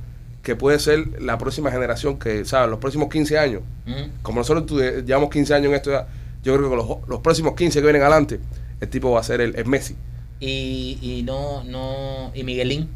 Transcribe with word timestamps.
que 0.42 0.56
puede 0.56 0.78
ser 0.78 1.20
la 1.20 1.38
próxima 1.38 1.70
generación 1.70 2.18
que, 2.18 2.44
¿sabes? 2.44 2.70
Los 2.70 2.78
próximos 2.78 3.08
15 3.10 3.38
años. 3.38 3.62
Como 4.22 4.40
nosotros 4.40 4.80
eh, 4.82 5.02
llevamos 5.06 5.30
15 5.30 5.54
años 5.54 5.68
en 5.68 5.74
esto 5.74 5.90
yo 6.42 6.56
creo 6.56 6.70
que 6.70 6.76
los, 6.76 7.08
los 7.08 7.20
próximos 7.20 7.54
15 7.54 7.80
que 7.80 7.84
vienen 7.84 8.02
adelante, 8.02 8.40
el 8.80 8.88
tipo 8.88 9.10
va 9.10 9.20
a 9.20 9.22
ser 9.24 9.40
el, 9.40 9.56
el 9.56 9.66
Messi. 9.66 9.96
Y, 10.40 10.98
y 11.02 11.22
no, 11.24 11.64
no, 11.64 12.30
y 12.34 12.44
Miguelín. 12.44 12.88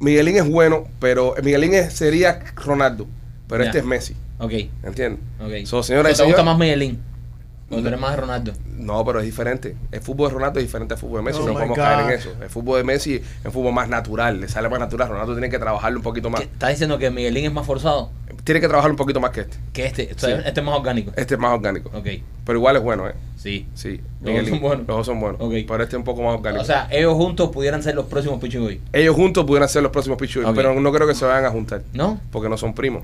Miguelín 0.00 0.36
es 0.36 0.48
bueno, 0.48 0.84
pero 1.00 1.34
Miguelín 1.42 1.74
es- 1.74 1.92
sería 1.94 2.40
Ronaldo, 2.56 3.06
pero 3.48 3.64
Ya. 3.64 3.70
este 3.70 3.78
es 3.80 3.84
Messi, 3.84 4.14
Ok, 4.38 4.52
¿entiendes? 4.84 5.20
ok. 5.40 5.66
So, 5.66 5.82
señoras 5.82 6.12
y 6.12 6.16
¿Te 6.16 6.22
gusta 6.22 6.36
señores- 6.38 6.44
más 6.44 6.58
Miguelín? 6.58 7.00
O 7.70 7.76
tú 7.82 7.86
eres 7.86 8.00
más 8.00 8.18
Ronaldo. 8.18 8.52
No, 8.78 9.04
pero 9.04 9.18
es 9.20 9.26
diferente. 9.26 9.76
El 9.92 10.00
fútbol 10.00 10.28
de 10.30 10.34
Ronaldo 10.34 10.58
es 10.58 10.64
diferente 10.66 10.94
al 10.94 11.00
fútbol 11.00 11.18
de 11.18 11.24
Messi, 11.24 11.40
Oh 11.42 11.46
no 11.46 11.52
podemos 11.52 11.76
God. 11.76 11.84
caer 11.84 12.00
en 12.06 12.18
eso. 12.18 12.30
El 12.40 12.48
fútbol 12.48 12.78
de 12.78 12.84
Messi 12.84 13.14
es 13.16 13.44
un 13.44 13.52
fútbol 13.52 13.74
más 13.74 13.88
natural, 13.90 14.40
le 14.40 14.48
sale 14.48 14.68
más 14.70 14.80
natural. 14.80 15.08
Ronaldo 15.10 15.34
tiene 15.34 15.50
que 15.50 15.58
trabajarlo 15.58 15.98
un 15.98 16.02
poquito 16.02 16.30
más. 16.30 16.40
¿Qué- 16.40 16.46
¿Estás 16.46 16.70
diciendo 16.70 16.96
que 16.98 17.10
Miguelín 17.10 17.44
es 17.44 17.52
más 17.52 17.66
forzado 17.66 18.10
Tiene 18.44 18.60
que 18.62 18.68
trabajar 18.68 18.90
un 18.90 18.96
poquito 18.96 19.20
más 19.20 19.32
que 19.32 19.40
este. 19.42 19.58
que 19.74 19.84
este? 19.86 20.10
O 20.14 20.18
sea, 20.18 20.36
Sí. 20.38 20.42
Este 20.46 20.60
es 20.60 20.66
más 20.66 20.76
orgánico. 20.78 21.12
Este 21.16 21.34
es 21.34 21.40
más 21.40 21.52
orgánico. 21.52 21.90
Ok, 21.92 22.06
Pero 22.46 22.58
igual 22.58 22.76
es 22.76 22.82
bueno, 22.82 23.06
¿eh? 23.06 23.12
sí. 23.36 23.66
Sí. 23.74 24.00
Los 24.22 24.32
Miguelín. 24.32 24.44
dos 24.44 24.48
son 24.50 24.60
buenos. 24.62 24.86
Los 24.88 24.96
dos 24.96 25.06
son 25.06 25.20
buenos. 25.20 25.40
Ok. 25.42 25.52
Pero 25.68 25.82
este 25.82 25.96
es 25.96 25.98
un 25.98 26.04
poco 26.04 26.22
más 26.22 26.34
orgánico. 26.34 26.62
O 26.62 26.64
sea, 26.66 26.88
ellos 26.90 27.12
juntos 27.14 27.50
pudieran 27.50 27.82
ser 27.82 27.94
los 27.94 28.06
próximos 28.06 28.40
Pichu 28.40 28.60
Boy. 28.62 28.80
Ellos 28.94 29.14
juntos 29.14 29.44
pudieran 29.44 29.68
ser 29.68 29.82
los 29.82 29.92
próximos 29.92 30.16
Pichu, 30.18 30.40
Ok. 30.46 30.54
pero 30.54 30.72
no 30.80 30.90
creo 30.92 31.06
que 31.06 31.14
se 31.14 31.26
vayan 31.26 31.44
a 31.44 31.50
juntar. 31.50 31.82
¿No? 31.92 32.18
Porque 32.32 32.48
no 32.48 32.56
son 32.56 32.72
primos. 32.74 33.02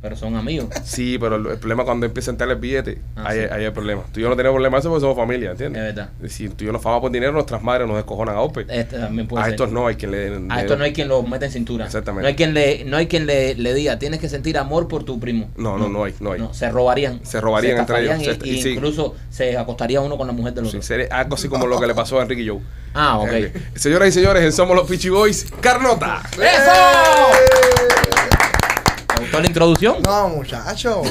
Pero 0.00 0.14
son 0.16 0.36
amigos. 0.36 0.68
Sí, 0.84 1.18
pero 1.18 1.36
el, 1.36 1.46
el 1.46 1.58
problema 1.58 1.84
cuando 1.84 2.06
empieza 2.06 2.30
a 2.30 2.32
entrar 2.32 2.48
el 2.50 2.56
billete, 2.56 2.98
Ah, 3.16 3.24
ahí, 3.28 3.38
sí. 3.40 3.44
ahí 3.50 3.50
hay 3.60 3.64
el 3.64 3.72
problema. 3.72 4.02
Tú 4.12 4.20
y 4.20 4.22
yo 4.22 4.28
no 4.28 4.36
tenemos 4.36 4.54
problema 4.54 4.78
eso 4.78 4.88
porque 4.88 5.00
somos 5.00 5.16
familia, 5.16 5.48
Es 5.48 5.52
¿entiendes? 5.60 5.82
verdad. 5.82 6.10
Y 6.22 6.28
Si 6.28 6.48
tú 6.48 6.64
y 6.64 6.66
yo 6.68 6.72
nos 6.72 6.82
famos 6.82 7.00
por 7.00 7.10
dinero, 7.10 7.32
nuestras 7.32 7.62
madres 7.62 7.86
nos 7.88 7.96
descojonan 7.96 8.36
a 8.36 8.40
golpe. 8.40 8.64
Este 8.68 8.96
también 8.98 9.26
puede 9.26 9.42
a 9.42 9.46
ser. 9.46 9.54
estos 9.54 9.72
no 9.72 9.86
hay 9.86 9.96
quien 9.96 10.10
le... 10.12 10.26
A 10.28 10.56
le- 10.56 10.60
esto 10.62 10.76
no 10.76 10.84
hay 10.84 10.92
quien 10.92 11.08
lo 11.08 11.22
meta 11.24 11.46
en 11.46 11.52
cintura. 11.52 11.86
Exactamente. 11.86 12.22
No 12.22 12.28
hay 12.28 12.34
quien 12.36 12.54
le, 12.54 12.84
no 12.84 12.96
hay 12.96 13.06
quien 13.08 13.26
le, 13.26 13.54
le 13.56 13.74
diga, 13.74 13.98
tienes 13.98 14.20
que 14.20 14.28
sentir 14.28 14.56
amor 14.58 14.86
por 14.88 15.04
tu 15.04 15.18
primo. 15.20 15.50
No, 15.56 15.76
no, 15.78 15.88
no 15.88 16.04
hay, 16.04 16.14
no 16.20 16.32
hay. 16.32 16.48
se 16.52 16.70
robarían. 16.70 17.20
Se 17.24 17.40
robarían 17.40 17.78
entre 17.78 18.02
ellos, 18.02 18.38
Y, 18.44 18.50
y 18.50 18.62
sí. 18.62 18.70
incluso 18.70 19.16
se 19.30 19.56
acostaría 19.58 20.00
uno 20.00 20.16
con 20.16 20.26
la 20.28 20.32
mujer 20.32 20.54
del 20.54 20.64
Sí, 20.66 20.68
otro. 20.76 20.82
sería 20.82 21.06
algo 21.10 21.34
así 21.34 21.48
como 21.48 21.66
lo 21.66 21.78
que 21.80 21.86
le 21.86 21.94
pasó 21.94 22.18
a 22.20 22.22
Enrique 22.22 22.48
Joe. 22.48 22.60
Ah, 22.94 23.18
ok. 23.18 23.28
Eh, 23.32 23.52
señoras 23.74 24.08
y 24.08 24.12
señores, 24.12 24.42
en 24.44 24.52
Somos 24.52 24.74
los 24.76 24.86
Peachy 24.88 25.08
Boys, 25.10 25.46
Carnota. 25.60 26.22
¿Te 26.36 26.42
gustó 29.28 29.40
la 29.40 29.46
introducción? 29.46 29.96
No, 30.02 30.28
muchacho. 30.30 31.02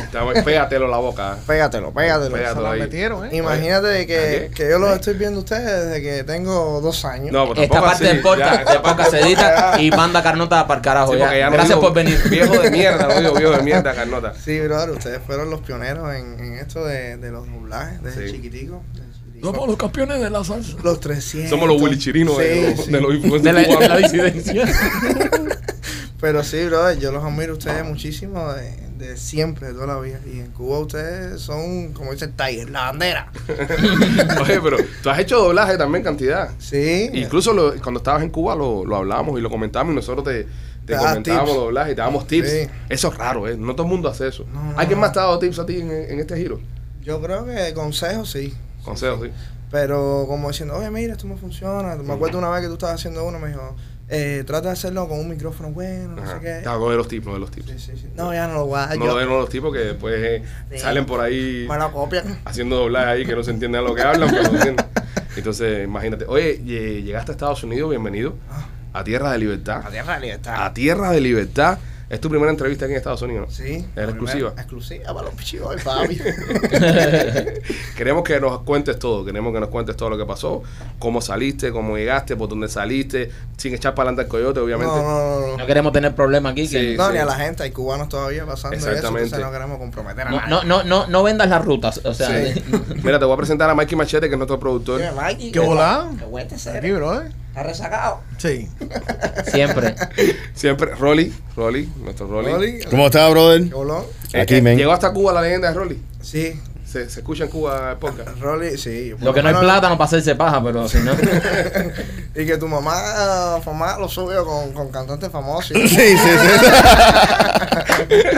Pégatelo 0.43 0.87
la 0.87 0.97
boca. 0.97 1.37
Pégatelo, 1.45 1.91
pégatelo. 1.91 2.31
Pégatelo 2.35 2.55
Se 2.55 2.61
lo 2.61 2.71
ahí. 2.71 2.79
metieron, 2.79 3.25
¿eh? 3.25 3.27
Oye, 3.29 3.37
Imagínate 3.37 4.07
que, 4.07 4.51
que 4.53 4.69
yo 4.69 4.79
los 4.79 4.91
estoy 4.93 5.13
viendo 5.15 5.37
a 5.39 5.43
ustedes 5.43 5.85
desde 5.85 6.01
que 6.01 6.23
tengo 6.23 6.81
dos 6.81 7.05
años. 7.05 7.31
No, 7.31 7.47
pero 7.49 7.61
Esta 7.61 7.73
tampoco 7.75 7.91
parte 7.91 8.05
del 8.05 8.21
podcast, 8.21 8.55
ya, 8.55 8.61
esa 8.71 8.81
podcast 8.81 9.11
se 9.11 9.19
edita 9.21 9.81
y 9.81 9.91
manda 9.91 10.23
Carnota 10.23 10.65
para 10.67 10.77
el 10.79 10.83
carajo. 10.83 11.13
Sí, 11.13 11.19
ya. 11.19 11.27
no 11.45 11.51
Gracias 11.51 11.67
digo 11.69 11.81
por 11.81 11.93
venir. 11.93 12.19
Viejo 12.29 12.57
de 12.57 12.71
mierda, 12.71 13.07
no 13.07 13.19
digo 13.21 13.33
viejo 13.35 13.51
de 13.53 13.63
mierda, 13.63 13.93
Carnota. 13.93 14.33
Sí, 14.33 14.59
brother, 14.61 14.89
ustedes 14.91 15.19
fueron 15.25 15.49
los 15.49 15.61
pioneros 15.61 16.13
en, 16.15 16.39
en 16.39 16.53
esto 16.57 16.83
de, 16.85 17.17
de 17.17 17.31
los 17.31 17.45
doblajes, 17.49 18.01
desde 18.03 18.27
Sí. 18.27 18.33
chiquitico. 18.33 18.83
desde 18.93 19.06
chiquitico. 19.06 19.06
Somos 19.41 19.67
los 19.67 19.77
campeones 19.77 20.19
de 20.21 20.29
la 20.29 20.43
salsa. 20.43 20.75
Los 20.83 20.99
300. 20.99 21.49
Somos 21.49 21.67
los 21.67 21.81
Willy 21.81 21.97
Chirinos 21.97 22.37
de, 22.37 22.75
Sí, 22.75 22.75
los- 22.75 22.85
sí. 22.85 22.91
de 22.91 23.01
los 23.01 23.43
la, 23.43 23.53
de 23.53 23.89
la 23.89 23.97
disidencia. 23.97 24.65
Pero 26.19 26.43
sí, 26.43 26.65
brother, 26.65 26.97
yo 26.97 27.11
los 27.11 27.23
admiro 27.23 27.53
a 27.53 27.57
ustedes 27.57 27.85
muchísimo 27.85 28.51
de, 28.53 28.71
de 28.97 29.17
siempre, 29.17 29.67
de 29.67 29.73
toda 29.73 29.85
la 29.85 29.99
vida. 29.99 30.19
Y 30.25 30.39
en 30.39 30.47
Cuba 30.51 30.79
ustedes 30.79 31.39
son, 31.39 31.93
como 31.93 32.11
dice 32.11 32.25
el 32.25 32.31
Tiger, 32.33 32.71
la 32.71 32.85
bandera. 32.91 33.31
Oye, 34.41 34.59
pero 34.59 34.77
tú 35.03 35.09
has 35.11 35.19
hecho 35.19 35.37
doblaje 35.37 35.77
también 35.77 36.03
cantidad. 36.03 36.49
Sí. 36.57 37.09
Incluso 37.13 37.53
lo- 37.53 37.75
cuando 37.83 37.99
estabas 37.99 38.23
en 38.23 38.31
Cuba 38.31 38.55
lo, 38.55 38.83
lo 38.83 38.95
hablamos 38.95 39.37
y 39.37 39.43
lo 39.43 39.49
comentamos 39.51 39.91
y 39.93 39.95
nosotros 39.95 40.25
te, 40.25 40.47
te 40.87 40.93
das 40.93 41.03
comentábamos 41.03 41.49
tips. 41.51 41.59
doblaje 41.59 41.91
y 41.91 41.95
te 41.95 42.01
damos 42.01 42.25
tips. 42.27 42.49
Sí. 42.51 42.67
Eso 42.89 43.07
es 43.11 43.17
raro, 43.17 43.47
¿eh? 43.47 43.55
No 43.55 43.73
todo 43.75 43.85
el 43.85 43.91
mundo 43.91 44.09
hace 44.09 44.27
eso. 44.27 44.43
No, 44.51 44.71
no, 44.71 44.79
¿Alguien 44.79 44.97
no. 44.97 45.01
más 45.05 45.13
te 45.13 45.19
ha 45.19 45.23
dado 45.23 45.37
tips 45.37 45.59
a 45.59 45.67
ti 45.67 45.81
en, 45.81 45.91
en 45.91 46.19
este 46.19 46.35
giro? 46.35 46.59
Yo 47.03 47.21
creo 47.21 47.45
que 47.45 47.75
consejos 47.75 48.31
sí. 48.31 48.55
Consejos, 48.87 49.19
sí. 49.23 49.31
Pero 49.69 50.25
como 50.27 50.47
diciendo, 50.49 50.75
oye, 50.77 50.89
mira, 50.89 51.13
esto 51.13 51.27
no 51.27 51.35
funciona. 51.37 51.95
Me 51.97 52.13
acuerdo 52.13 52.37
una 52.37 52.49
vez 52.49 52.61
que 52.61 52.67
tú 52.67 52.73
estabas 52.73 52.95
haciendo 52.95 53.25
uno, 53.25 53.37
me 53.37 53.49
dijo, 53.49 53.75
eh, 54.07 54.43
trata 54.47 54.67
de 54.69 54.73
hacerlo 54.73 55.07
con 55.09 55.19
un 55.19 55.27
micrófono 55.27 55.71
bueno, 55.71 56.15
no 56.15 56.21
Ajá. 56.23 56.35
sé 56.35 56.39
qué. 56.39 56.59
Claro, 56.63 56.79
no 56.79 56.89
de 56.89 56.95
los 56.95 57.07
tips, 57.09 57.25
no 57.25 57.33
de 57.33 57.39
los 57.39 57.51
tips. 57.51 57.69
Sí, 57.71 57.77
sí, 57.79 57.91
sí. 57.97 58.07
No, 58.15 58.33
ya 58.33 58.47
no 58.47 58.53
lo 58.53 58.65
voy 58.67 58.79
a. 58.79 58.95
No 58.95 59.05
yo- 59.05 59.17
de 59.17 59.25
los 59.25 59.49
tipos 59.49 59.73
que 59.73 59.79
después 59.79 60.15
eh, 60.17 60.43
salen 60.77 61.05
por 61.05 61.19
ahí 61.19 61.67
copian. 61.91 62.39
haciendo 62.45 62.77
doblaje 62.77 63.05
ahí 63.09 63.25
que 63.25 63.35
no 63.35 63.43
se 63.43 63.51
entiende 63.51 63.77
a 63.77 63.81
lo 63.81 63.93
que 63.93 64.03
hablan, 64.03 64.29
pero 64.29 64.43
entienden. 64.45 64.85
Entonces, 65.35 65.83
imagínate. 65.83 66.25
Oye, 66.25 66.61
lle- 66.63 67.03
llegaste 67.03 67.31
a 67.31 67.33
Estados 67.33 67.61
Unidos, 67.63 67.89
bienvenido 67.89 68.35
a 68.93 69.03
Tierra 69.03 69.33
de 69.33 69.37
Libertad. 69.39 69.81
A 69.85 69.89
tierra 69.91 70.13
de 70.15 70.21
libertad. 70.21 70.65
A 70.65 70.73
Tierra 70.73 71.11
de 71.11 71.21
Libertad. 71.21 71.77
Es 72.09 72.21
tu 72.21 72.29
primera 72.29 72.49
entrevista 72.49 72.85
aquí 72.85 72.93
en 72.93 72.97
Estados 72.99 73.21
Unidos, 73.21 73.49
¿no? 73.49 73.53
Sí. 73.53 73.85
Era 73.95 74.05
exclusiva. 74.05 74.53
Exclusiva 74.55 75.13
para 75.13 75.23
los 75.23 75.33
pichiboy, 75.35 75.75
papi. 75.83 76.17
Queremos 77.97 78.23
que 78.23 78.39
nos 78.39 78.59
cuentes 78.61 78.97
todo, 78.99 79.25
queremos 79.25 79.53
que 79.53 79.59
nos 79.59 79.69
cuentes 79.69 79.95
todo 79.97 80.09
lo 80.11 80.17
que 80.17 80.25
pasó, 80.25 80.63
cómo 80.99 81.21
saliste, 81.21 81.71
cómo 81.71 81.97
llegaste, 81.97 82.35
por 82.35 82.47
dónde 82.47 82.69
saliste, 82.69 83.29
sin 83.57 83.73
echar 83.73 83.93
para 83.95 84.09
adelante 84.09 84.23
el 84.23 84.27
coyote, 84.29 84.59
no, 84.59 84.65
obviamente. 84.65 84.93
no, 84.95 85.01
no, 85.41 85.47
No 85.47 85.57
no. 85.57 85.65
queremos 85.65 85.91
tener 85.91 86.15
problemas 86.15 86.51
aquí. 86.53 86.67
que- 86.69 86.91
Sí. 86.91 86.95
No, 86.97 87.11
ni 87.11 87.17
a 87.17 87.25
la 87.25 87.35
gente, 87.35 87.63
hay 87.63 87.71
cubanos 87.71 88.07
todavía 88.09 88.45
pasando 88.45 88.77
eso, 88.77 88.87
Exactamente. 88.87 89.25
entonces 89.25 89.45
no 89.45 89.51
queremos 89.51 89.77
comprometer 89.79 90.27
a 90.27 90.31
No, 90.31 90.37
nadie. 90.37 90.49
no, 90.49 90.63
no, 90.63 90.83
no, 90.83 91.07
no 91.07 91.23
vendas 91.23 91.49
las 91.49 91.63
rutas. 91.65 91.99
O 92.05 92.13
sea, 92.13 92.27
Sí. 92.29 92.63
Mira, 93.03 93.19
te 93.19 93.25
voy 93.25 93.33
a 93.33 93.37
presentar 93.37 93.69
a 93.69 93.75
Mikey 93.75 93.97
Machete, 93.97 94.27
que 94.27 94.35
es 94.35 94.37
nuestro 94.37 94.59
productor. 94.59 94.99
Mira, 94.99 95.11
Mikey, 95.13 95.51
¿Qué 95.51 95.59
volá? 95.59 96.07
Qué 96.17 96.69
Aquí, 96.77 96.91
bro. 96.91 97.21
¿eh? 97.21 97.29
Está 97.57 97.67
rezagado. 97.69 98.21
Sí. 98.37 98.69
siempre. 99.51 99.95
Siempre, 100.53 100.93
Rolly, 100.93 101.33
Rolly, 101.55 101.91
nuestro 102.03 102.27
Rolly. 102.27 102.51
Rolly, 102.51 102.79
¿Cómo 102.87 103.07
está, 103.07 103.27
brother? 103.29 103.63
¿Qué 103.63 103.73
bolón? 103.73 104.03
Eh, 104.31 104.41
Aquí, 104.41 104.57
eh, 104.57 104.61
men. 104.61 104.77
Llegó 104.77 104.91
hasta 104.91 105.11
Cuba 105.11 105.33
la 105.33 105.41
leyenda 105.41 105.69
de 105.69 105.73
Rolly. 105.73 105.99
Sí. 106.21 106.61
Se, 106.85 107.09
se 107.09 107.21
escucha 107.21 107.45
en 107.45 107.49
Cuba 107.49 107.93
el 107.93 107.97
podcast. 107.97 108.37
Rolly, 108.39 108.77
sí. 108.77 109.15
Lo 109.19 109.33
que 109.33 109.41
no 109.41 109.49
hay 109.49 109.55
plátano 109.55 109.97
para 109.97 110.05
hacerse 110.05 110.35
paja, 110.35 110.63
pero 110.63 110.87
si 110.87 110.99
no. 110.99 111.13
y 112.35 112.45
que 112.45 112.57
tu 112.57 112.67
mamá 112.67 113.59
famada 113.65 113.97
lo 113.97 114.07
subió 114.07 114.45
con, 114.45 114.71
con 114.73 114.91
cantantes 114.91 115.31
famosos. 115.31 115.75
Sí, 115.75 115.87
sí, 115.87 116.15
sí. 116.15 116.27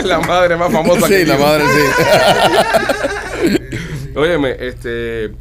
la 0.06 0.22
madre 0.22 0.56
más 0.56 0.72
famosa 0.72 1.10
que 1.10 1.20
Sí, 1.20 1.26
la 1.26 1.38
madre, 1.38 1.66
sí. 3.44 3.58
Óyeme, 4.16 4.56
este, 4.62 5.34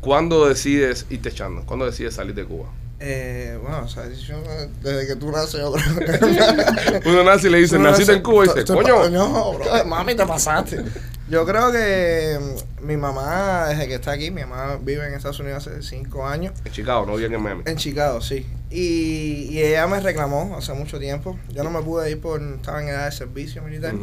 ¿cuándo 0.00 0.48
decides 0.48 1.06
irte 1.08 1.28
echando? 1.28 1.64
¿Cuándo 1.64 1.86
decides 1.86 2.14
salir 2.14 2.34
de 2.34 2.44
Cuba? 2.44 2.66
Eh, 3.04 3.58
bueno, 3.60 3.80
o 3.82 3.88
sea, 3.88 4.08
yo, 4.08 4.40
desde 4.80 5.08
que 5.08 5.16
tú 5.16 5.32
naces, 5.32 5.60
yo 5.60 5.72
creo. 5.72 7.00
Uno 7.06 7.24
nace 7.24 7.48
y 7.48 7.50
le 7.50 7.58
dice, 7.58 7.76
Tú 7.76 7.82
naciste 7.82 8.12
en 8.12 8.22
Cuba 8.22 8.44
y 8.44 8.48
dice, 8.48 8.64
coño. 8.64 9.10
No, 9.10 9.54
bro, 9.54 9.84
mami, 9.86 10.14
te 10.14 10.24
pasaste. 10.24 10.84
Yo 11.28 11.44
creo 11.44 11.72
que 11.72 12.38
mm, 12.40 12.86
mi 12.86 12.96
mamá, 12.96 13.66
desde 13.70 13.88
que 13.88 13.94
está 13.94 14.12
aquí, 14.12 14.30
mi 14.30 14.42
mamá 14.42 14.78
vive 14.80 15.04
en 15.04 15.14
Estados 15.14 15.40
Unidos 15.40 15.66
hace 15.66 15.82
cinco 15.82 16.24
años. 16.24 16.54
En 16.64 16.70
Chicago, 16.70 17.04
no 17.04 17.16
bien 17.16 17.34
en 17.34 17.42
Miami. 17.42 17.62
En 17.66 17.76
Chicago, 17.76 18.20
sí. 18.20 18.46
Y, 18.70 19.48
y 19.50 19.60
ella 19.60 19.88
me 19.88 19.98
reclamó 19.98 20.54
hace 20.56 20.72
mucho 20.72 21.00
tiempo. 21.00 21.36
Yo 21.52 21.64
no 21.64 21.70
me 21.70 21.82
pude 21.82 22.08
ir 22.08 22.20
por. 22.20 22.40
Estaba 22.40 22.82
en 22.82 22.88
edad 22.88 23.06
de 23.06 23.12
servicio 23.12 23.62
militar. 23.62 23.96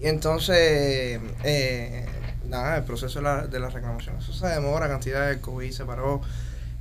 Y 0.00 0.06
entonces, 0.06 1.20
eh, 1.44 2.06
nada, 2.48 2.78
el 2.78 2.84
proceso 2.84 3.18
de 3.18 3.24
la, 3.24 3.46
de 3.46 3.60
la 3.60 3.68
reclamación. 3.68 4.16
Eso 4.16 4.32
se 4.32 4.46
demora, 4.46 4.88
cantidad 4.88 5.28
de 5.28 5.38
COVID 5.38 5.70
se 5.70 5.84
paró. 5.84 6.22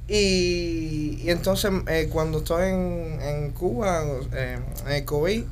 Y, 0.08 1.20
y 1.24 1.30
entonces 1.32 1.72
eh, 1.88 2.10
cuando 2.12 2.40
estoy 2.40 2.70
en, 2.70 3.20
en 3.22 3.52
Cuba, 3.52 4.04
eh, 4.34 4.60
en 4.86 4.92
el 4.92 5.06
COVID, 5.06 5.44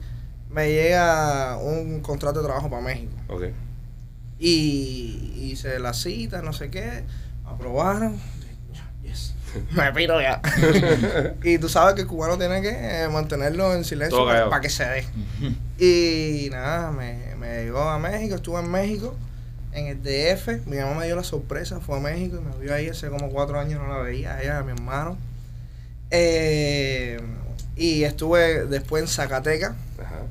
me 0.51 0.71
llega 0.71 1.57
un 1.57 2.01
contrato 2.01 2.41
de 2.41 2.45
trabajo 2.45 2.69
para 2.69 2.81
México. 2.81 3.13
Ok. 3.29 3.45
Y 4.37 5.49
hice 5.51 5.79
la 5.79 5.93
cita, 5.93 6.41
no 6.41 6.53
sé 6.53 6.69
qué, 6.69 7.03
aprobaron. 7.45 8.19
Yes. 9.03 9.33
Me 9.71 9.91
piro 9.93 10.21
ya. 10.21 10.41
y 11.43 11.57
tú 11.57 11.69
sabes 11.69 11.95
que 11.95 12.01
el 12.01 12.07
cubano 12.07 12.37
tiene 12.37 12.61
que 12.61 12.69
eh, 12.69 13.09
mantenerlo 13.09 13.73
en 13.73 13.83
silencio 13.83 14.25
para 14.25 14.61
que 14.61 14.69
se 14.69 14.85
dé. 14.85 15.05
Y 15.79 16.49
nada, 16.51 16.91
me, 16.91 17.35
me 17.37 17.63
llegó 17.63 17.81
a 17.81 17.97
México, 17.97 18.35
estuve 18.35 18.59
en 18.59 18.69
México, 18.69 19.15
en 19.73 19.87
el 19.87 20.01
DF. 20.01 20.65
Mi 20.67 20.77
mamá 20.77 20.95
me 20.95 21.05
dio 21.05 21.15
la 21.15 21.23
sorpresa, 21.23 21.79
fue 21.79 21.97
a 21.97 21.99
México 21.99 22.37
y 22.37 22.41
me 22.41 22.63
vio 22.63 22.73
ahí 22.73 22.89
hace 22.89 23.09
como 23.09 23.29
cuatro 23.29 23.59
años, 23.59 23.81
no 23.81 23.87
la 23.87 23.99
veía, 23.99 24.41
ella, 24.41 24.59
a 24.59 24.63
mi 24.63 24.71
hermano. 24.71 25.17
Eh, 26.11 27.19
y 27.75 28.03
estuve 28.03 28.65
después 28.65 29.03
en 29.03 29.07
Zacatecas. 29.07 29.73
Ajá. 29.99 30.21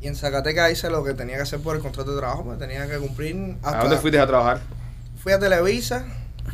Y 0.00 0.08
en 0.08 0.16
Zacatecas 0.16 0.70
hice 0.70 0.90
lo 0.90 1.02
que 1.02 1.14
tenía 1.14 1.36
que 1.36 1.42
hacer 1.42 1.60
por 1.60 1.76
el 1.76 1.82
contrato 1.82 2.12
de 2.12 2.18
trabajo, 2.18 2.44
porque 2.44 2.66
tenía 2.66 2.86
que 2.88 2.98
cumplir 2.98 3.56
hasta... 3.62 3.80
¿A 3.80 3.82
dónde 3.82 3.98
fuiste 3.98 4.18
a 4.18 4.26
trabajar? 4.26 4.60
Fui 5.22 5.32
a 5.32 5.38
Televisa, 5.38 6.04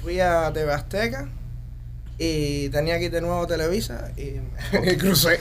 fui 0.03 0.21
a 0.21 0.51
TV 0.53 0.73
Azteca 0.73 1.29
y 2.19 2.69
tenía 2.69 2.99
que 2.99 3.07
ir 3.07 3.11
de 3.11 3.21
nuevo 3.21 3.43
a 3.43 3.47
Televisa 3.47 4.11
y, 4.17 4.41
y 4.93 4.97
crucé. 4.97 5.39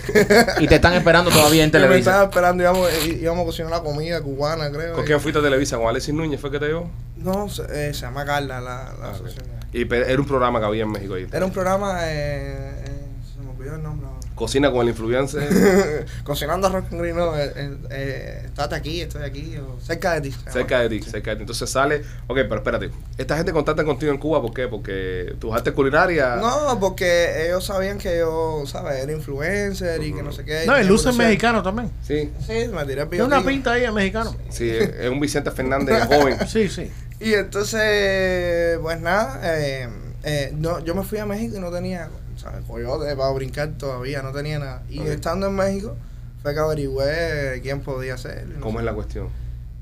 Y 0.60 0.68
te 0.68 0.76
están 0.76 0.94
esperando 0.94 1.30
todavía 1.32 1.64
en 1.64 1.70
Y 1.70 1.74
Me 1.74 1.80
Televisa. 1.80 2.10
estaba 2.12 2.24
esperando, 2.24 2.64
íbamos, 2.64 2.90
í- 3.06 3.20
íbamos 3.22 3.44
a 3.44 3.46
cocinar 3.46 3.72
la 3.72 3.82
comida 3.82 4.22
cubana, 4.22 4.72
creo. 4.72 4.94
¿Con 4.96 5.06
quién 5.06 5.20
fuiste 5.20 5.40
a 5.40 5.44
Televisa? 5.44 5.78
¿Con 5.78 5.88
Alexis 5.88 6.14
Núñez 6.14 6.40
fue 6.42 6.50
que 6.52 6.60
te 6.60 6.66
llevó? 6.68 6.90
No, 7.18 7.48
se, 7.50 7.62
eh, 7.64 7.94
se 7.94 8.02
llama 8.02 8.26
Carla 8.26 8.60
la, 8.60 8.72
la 8.84 8.90
Ah, 8.90 9.10
ok. 9.10 9.16
asociación. 9.16 9.46
Y 9.72 9.82
era 9.94 10.20
un 10.20 10.28
programa 10.28 10.60
que 10.60 10.66
había 10.66 10.84
en 10.84 10.92
México 10.92 11.14
ahí. 11.16 11.28
Era 11.32 11.46
un 11.46 11.52
programa, 11.52 12.00
eh, 12.12 12.84
eh, 12.86 13.06
se 13.34 13.40
me 13.42 13.52
olvidó 13.52 13.76
el 13.76 13.84
nombre 13.84 14.08
ahora. 14.08 14.13
Cocina 14.44 14.72
con 14.72 14.82
el 14.82 14.90
influencer 14.90 16.06
Cocinando 16.26 16.68
arroz 16.68 16.86
con 16.90 17.00
gris, 17.00 17.16
no, 17.16 17.34
eh, 17.38 17.54
eh, 17.56 17.78
eh, 17.90 18.42
estate 18.46 18.76
aquí, 18.76 19.00
estoy 19.02 19.24
aquí, 19.24 19.56
o 19.58 19.80
cerca 19.80 20.14
de 20.16 20.30
ti. 20.30 20.36
cerca 20.52 20.82
de 20.82 20.90
ti, 20.90 21.02
cerca 21.02 21.30
de 21.32 21.36
ti. 21.38 21.42
Entonces 21.44 21.70
sale, 21.70 22.02
ok, 22.28 22.36
pero 22.50 22.56
espérate. 22.56 22.90
Esta 23.18 23.38
gente 23.38 23.54
contacta 23.54 23.86
contigo 23.86 24.12
en 24.12 24.18
Cuba, 24.18 24.42
¿por 24.42 24.54
qué? 24.54 24.68
Porque 24.68 25.36
tus 25.40 25.54
artes 25.54 25.72
culinarias. 25.74 26.42
No, 26.42 26.78
porque 26.80 27.46
ellos 27.46 27.66
sabían 27.66 27.98
que 27.98 28.18
yo, 28.18 28.64
¿sabes? 28.66 29.02
Era 29.04 29.12
influencer 29.14 30.04
y 30.04 30.14
que 30.14 30.22
no 30.24 30.32
sé 30.34 30.44
qué. 30.44 30.66
No, 30.68 30.76
el 30.76 30.88
luce 30.88 31.04
entonces- 31.10 31.26
mexicano 31.26 31.64
también. 31.64 31.90
Sí, 32.06 32.30
Sí, 32.46 32.68
me 32.74 32.84
tiré 32.86 33.02
el 33.04 33.10
Tiene 33.10 33.24
una 33.26 33.42
pinta 33.44 33.72
ahí 33.72 33.82
de 33.84 33.92
mexicano. 33.92 34.36
sí, 34.50 34.70
es 34.70 34.90
es 34.90 35.10
un 35.10 35.20
Vicente 35.22 35.52
Fernández 35.52 36.04
joven. 36.08 36.38
Sí, 36.48 36.68
sí. 36.68 36.92
Y 37.22 37.34
entonces, 37.36 38.78
pues 38.82 39.00
nada, 39.00 39.40
eh, 39.44 39.88
eh, 40.24 40.52
no, 40.58 40.80
yo 40.84 40.94
me 40.96 41.04
fui 41.04 41.20
a 41.20 41.26
México 41.26 41.56
y 41.58 41.60
no 41.60 41.72
tenía, 41.72 42.10
¿sabes? 42.44 42.66
Coyote 42.68 43.16
para 43.16 43.32
brincar 43.32 43.70
todavía, 43.78 44.22
no 44.22 44.32
tenía 44.32 44.60
nada. 44.60 44.84
Y 44.90 45.00
estando 45.02 45.48
en 45.48 45.56
México, 45.56 45.96
fue 46.42 46.54
que 46.54 46.60
averigüé 46.60 47.60
quién 47.62 47.82
podía 47.82 48.18
ser. 48.18 48.46
no 48.48 48.60
¿Cómo 48.60 48.80
sé. 48.80 48.80
es 48.80 48.86
la 48.86 48.94
cuestión? 48.94 49.30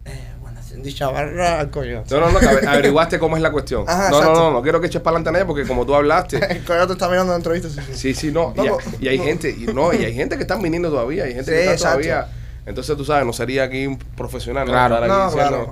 Eh, 0.05 0.31
bueno, 0.41 0.61
Cindy 0.63 0.93
Chavarra 0.93 1.59
al 1.59 1.69
coyote. 1.71 2.13
No, 2.13 2.31
no, 2.31 2.39
no, 2.39 2.69
averiguaste 2.69 3.19
cómo 3.19 3.35
es 3.35 3.41
la 3.43 3.51
cuestión. 3.51 3.85
Ajá, 3.87 4.09
no, 4.11 4.21
no, 4.21 4.33
no, 4.33 4.51
no 4.51 4.61
quiero 4.61 4.79
que 4.79 4.87
eches 4.87 5.01
para 5.01 5.15
adelante 5.17 5.29
a 5.29 5.31
nadie 5.33 5.45
porque 5.45 5.65
como 5.65 5.85
tú 5.85 5.95
hablaste. 5.95 6.37
El 6.49 6.63
coyote 6.63 6.93
está 6.93 7.09
mirando 7.09 7.33
la 7.33 7.37
entrevista, 7.37 7.69
sí, 7.69 7.81
sí. 7.93 8.13
Sí, 8.13 8.31
no. 8.31 8.53
Y, 8.99 9.07
hay 9.07 9.17
gente, 9.19 9.49
y 9.49 9.65
no, 9.65 9.93
y 9.93 10.05
hay 10.05 10.13
gente 10.13 10.35
que 10.37 10.43
están 10.43 10.61
viniendo 10.61 10.89
todavía, 10.89 11.23
hay 11.25 11.33
gente 11.33 11.45
Sí, 11.45 11.51
que 11.51 11.59
está 11.61 11.73
exacto. 11.73 11.99
todavía. 12.01 12.27
Entonces 12.65 12.95
tú 12.95 13.03
sabes, 13.03 13.25
no 13.25 13.33
sería 13.33 13.63
aquí 13.63 13.87
un 13.87 13.97
profesional. 13.97 14.67
Claro. 14.67 14.99
No, 15.07 15.31
claro, 15.31 15.71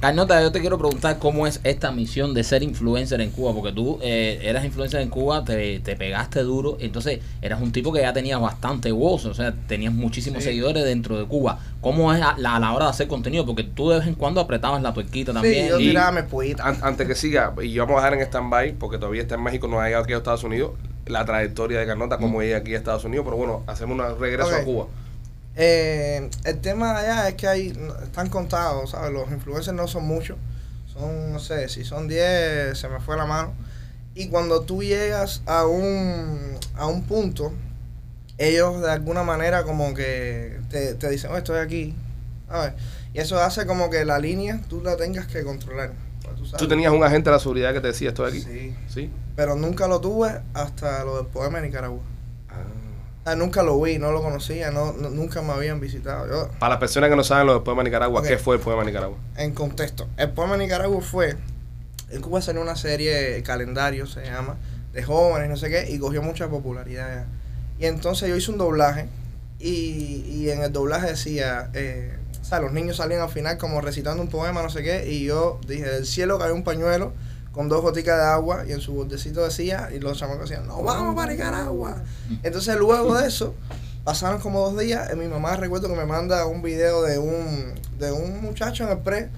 Carnota, 0.00 0.40
yo 0.40 0.52
te 0.52 0.60
quiero 0.60 0.78
preguntar 0.78 1.18
cómo 1.18 1.46
es 1.46 1.60
esta 1.64 1.90
misión 1.90 2.32
de 2.32 2.44
ser 2.44 2.62
influencer 2.62 3.20
en 3.20 3.30
Cuba, 3.30 3.52
porque 3.52 3.72
tú 3.72 3.98
eh, 4.02 4.38
eras 4.42 4.64
influencer 4.64 5.00
en 5.00 5.08
Cuba, 5.10 5.44
te, 5.44 5.80
te 5.80 5.96
pegaste 5.96 6.42
duro, 6.42 6.76
entonces 6.80 7.20
eras 7.42 7.60
un 7.60 7.72
tipo 7.72 7.92
que 7.92 8.02
ya 8.02 8.12
tenías 8.12 8.40
bastante 8.40 8.92
voz, 8.92 9.24
o 9.26 9.34
sea, 9.34 9.52
tenías 9.66 9.92
muchísimos 9.92 10.42
Sí. 10.44 10.50
seguidores 10.50 10.84
dentro 10.84 11.18
de 11.18 11.24
Cuba. 11.24 11.58
¿Cómo 11.80 12.12
es 12.14 12.22
a 12.22 12.36
la, 12.38 12.56
a 12.56 12.60
la 12.60 12.72
hora 12.72 12.84
de 12.86 12.90
hacer 12.92 13.08
contenido? 13.08 13.44
Porque 13.44 13.64
tú 13.64 13.90
de 13.90 13.98
vez 13.98 14.06
en 14.06 14.14
cuando 14.14 14.40
apretabas 14.40 14.80
la 14.82 14.92
tuerquita 14.94 15.32
también. 15.32 15.64
Sí, 15.64 15.70
yo 15.70 15.80
Y- 15.80 15.88
tiraba. 15.88 16.24
An- 16.60 16.78
antes 16.82 17.06
que 17.08 17.14
siga, 17.16 17.52
y 17.62 17.76
vamos 17.78 17.94
a 17.94 18.04
dejar 18.04 18.14
en 18.14 18.20
stand-by, 18.20 18.74
porque 18.74 18.98
todavía 18.98 19.22
está 19.22 19.34
en 19.34 19.42
México, 19.42 19.66
no 19.66 19.80
ha 19.80 19.86
llegado 19.86 20.04
aquí 20.04 20.12
a 20.12 20.18
Estados 20.18 20.44
Unidos, 20.44 20.72
la 21.06 21.24
trayectoria 21.24 21.80
de 21.80 21.86
Carnota, 21.86 22.18
como 22.18 22.40
llega 22.42 22.58
aquí 22.58 22.74
a 22.74 22.78
Estados 22.78 23.04
Unidos, 23.04 23.24
pero 23.24 23.36
bueno, 23.36 23.62
hacemos 23.66 23.98
un 23.98 24.20
regreso 24.20 24.54
a 24.54 24.62
Cuba. 24.62 24.86
Eh, 25.60 26.30
el 26.44 26.60
tema 26.60 26.92
de 26.92 27.08
allá 27.08 27.28
es 27.28 27.34
que 27.34 27.48
hay, 27.48 27.76
están 28.04 28.30
contados, 28.30 28.90
¿sabes? 28.90 29.12
Los 29.12 29.28
influencers 29.30 29.76
no 29.76 29.88
son 29.88 30.06
muchos. 30.06 30.38
Son, 30.86 31.32
no 31.32 31.40
sé, 31.40 31.68
si 31.68 31.84
son 31.84 32.06
10, 32.06 32.78
se 32.78 32.88
me 32.88 33.00
fue 33.00 33.16
la 33.16 33.26
mano. 33.26 33.52
Y 34.14 34.28
cuando 34.28 34.62
tú 34.62 34.82
llegas 34.84 35.42
a 35.46 35.66
un, 35.66 36.56
a 36.76 36.86
un 36.86 37.02
punto, 37.02 37.52
ellos 38.38 38.80
de 38.80 38.90
alguna 38.90 39.24
manera 39.24 39.64
como 39.64 39.94
que 39.94 40.60
te, 40.70 40.94
te 40.94 41.10
dicen, 41.10 41.32
oh, 41.32 41.36
estoy 41.36 41.58
aquí. 41.58 41.94
¿sabes? 42.48 42.72
Y 43.12 43.18
eso 43.18 43.38
hace 43.40 43.66
como 43.66 43.90
que 43.90 44.04
la 44.04 44.18
línea 44.20 44.60
tú 44.68 44.80
la 44.80 44.96
tengas 44.96 45.26
que 45.26 45.42
controlar. 45.42 45.92
pues. 46.22 46.52
Tú 46.52 46.68
tenías 46.68 46.92
un 46.92 47.02
agente 47.02 47.30
de 47.30 47.34
la 47.36 47.40
seguridad 47.40 47.72
que 47.72 47.80
te 47.80 47.88
decía, 47.88 48.10
estoy 48.10 48.30
aquí. 48.30 48.40
Sí. 48.42 48.76
Sí. 48.88 49.10
Pero 49.34 49.56
nunca 49.56 49.88
lo 49.88 50.00
tuve 50.00 50.40
hasta 50.54 51.04
lo 51.04 51.16
del 51.16 51.26
poema 51.26 51.60
de 51.60 51.66
Nicaragua. 51.66 52.00
Ah. 53.32 53.36
Nunca 53.36 53.62
lo 53.62 53.80
vi, 53.80 53.98
no 53.98 54.12
lo 54.12 54.22
conocía, 54.22 54.70
no, 54.70 54.92
no- 54.92 55.10
nunca 55.10 55.42
me 55.42 55.52
habían 55.52 55.80
visitado. 55.80 56.28
Yo, 56.28 56.50
Para 56.58 56.70
las 56.70 56.78
personas 56.80 57.10
que 57.10 57.16
no 57.16 57.24
saben 57.24 57.46
lo 57.46 57.54
del 57.54 57.62
poema 57.62 57.82
de 57.82 57.90
Nicaragua. 57.90 58.22
¿qué 58.22 58.38
fue 58.38 58.56
el 58.56 58.60
poema 58.62 58.80
de 58.82 58.86
Nicaragua? 58.86 59.16
en 59.36 59.52
contexto. 59.54 60.06
El 60.16 60.30
poema 60.30 60.56
de 60.56 60.64
Nicaragua 60.64 61.00
fue, 61.00 61.36
en 62.10 62.22
Cuba 62.22 62.40
salió 62.42 62.60
una 62.62 62.76
serie, 62.76 63.42
calendario 63.42 64.06
se 64.06 64.24
llama, 64.24 64.56
de 64.92 65.02
jóvenes, 65.02 65.48
no 65.48 65.56
sé 65.56 65.68
qué, 65.68 65.90
y 65.90 65.98
cogió 65.98 66.22
mucha 66.22 66.48
popularidad. 66.48 67.08
ya. 67.08 67.26
Y 67.78 67.86
entonces 67.86 68.28
yo 68.28 68.36
hice 68.36 68.50
un 68.50 68.58
doblaje, 68.58 69.08
y, 69.60 70.24
y 70.28 70.50
en 70.50 70.62
el 70.62 70.72
doblaje 70.72 71.08
decía, 71.08 71.70
eh, 71.74 72.14
o 72.40 72.44
sea, 72.44 72.60
los 72.60 72.72
niños 72.72 72.96
salían 72.96 73.20
al 73.20 73.28
final 73.28 73.58
como 73.58 73.80
recitando 73.80 74.22
un 74.22 74.28
poema, 74.28 74.62
no 74.62 74.70
sé 74.70 74.82
qué, 74.82 75.10
y 75.10 75.24
yo 75.24 75.60
dije, 75.66 75.84
del 75.84 76.06
cielo 76.06 76.38
cayó 76.38 76.54
un 76.54 76.64
pañuelo 76.64 77.12
con 77.58 77.68
dos 77.68 77.82
goticas 77.82 78.16
de 78.16 78.24
agua, 78.24 78.64
y 78.68 78.70
en 78.70 78.80
su 78.80 78.92
bordecito 78.94 79.42
decía, 79.42 79.88
y 79.92 79.98
los 79.98 80.16
chamacos 80.16 80.48
decían, 80.48 80.68
no 80.68 80.80
vamos 80.80 81.16
para 81.16 81.32
Nicaragua. 81.32 81.96
Entonces 82.44 82.76
luego 82.78 83.18
de 83.18 83.26
eso, 83.26 83.52
pasaron 84.04 84.40
como 84.40 84.60
dos 84.70 84.78
días, 84.78 85.10
y 85.12 85.16
mi 85.16 85.26
mamá 85.26 85.56
recuerdo 85.56 85.88
que 85.88 85.96
me 85.96 86.04
manda 86.06 86.46
un 86.46 86.62
video 86.62 87.02
de 87.02 87.18
un, 87.18 87.74
de 87.98 88.12
un 88.12 88.40
muchacho 88.42 88.84
en 88.84 88.90
el 88.90 88.98
pre 88.98 89.28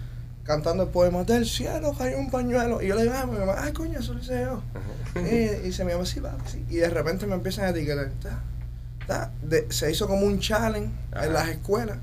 cantando 0.44 0.82
el 0.82 0.90
poema 0.90 1.24
del 1.24 1.46
cielo 1.46 1.94
cayó 1.96 2.18
un 2.18 2.30
pañuelo 2.30 2.82
y 2.82 2.88
yo 2.88 2.94
le 2.96 3.04
digo 3.04 3.14
a 3.14 3.24
mi 3.24 3.38
mamá 3.38 3.54
ay 3.58 3.72
coño 3.72 3.98
eso 4.00 4.12
lo 4.14 4.20
hice 4.20 4.42
yo 4.42 4.62
y, 5.22 5.68
y 5.68 5.72
se 5.72 5.84
me 5.84 5.92
llama 5.92 6.04
sí 6.04 6.18
va 6.18 6.34
sí 6.46 6.64
y 6.68 6.76
de 6.76 6.88
repente 6.90 7.26
me 7.26 7.34
empiezan 7.36 7.66
a 7.66 7.68
etiquetar 7.70 8.10
ta, 8.20 8.40
ta. 9.06 9.30
De- 9.42 9.66
se 9.70 9.90
hizo 9.92 10.08
como 10.08 10.26
un 10.26 10.40
challenge 10.40 10.90
Ajá. 11.12 11.26
en 11.26 11.32
las 11.34 11.48
escuelas 11.50 11.98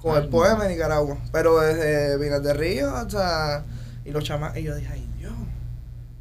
con 0.00 0.16
Ay, 0.16 0.22
el 0.24 0.28
poema 0.30 0.64
de 0.64 0.70
Nicaragua 0.74 1.18
pero 1.30 1.60
desde 1.60 2.16
Vinas 2.16 2.42
de 2.42 2.54
Río 2.54 2.94
hasta 2.96 3.64
y 4.04 4.10
los 4.12 4.24
chamacos 4.24 4.56
y 4.58 4.62
yo 4.62 4.74
dije 4.76 4.88
ay 4.92 5.06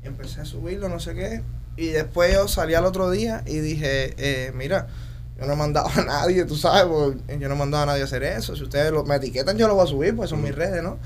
empecé 0.09 0.41
a 0.41 0.45
subirlo 0.45 0.89
no 0.89 0.99
sé 0.99 1.13
qué 1.15 1.41
y 1.77 1.87
después 1.87 2.33
yo 2.33 2.47
salí 2.47 2.73
al 2.73 2.85
otro 2.85 3.09
día 3.09 3.43
y 3.45 3.59
dije 3.59 4.13
eh, 4.17 4.51
mira 4.53 4.87
yo 5.39 5.45
no 5.47 5.53
he 5.53 5.55
mandado 5.55 5.87
a 5.87 6.03
nadie, 6.05 6.43
tú 6.43 6.57
sabes, 6.57 6.83
porque 6.83 7.39
yo 7.39 7.47
no 7.47 7.55
he 7.55 7.57
mandado 7.57 7.83
a 7.83 7.85
nadie 7.85 8.01
a 8.01 8.05
hacer 8.05 8.23
eso. 8.23 8.57
Si 8.57 8.63
ustedes 8.63 8.91
lo, 8.91 9.05
me 9.05 9.15
etiquetan, 9.15 9.57
yo 9.57 9.69
lo 9.69 9.75
voy 9.75 9.85
a 9.85 9.87
subir, 9.87 10.13
pues 10.13 10.29
son 10.29 10.43
mis 10.43 10.53
redes, 10.53 10.83
¿no? 10.83 10.97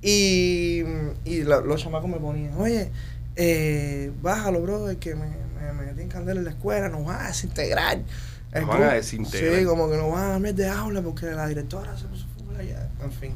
Y, 0.00 0.84
y 1.26 1.42
lo- 1.42 1.60
los 1.60 1.82
chamacos 1.82 2.08
me 2.08 2.16
ponían, 2.18 2.54
oye, 2.58 2.90
eh, 3.36 4.10
bájalo, 4.22 4.62
bro, 4.62 4.86
que 4.98 5.14
me, 5.14 5.26
me, 5.26 5.72
me 5.74 5.84
metí 5.86 6.00
en 6.00 6.08
candela 6.08 6.38
en 6.40 6.44
la 6.46 6.52
escuela, 6.52 6.88
nos 6.88 7.04
van 7.04 7.20
a 7.26 7.28
desintegrar. 7.28 7.98
Nos 7.98 8.66
van 8.66 8.76
a 8.76 8.78
grupo". 8.86 8.94
desintegrar. 8.94 9.58
Sí, 9.60 9.64
como 9.66 9.90
que 9.90 9.98
nos 9.98 10.10
van 10.12 10.46
a 10.46 10.52
de 10.52 10.68
aula 10.68 11.02
porque 11.02 11.26
la 11.26 11.46
directora 11.46 11.94
se 11.98 12.06
puso 12.06 12.24
allá, 12.58 12.88
en 13.02 13.12
fin. 13.12 13.32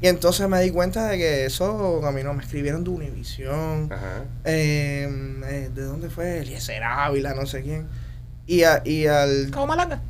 Y 0.00 0.06
entonces 0.06 0.48
me 0.48 0.60
di 0.62 0.70
cuenta 0.70 1.08
de 1.08 1.18
que 1.18 1.44
eso 1.46 2.00
caminó, 2.02 2.32
me 2.32 2.42
escribieron 2.42 2.84
de 2.84 2.90
Univisión, 2.90 3.88
Ajá. 3.92 4.24
eh, 4.44 5.08
eh, 5.44 5.70
¿de 5.74 5.82
dónde 5.82 6.08
fue? 6.08 6.38
Eliezer 6.38 6.82
Ávila, 6.84 7.34
no 7.34 7.46
sé 7.46 7.62
quién. 7.62 7.86
Y, 8.46 8.62
a- 8.62 8.80
y 8.84 9.06
al 9.06 9.50
Como 9.52 9.66
malanga. 9.66 10.00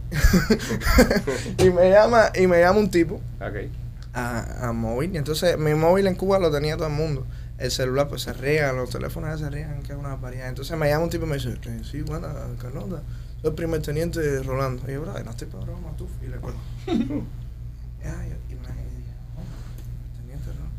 y 1.59 1.71
me 1.71 1.91
llama 1.91 2.31
y 2.35 2.47
me 2.47 2.61
llama 2.61 2.79
un 2.81 2.91
tipo 2.91 3.17
Ok. 3.41 3.71
a, 4.15 4.69
a 4.69 4.73
móvil. 4.73 5.15
Y 5.15 5.17
entonces 5.19 5.59
mi 5.59 5.75
móvil 5.75 6.07
en 6.07 6.15
Cuba 6.15 6.39
lo 6.39 6.51
tenía 6.51 6.77
todo 6.77 6.87
el 6.89 6.93
mundo. 6.95 7.27
El 7.59 7.71
celular 7.73 8.07
pues 8.09 8.23
se 8.23 8.33
riegan, 8.33 8.77
los 8.77 8.91
teléfonos 8.91 9.31
ya 9.31 9.45
se 9.47 9.51
riegan, 9.51 9.83
que 9.83 9.93
es 9.93 9.99
una 9.99 10.15
variedad. 10.17 10.49
Entonces 10.49 10.77
me 10.79 10.89
llama 10.89 11.05
un 11.05 11.11
tipo 11.11 11.25
y 11.27 11.29
me 11.29 11.35
dice, 11.37 11.51
"Eh, 11.65 11.81
sí, 11.83 12.03
bueno, 12.03 12.29
Carlota, 12.63 13.03
soy 13.41 13.51
el 13.51 13.55
primer 13.55 13.83
teniente 13.83 14.43
Rolando. 14.43 14.83
Y 14.89 14.93
yo, 14.95 15.01
bro, 15.03 15.13
no 15.25 15.31
estoy 15.31 15.49
para 15.49 15.65
broma, 15.65 15.91
tú. 15.97 16.07
Y 16.25 16.29
le 16.29 16.37
cuelgo. 16.37 16.61
Ya, 18.05 18.13
yo- 18.29 18.37
y 18.49 18.55
me 18.55 18.61
y 18.61 18.97
dije, 18.97 19.13
"Oh, 19.37 20.17
teniente 20.21 20.47
Rolando". 20.53 20.75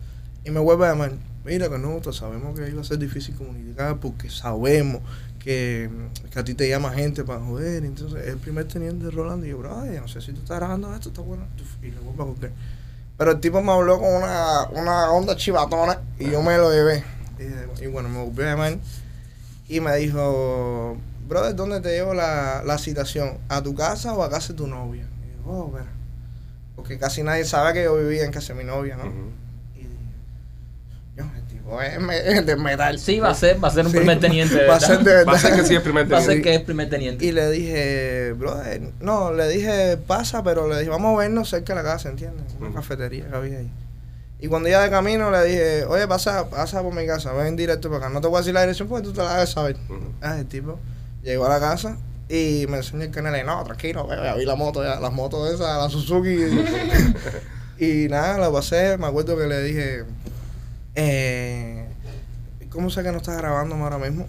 Y 0.50 0.51
me 0.51 0.60
vuelve 0.60 0.88
a 0.88 0.89
llamar, 0.89 1.12
mira 1.46 1.70
Carlota, 1.70 2.12
sabemos 2.12 2.58
que 2.60 2.68
iba 2.68 2.82
a 2.82 2.84
ser 2.84 2.98
difícil 2.98 3.36
comunicar 3.36 3.98
porque 4.00 4.32
sabemos 4.32 5.01
que, 5.38 5.88
que 6.32 6.39
a 6.39 6.44
ti 6.44 6.56
te 6.56 6.68
llama 6.68 6.91
gente 6.91 7.24
para 7.24 7.39
joder. 7.39 7.86
Entonces, 7.86 8.27
el 8.27 8.38
primer 8.38 8.68
teniente 8.68 9.12
Rolando. 9.12 9.46
Y 9.46 9.50
yo, 9.50 9.60
bro, 9.60 9.79
ay, 9.79 10.00
no 10.01 10.08
sé 10.08 10.22
si 10.22 10.34
tú 10.34 10.39
estás 10.41 10.58
grabando 10.58 10.91
esto, 10.96 11.10
está 11.10 11.22
bueno. 11.22 11.44
Y 11.84 11.91
le 11.91 12.00
vuelvo 12.00 12.24
a 12.24 12.25
colgar. 12.25 12.51
Pero 13.15 13.32
el 13.32 13.39
tipo 13.39 13.62
me 13.62 13.72
habló 13.72 14.00
con 14.00 14.12
una, 14.12 14.63
una 14.70 15.12
onda 15.12 15.36
chivatona 15.36 16.00
y 16.18 16.32
yo 16.32 16.41
me 16.41 16.58
lo 16.58 16.72
llevé. 16.72 17.03
Y, 17.82 17.86
bueno, 17.88 18.10
me 18.10 18.24
volvió 18.24 18.46
a 18.46 18.50
llamar 18.50 18.79
y 19.68 19.79
me 19.82 19.96
dijo, 19.98 20.98
brother, 21.27 21.56
¿dónde 21.56 21.79
te 21.79 21.89
llevo 21.89 22.15
la, 22.15 22.63
la 22.65 22.77
citación? 22.79 23.38
¿A 23.50 23.62
tu 23.62 23.75
casa 23.75 24.13
o 24.15 24.24
a 24.24 24.29
casa 24.32 24.53
de 24.53 24.58
tu 24.58 24.65
novia? 24.68 25.03
Y 25.24 25.44
yo, 25.46 25.51
oh, 25.51 25.72
pero. 25.72 25.86
Porque 26.75 26.98
casi 26.98 27.22
nadie 27.22 27.46
sabe 27.46 27.74
que 27.74 27.84
yo 27.84 27.96
vivía 27.98 28.24
en 28.25 28.32
casa 28.32 28.53
de 28.53 28.63
mi 28.63 28.65
novia, 28.65 28.98
¿no 28.98 29.03
dije, 29.03 29.15
yo, 29.15 29.24
el 29.24 29.29
tipo 29.44 30.08
es 31.18 31.27
me- 31.27 31.50
de 32.45 32.55
metal. 32.55 32.99
Sí, 32.99 33.19
va 33.19 33.29
a 33.29 33.35
ser, 33.35 33.63
va 33.63 33.67
a 33.67 33.71
ser 33.71 33.85
un 33.85 33.91
Sí, 33.91 33.97
primer 33.97 34.19
teniente. 34.19 34.65
Va 34.65 34.75
a 34.75 34.79
ser 34.79 34.99
de 34.99 35.13
verdad. 35.13 35.33
Va 35.33 35.38
a 35.38 35.39
ser 35.39 35.55
que 35.55 35.65
sí 35.65 35.75
es 35.75 35.81
primer 35.81 36.05
Va 36.11 36.17
a 36.17 36.21
ser 36.21 36.27
teniente. 36.29 36.49
que 36.49 36.55
es 36.55 36.61
primer 36.61 36.89
teniente. 36.89 37.25
Y 37.25 37.31
le 37.31 37.49
dije, 37.51 38.33
brother, 38.38 38.81
no, 39.01 39.31
le 39.33 39.47
dije, 39.49 39.97
pasa, 39.97 40.43
pero 40.43 40.67
le 40.67 40.79
dije, 40.79 40.89
vamos 40.89 41.15
a 41.15 41.19
vernos 41.21 41.49
cerca 41.49 41.75
de 41.75 41.83
la 41.83 41.89
casa, 41.89 42.09
¿entiendes? 42.09 42.45
Una 42.59 42.73
cafetería 42.73 43.27
que 43.29 43.35
había 43.35 43.59
ahí. 43.59 43.69
Y 44.41 44.47
cuando 44.47 44.69
iba 44.69 44.81
de 44.81 44.89
camino 44.89 45.29
le 45.31 45.43
dije, 45.43 45.83
oye, 45.85 46.07
pasa, 46.07 46.49
pasa 46.49 46.81
por 46.81 46.93
mi 46.93 47.05
casa, 47.05 47.33
ven 47.33 47.55
directo 47.57 47.89
para 47.89 48.05
acá. 48.05 48.13
No 48.13 48.21
te 48.21 48.27
voy 48.27 48.38
a 48.38 48.39
decir 48.39 48.53
la 48.53 48.61
dirección 48.61 48.88
porque 48.88 49.03
tú 49.05 49.11
te 49.13 49.21
la 49.21 49.33
debes 49.33 49.49
saber. 49.49 49.75
Ujú. 49.89 49.99
Ah, 50.21 50.38
el 50.39 50.45
tipo 50.45 50.79
llegó 51.23 51.45
a 51.45 51.49
la 51.49 51.59
casa 51.59 51.97
y 52.29 52.65
me 52.69 52.77
enseñó 52.77 53.03
el 53.03 53.11
canal 53.11 53.38
y 53.38 53.43
no, 53.45 53.61
tranquilo, 53.65 54.07
ya 54.09 54.35
vi 54.35 54.45
la 54.45 54.55
moto, 54.55 54.81
ya, 54.83 54.99
las 54.99 55.11
motos 55.11 55.49
esas, 55.53 55.77
la 55.81 55.89
Suzuki. 55.89 56.38
y 57.79 58.07
nada, 58.07 58.38
la 58.38 58.51
pasé, 58.51 58.97
me 58.97 59.07
acuerdo 59.07 59.38
que 59.38 59.45
le 59.47 59.61
dije, 59.61 60.03
eh, 61.01 61.88
¿cómo 62.70 62.89
sé 62.89 63.03
que 63.03 63.12
no 63.12 63.18
estás 63.18 63.38
grabando 63.38 63.75
ahora 63.75 63.98
mismo? 63.98 64.25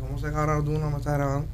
¿Cómo 0.00 0.18
sé 0.18 0.30
que 0.30 0.36
ahora 0.36 0.60
tú 0.62 0.72
no 0.72 0.90
me 0.90 0.98
estás 0.98 1.14
grabando? 1.14 1.46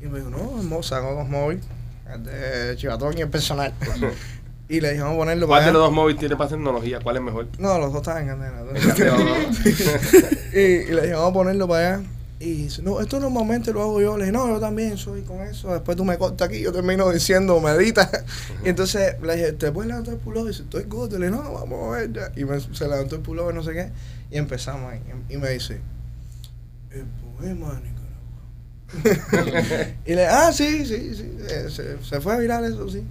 Y 0.00 0.06
me 0.06 0.18
dijo, 0.18 0.30
no, 0.30 0.58
hermosa, 0.58 0.96
sacó 0.96 1.14
dos 1.14 1.28
móviles, 1.28 1.64
el 2.12 2.24
de 2.24 2.76
Chivatón 2.76 3.18
y 3.18 3.20
el 3.22 3.28
personal. 3.28 3.72
y 4.68 4.80
le 4.80 4.90
dije, 4.90 5.02
vamos 5.02 5.16
a 5.16 5.18
ponerlo 5.18 5.46
¿Cuál 5.46 5.58
para 5.58 5.64
de 5.64 5.70
allá. 5.70 5.78
los 5.78 5.86
dos 5.88 5.92
móviles 5.94 6.20
tiene 6.20 6.36
para 6.36 6.50
tecnología? 6.50 7.00
¿Cuál 7.02 7.16
es 7.16 7.22
mejor? 7.22 7.48
No, 7.58 7.78
los 7.78 7.92
dos 7.92 8.02
estaban 8.02 8.22
en 8.22 8.28
candela. 8.28 8.64
Y, 10.54 10.58
y 10.58 10.86
le 10.92 11.02
dije, 11.02 11.14
vamos 11.14 11.30
a 11.30 11.34
ponerlo 11.34 11.68
para 11.68 11.94
allá. 11.96 12.04
Y 12.40 12.52
dice, 12.64 12.82
no, 12.82 13.00
esto 13.00 13.18
normalmente 13.18 13.72
lo 13.72 13.82
hago 13.82 14.00
yo. 14.00 14.16
Le 14.16 14.24
dije, 14.26 14.32
no, 14.32 14.48
yo 14.48 14.60
también 14.60 14.96
soy 14.96 15.22
con 15.22 15.40
eso. 15.42 15.72
Después 15.72 15.96
tú 15.96 16.04
me 16.04 16.16
cortas 16.18 16.48
aquí, 16.48 16.60
yo 16.60 16.70
termino 16.72 17.10
diciendo, 17.10 17.60
medita. 17.60 18.08
Y 18.64 18.68
entonces 18.68 19.16
le 19.20 19.34
dije, 19.36 19.52
¿te 19.54 19.72
puedes 19.72 19.88
levantar 19.88 20.14
el 20.14 20.20
pullover? 20.20 20.46
Y 20.46 20.48
dice, 20.52 20.62
estoy 20.62 20.84
gordo. 20.84 21.18
Le 21.18 21.26
dije, 21.30 21.36
no, 21.42 21.52
vamos 21.52 21.88
a 21.94 21.98
ver 21.98 22.12
ya. 22.12 22.32
Y 22.36 22.44
me- 22.44 22.60
se 22.60 22.84
levantó 22.88 23.16
el 23.16 23.22
pullover, 23.22 23.54
no 23.54 23.62
sé 23.64 23.72
qué. 23.72 23.90
Y 24.30 24.38
empezamos 24.38 24.92
ahí. 24.92 25.00
Y 25.28 25.36
me 25.36 25.50
dice, 25.50 25.80
el 26.92 27.04
poema 27.36 27.74
de 27.74 27.80
Nicaragua. 29.00 29.94
y 30.06 30.14
le 30.14 30.26
ah, 30.26 30.52
sí, 30.52 30.86
sí, 30.86 31.14
sí. 31.14 31.36
eh, 31.50 31.66
Se, 31.70 32.02
se 32.04 32.20
fue 32.20 32.34
a 32.34 32.38
virar 32.38 32.64
eso, 32.64 32.88
sí. 32.88 33.04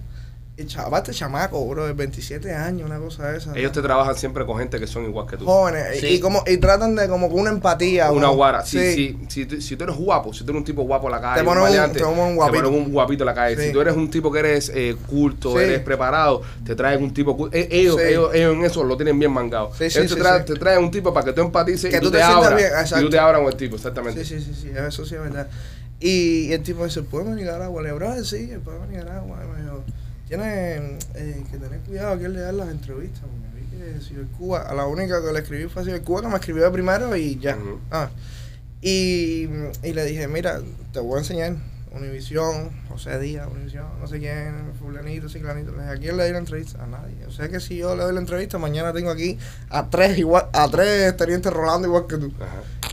Y 0.60 0.66
chaval, 0.66 1.00
este 1.02 1.12
chamaco, 1.14 1.64
bro, 1.68 1.86
de 1.86 1.92
27 1.92 2.52
años, 2.52 2.84
una 2.90 2.98
cosa 2.98 3.30
de 3.30 3.38
esa. 3.38 3.56
Ellos 3.56 3.70
te 3.70 3.80
trabajan 3.80 4.16
siempre 4.16 4.44
con 4.44 4.58
gente 4.58 4.80
que 4.80 4.88
son 4.88 5.04
igual 5.04 5.24
que 5.28 5.36
tú. 5.36 5.44
jóvenes. 5.46 5.98
y- 5.98 6.00
Sí. 6.00 6.06
Y, 6.14 6.20
como, 6.20 6.42
y 6.48 6.56
tratan 6.56 6.96
de 6.96 7.06
como 7.08 7.28
con 7.30 7.38
una 7.42 7.50
empatía. 7.50 8.10
Una 8.10 8.26
guara. 8.30 8.64
Si, 8.66 8.76
si, 8.92 9.18
si, 9.28 9.46
tú- 9.46 9.60
si 9.60 9.76
tú 9.76 9.84
eres 9.84 9.94
guapo, 9.94 10.32
si 10.34 10.40
tú 10.42 10.50
eres 10.50 10.58
un 10.58 10.64
tipo 10.64 10.82
guapo 10.82 11.06
en 11.06 11.12
la 11.12 11.20
calle, 11.20 11.38
Te 11.42 11.44
ponen 11.44 11.62
un- 11.62 11.68
maleante, 11.68 11.98
te 12.00 12.04
ponen 12.04 12.18
un 12.24 12.34
guapito. 12.34 12.64
ponen 12.64 12.80
un 12.86 12.92
guapito 12.92 13.22
en 13.22 13.26
la 13.26 13.34
calle. 13.34 13.56
Sí. 13.56 13.62
Si 13.68 13.72
tú 13.72 13.80
eres 13.80 13.94
un 13.94 14.10
tipo 14.10 14.32
que 14.32 14.38
eres 14.40 14.72
eh, 14.74 14.96
culto, 15.06 15.52
Sí. 15.52 15.58
eres 15.62 15.78
preparado, 15.80 16.42
te 16.66 16.74
traen 16.74 17.04
un 17.04 17.14
tipo 17.14 17.36
culto. 17.36 17.56
Eh, 17.56 17.68
ellos, 17.70 17.94
Sí. 17.96 18.08
ellos, 18.08 18.34
ellos 18.34 18.54
en 18.56 18.64
eso 18.64 18.82
lo 18.82 18.96
tienen 18.96 19.16
bien 19.16 19.30
mangado. 19.30 19.70
Sí, 19.78 19.88
sí, 19.88 19.98
ellos 20.00 20.10
sí, 20.10 20.16
te, 20.16 20.22
traen, 20.22 20.44
sí. 20.44 20.52
te 20.54 20.58
traen 20.58 20.82
un 20.82 20.90
tipo 20.90 21.14
para 21.14 21.24
que 21.26 21.32
tú 21.34 21.40
empatices 21.42 21.88
Que 21.88 21.98
y 21.98 22.00
tú, 22.00 22.06
tú 22.06 22.10
te, 22.10 22.18
te 22.18 22.22
abras. 22.24 22.56
bien, 22.56 22.70
y 22.98 23.00
tú 23.04 23.10
te 23.10 23.18
abras 23.20 23.40
con 23.42 23.52
el 23.52 23.56
tipo, 23.56 23.76
exactamente. 23.76 24.24
Sí, 24.24 24.40
sí, 24.40 24.44
sí, 24.52 24.60
sí, 24.62 24.70
eso 24.76 25.06
sí 25.06 25.14
es 25.14 25.20
verdad. 25.20 25.46
Y, 26.00 26.52
el 26.52 26.62
tipo 26.64 26.84
dice, 26.84 27.02
¿puedo 27.02 27.32
Nicaragua? 27.32 27.80
Le 27.82 27.88
digo, 27.88 27.98
"Brother, 27.98 28.24
sí, 28.24 28.50
el 28.52 28.60
poema 28.60 28.86
de 28.86 28.96
Nicaragua. 28.96 29.38
Y 29.44 29.56
me 29.56 29.62
dijo, 29.62 29.84
tiene 30.28 30.98
eh, 31.14 31.44
que 31.50 31.56
tener 31.56 31.80
cuidado 31.80 32.12
a 32.12 32.18
quién 32.18 32.34
le 32.34 32.40
dan 32.40 32.58
las 32.58 32.68
entrevistas. 32.68 33.22
Porque 33.22 33.60
vi 33.60 33.66
que 33.76 34.00
si 34.00 34.14
el 34.14 34.26
Cuba, 34.28 34.62
a 34.62 34.74
la 34.74 34.86
única 34.86 35.22
que 35.24 35.32
le 35.32 35.40
escribí 35.40 35.64
fue 35.68 35.84
si 35.84 35.90
el 35.90 36.02
Cuba, 36.02 36.20
que 36.20 36.28
me 36.28 36.36
escribió 36.36 36.64
de 36.64 36.70
primero 36.70 37.16
y 37.16 37.38
ya. 37.38 37.56
Ah. 37.90 38.10
Y, 38.80 39.48
y 39.82 39.92
le 39.92 40.04
dije, 40.04 40.28
mira, 40.28 40.60
te 40.92 41.00
voy 41.00 41.16
a 41.16 41.18
enseñar 41.18 41.56
Univisión, 41.90 42.70
José 42.88 43.18
Díaz, 43.18 43.48
Univisión, 43.50 43.86
no 44.00 44.06
sé 44.06 44.18
quién, 44.18 44.72
fulanito, 44.78 45.28
ciclanito. 45.28 45.72
Le 45.72 45.78
dije, 45.78 45.90
¿a 45.90 45.96
quién 45.96 46.16
le 46.16 46.24
doy 46.24 46.32
la 46.32 46.38
entrevista? 46.38 46.84
A 46.84 46.86
nadie. 46.86 47.26
O 47.26 47.30
sea 47.30 47.48
que 47.48 47.60
si 47.60 47.76
yo 47.76 47.96
le 47.96 48.02
doy 48.02 48.12
la 48.12 48.20
entrevista, 48.20 48.58
mañana 48.58 48.92
tengo 48.92 49.10
aquí 49.10 49.38
a 49.70 49.88
tres 49.88 50.18
igual, 50.18 50.48
a 50.52 50.68
tres 50.68 51.16
tenientes 51.16 51.52
Rolando 51.52 51.88
igual 51.88 52.06
que 52.06 52.18
tú. 52.18 52.32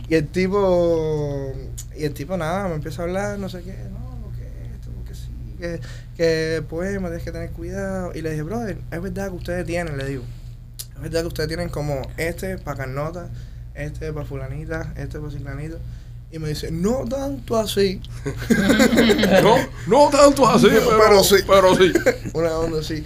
Y 0.08 0.16
el 0.16 0.28
tipo, 0.28 1.54
y 1.96 2.06
el 2.06 2.14
tipo 2.14 2.38
nada, 2.38 2.68
me 2.68 2.76
empieza 2.76 3.02
a 3.02 3.06
hablar, 3.06 3.38
no 3.38 3.50
sé 3.50 3.62
qué, 3.64 3.76
no, 3.92 4.20
porque 4.24 4.44
esto, 4.74 4.90
porque 4.96 5.14
sí, 5.14 5.56
que, 5.60 5.80
que 6.16 6.64
poema, 6.70 7.08
tienes 7.08 7.24
que 7.24 7.32
tener 7.32 7.52
cuidado. 7.52 8.12
Y 8.16 8.22
le 8.22 8.32
dije, 8.32 8.44
brother, 8.44 8.78
es 8.92 9.02
verdad 9.02 9.30
que 9.30 9.36
ustedes 9.36 9.66
tienen, 9.66 9.98
le 9.98 10.06
digo, 10.06 10.24
es 10.96 11.02
verdad 11.02 11.22
que 11.22 11.28
ustedes 11.28 11.48
tienen 11.48 11.70
como 11.70 12.02
este 12.18 12.58
para 12.58 12.78
Carnota, 12.78 13.30
este 13.74 14.14
para 14.14 14.26
fulanita, 14.26 14.94
este 14.98 15.20
para 15.20 15.32
ciclanito. 15.32 15.78
Y 16.32 16.40
me 16.40 16.50
dice, 16.50 16.72
no 16.72 17.06
tanto 17.06 17.58
así. 17.58 18.02
no, 19.44 19.58
no 19.88 20.10
tanto 20.10 20.48
así, 20.50 20.68
pero, 20.68 21.00
Pero 21.00 21.24
sí. 21.24 21.36
Pero 21.48 21.76
sí. 21.76 21.94
Una 22.34 22.58
onda 22.58 22.80
así. 22.80 23.04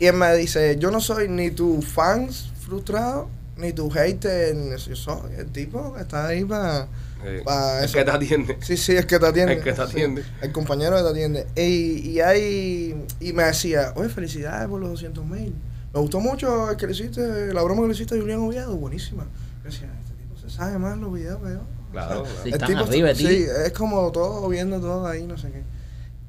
Y 0.00 0.06
él 0.06 0.14
me 0.14 0.34
dice, 0.36 0.76
yo 0.78 0.90
no 0.90 1.00
soy 1.00 1.28
ni 1.28 1.50
tu 1.50 1.80
fans 1.80 2.50
frustrado, 2.60 3.28
ni 3.56 3.72
tu 3.72 3.90
hater. 3.90 4.56
Yo 4.76 4.96
soy 4.96 5.34
el 5.38 5.46
tipo 5.52 5.94
que 5.94 6.00
está 6.00 6.26
ahí 6.26 6.44
para... 6.44 6.88
Eh, 7.24 7.42
Pa' 7.44 7.78
el 7.80 7.84
eso. 7.84 7.98
que 7.98 8.04
te 8.04 8.10
atiende. 8.10 8.58
Sí, 8.60 8.76
sí, 8.76 8.96
es 8.96 9.06
que 9.06 9.18
te 9.18 9.26
atiende. 9.26 9.54
El 9.54 9.62
que 9.62 9.70
te 9.72 9.76
Sí, 9.76 9.82
atiende. 9.82 10.24
el 10.40 10.52
compañero 10.52 10.96
que 10.96 11.02
te 11.02 11.08
atiende. 11.08 11.46
Y, 11.56 12.10
y, 12.10 12.20
ahí, 12.20 13.06
y 13.20 13.32
me 13.32 13.44
decía, 13.44 13.92
oye, 13.96 14.08
felicidades 14.08 14.68
por 14.68 14.80
los 14.80 14.90
200 14.90 15.24
mil. 15.24 15.54
Me 15.94 16.00
gustó 16.00 16.20
mucho 16.20 16.70
el 16.70 16.76
que 16.76 16.86
le 16.86 16.92
hiciste, 16.92 17.52
la 17.52 17.62
broma 17.62 17.82
que 17.82 17.88
le 17.88 17.94
hiciste 17.94 18.16
a 18.16 18.20
Julián 18.20 18.40
Oviedo, 18.40 18.74
buenísima. 18.76 19.24
Yo 19.62 19.70
decía, 19.70 19.88
este 20.00 20.14
tipo 20.14 20.36
se 20.36 20.50
sabe 20.50 20.78
más 20.78 20.96
los 20.98 21.12
videos 21.12 21.38
que 21.42 21.50
yo. 21.54 21.60
Claro, 21.92 22.22
O 22.22 22.24
sea, 22.24 22.34
claro. 22.34 22.42
Sí, 22.42 22.48
el 22.48 22.52
están 22.54 22.68
tipo 22.68 22.84
arriba 22.84 23.12
ti. 23.12 23.26
Sí, 23.26 23.46
es 23.66 23.72
como 23.72 24.10
todo, 24.10 24.48
viendo 24.48 24.80
todo 24.80 25.06
ahí, 25.06 25.26
no 25.26 25.36
sé 25.36 25.50
qué. 25.52 25.62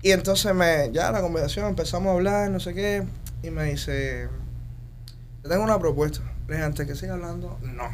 Y 0.02 0.12
entonces 0.12 0.54
me, 0.54 0.90
ya 0.92 1.12
la 1.12 1.22
conversación, 1.22 1.68
empezamos 1.70 2.10
a 2.10 2.14
hablar, 2.16 2.52
no 2.52 2.60
sé 2.60 2.74
qué, 2.74 3.04
y 3.42 3.50
me 3.50 3.64
dice, 3.64 4.28
te 5.42 5.48
tengo 5.50 5.64
una 5.64 5.80
propuesta. 5.80 6.20
Le 6.48 6.56
dije, 6.56 6.66
antes 6.66 6.86
que 6.86 6.94
siga 6.96 7.14
hablando, 7.14 7.58
no. 7.62 7.86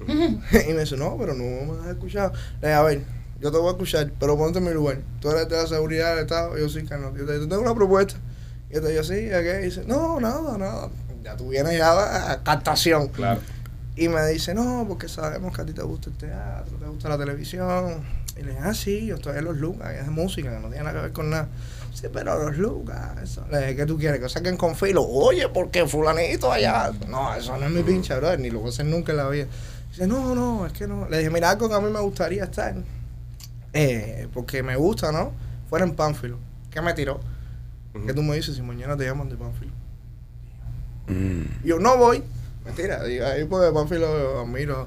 y 0.08 0.72
me 0.72 0.80
dice, 0.80 0.96
no, 0.96 1.16
pero 1.18 1.34
no 1.34 1.72
me 1.72 1.80
has 1.82 1.88
escuchado. 1.88 2.32
Le 2.60 2.68
dije, 2.68 2.72
a 2.72 2.82
ver, 2.82 3.02
yo 3.40 3.50
te 3.52 3.58
voy 3.58 3.68
a 3.68 3.70
escuchar, 3.72 4.12
pero 4.18 4.36
ponte 4.36 4.58
en 4.58 4.64
mi 4.64 4.72
lugar. 4.72 4.98
Tú 5.20 5.30
eres 5.30 5.48
de 5.48 5.56
la 5.56 5.66
seguridad 5.66 6.14
del 6.14 6.24
Estado, 6.24 6.56
yo 6.56 6.68
soy 6.68 6.84
Carlos. 6.84 7.12
Yo 7.16 7.26
te, 7.26 7.38
te 7.38 7.46
tengo 7.46 7.60
una 7.62 7.74
propuesta. 7.74 8.16
Y 8.70 8.74
yo 8.74 8.82
te 8.82 8.88
digo, 8.90 9.02
sí, 9.02 9.30
¿a 9.32 9.42
qué? 9.42 9.60
Y 9.62 9.64
dice, 9.66 9.84
no, 9.86 10.20
nada, 10.20 10.56
nada. 10.58 10.90
Ya 11.22 11.36
tú 11.36 11.48
vienes 11.48 11.76
ya 11.76 12.32
a 12.32 12.42
captación. 12.42 13.08
Claro. 13.08 13.40
Y 13.96 14.08
me 14.08 14.24
dice, 14.26 14.54
no, 14.54 14.84
porque 14.86 15.08
sabemos 15.08 15.56
que 15.56 15.62
a 15.62 15.66
ti 15.66 15.72
te 15.72 15.82
gusta 15.82 16.10
el 16.10 16.16
teatro, 16.16 16.76
te 16.76 16.86
gusta 16.86 17.08
la 17.08 17.16
televisión. 17.16 18.04
Y 18.36 18.42
le 18.42 18.50
dije, 18.50 18.62
ah, 18.62 18.74
sí, 18.74 19.06
yo 19.06 19.14
estoy 19.14 19.38
en 19.38 19.46
los 19.46 19.56
Lucas, 19.56 19.94
es 19.94 20.04
de 20.04 20.10
música, 20.10 20.50
que 20.50 20.60
no 20.60 20.68
tiene 20.68 20.84
nada 20.84 20.96
que 20.96 21.00
ver 21.00 21.12
con 21.12 21.30
nada. 21.30 21.48
Sí, 21.94 22.08
pero 22.12 22.38
los 22.44 22.58
Lucas, 22.58 23.22
eso. 23.22 23.46
Le 23.50 23.58
dije, 23.58 23.76
¿qué 23.76 23.86
tú 23.86 23.96
quieres? 23.96 24.20
Que 24.20 24.28
saquen 24.28 24.58
con 24.58 24.76
filo. 24.76 25.02
Oye, 25.02 25.48
porque 25.48 25.86
fulanito 25.86 26.52
allá. 26.52 26.92
No, 27.08 27.34
eso 27.34 27.56
no 27.56 27.64
es 27.64 27.72
mi 27.72 27.82
pinche, 27.82 28.14
brother, 28.14 28.38
ni 28.38 28.50
lo 28.50 28.58
voy 28.58 28.68
a 28.68 28.70
hacer 28.70 28.84
nunca 28.84 29.12
en 29.12 29.16
la 29.16 29.28
vida. 29.30 29.46
Dice, 29.96 30.06
no, 30.06 30.34
no, 30.34 30.66
es 30.66 30.74
que 30.74 30.86
no. 30.86 31.08
Le 31.08 31.16
dije, 31.16 31.30
mira, 31.30 31.48
algo 31.48 31.70
que 31.70 31.74
a 31.74 31.80
mí 31.80 31.90
me 31.90 32.00
gustaría 32.00 32.44
estar, 32.44 32.74
eh, 33.72 34.28
porque 34.34 34.62
me 34.62 34.76
gusta, 34.76 35.10
¿no? 35.10 35.32
Fuera 35.70 35.86
en 35.86 35.94
Pánfilo. 35.94 36.38
¿Qué 36.70 36.82
me 36.82 36.92
tiró? 36.92 37.18
Ujú. 37.94 38.06
¿Qué 38.06 38.12
tú 38.12 38.22
me 38.22 38.36
dices 38.36 38.56
si 38.56 38.60
mañana 38.60 38.94
te 38.94 39.06
llaman 39.06 39.30
de 39.30 39.36
Pánfilo? 39.36 39.72
Mm. 41.08 41.64
Yo 41.64 41.78
no 41.78 41.96
voy. 41.96 42.22
Mentira, 42.66 43.02
digo, 43.04 43.24
ahí 43.24 43.46
porque 43.46 43.72
Panfilo 43.72 44.18
lo 44.18 44.40
admiro. 44.40 44.86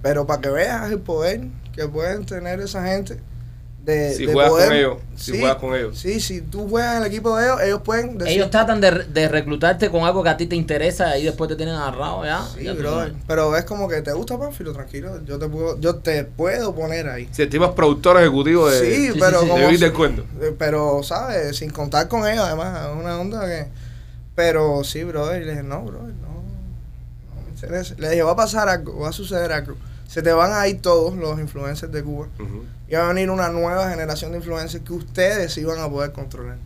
Pero 0.00 0.26
para 0.26 0.40
que 0.40 0.48
veas 0.48 0.90
el 0.90 1.00
poder 1.00 1.46
que 1.74 1.86
pueden 1.86 2.24
tener 2.24 2.58
esa 2.60 2.86
gente 2.86 3.20
de, 3.88 4.14
Si 4.14 4.26
de 4.26 4.32
juegas 4.34 4.50
poder- 4.52 4.68
con 4.68 4.76
ellos, 4.76 4.96
si 5.16 5.38
juegas 5.38 5.56
con 5.56 5.74
ellos. 5.74 5.98
Sí, 5.98 6.20
si 6.20 6.42
tú 6.42 6.68
juegas 6.68 6.96
en 6.96 7.02
el 7.02 7.08
equipo 7.08 7.34
de 7.36 7.46
ellos, 7.46 7.60
ellos 7.62 7.80
pueden 7.82 8.18
decir. 8.18 8.34
Ellos 8.34 8.50
tratan 8.50 8.80
de, 8.82 8.90
de 9.04 9.28
reclutarte 9.28 9.90
con 9.90 10.04
algo 10.04 10.22
que 10.22 10.28
a 10.28 10.36
ti 10.36 10.46
te 10.46 10.54
interesa 10.56 11.16
y 11.16 11.24
después 11.24 11.48
te 11.48 11.56
tienen 11.56 11.74
agarrado 11.74 12.22
ya. 12.24 12.46
Sí, 12.54 12.64
ya 12.64 12.74
brother. 12.74 13.14
Pero 13.26 13.56
es 13.56 13.64
como 13.64 13.88
que 13.88 14.02
te 14.02 14.12
gusta 14.12 14.38
Panfilo, 14.38 14.74
tranquilo. 14.74 15.24
Yo 15.24 15.38
te 15.38 15.48
puedo, 15.48 15.80
yo 15.80 15.96
te 15.96 16.24
puedo 16.24 16.74
poner 16.74 17.08
ahí. 17.08 17.28
Si 17.32 17.42
es 17.42 17.48
productor 17.48 18.18
ejecutivo 18.20 18.68
de, 18.68 18.78
Sí, 18.78 19.12
sí, 19.12 19.18
pero 19.18 19.40
sí, 19.40 19.48
como. 19.48 19.68
de 19.68 19.92
Cuento. 19.92 20.24
eh, 20.40 20.54
Pero, 20.58 21.02
¿sabes? 21.02 21.56
Sin 21.56 21.70
contar 21.70 22.08
con 22.08 22.26
ellos, 22.28 22.44
además, 22.44 22.88
es 22.90 22.96
una 23.02 23.18
onda 23.18 23.46
que. 23.46 23.66
Pero 24.34 24.84
sí, 24.84 25.02
brother. 25.02 25.40
Y 25.42 25.44
le 25.46 25.50
dije, 25.52 25.62
no, 25.64 25.82
brother, 25.82 26.14
no. 26.14 26.28
No 26.28 27.42
me 27.44 27.50
interesa. 27.50 27.94
Le 27.96 28.10
dije, 28.10 28.22
va 28.22 28.32
a 28.32 28.36
pasar 28.36 28.68
algo, 28.68 29.00
va 29.00 29.08
a 29.08 29.12
suceder 29.12 29.50
algo. 29.50 29.76
Se 30.08 30.22
te 30.22 30.32
van 30.32 30.52
a 30.54 30.66
ir 30.66 30.80
todos 30.82 31.14
los 31.14 31.38
influencers 31.38 31.92
de 31.92 32.02
Cuba. 32.02 32.28
Y 32.88 32.94
va 32.94 33.04
a 33.04 33.08
venir 33.12 33.30
una 33.30 33.50
nueva 33.50 33.90
generación 33.90 34.32
de 34.32 34.38
influencers 34.38 34.82
que 34.82 34.92
ustedes 34.94 35.56
iban 35.58 35.78
a 35.78 35.88
poder 35.88 36.12
controlar. 36.12 36.56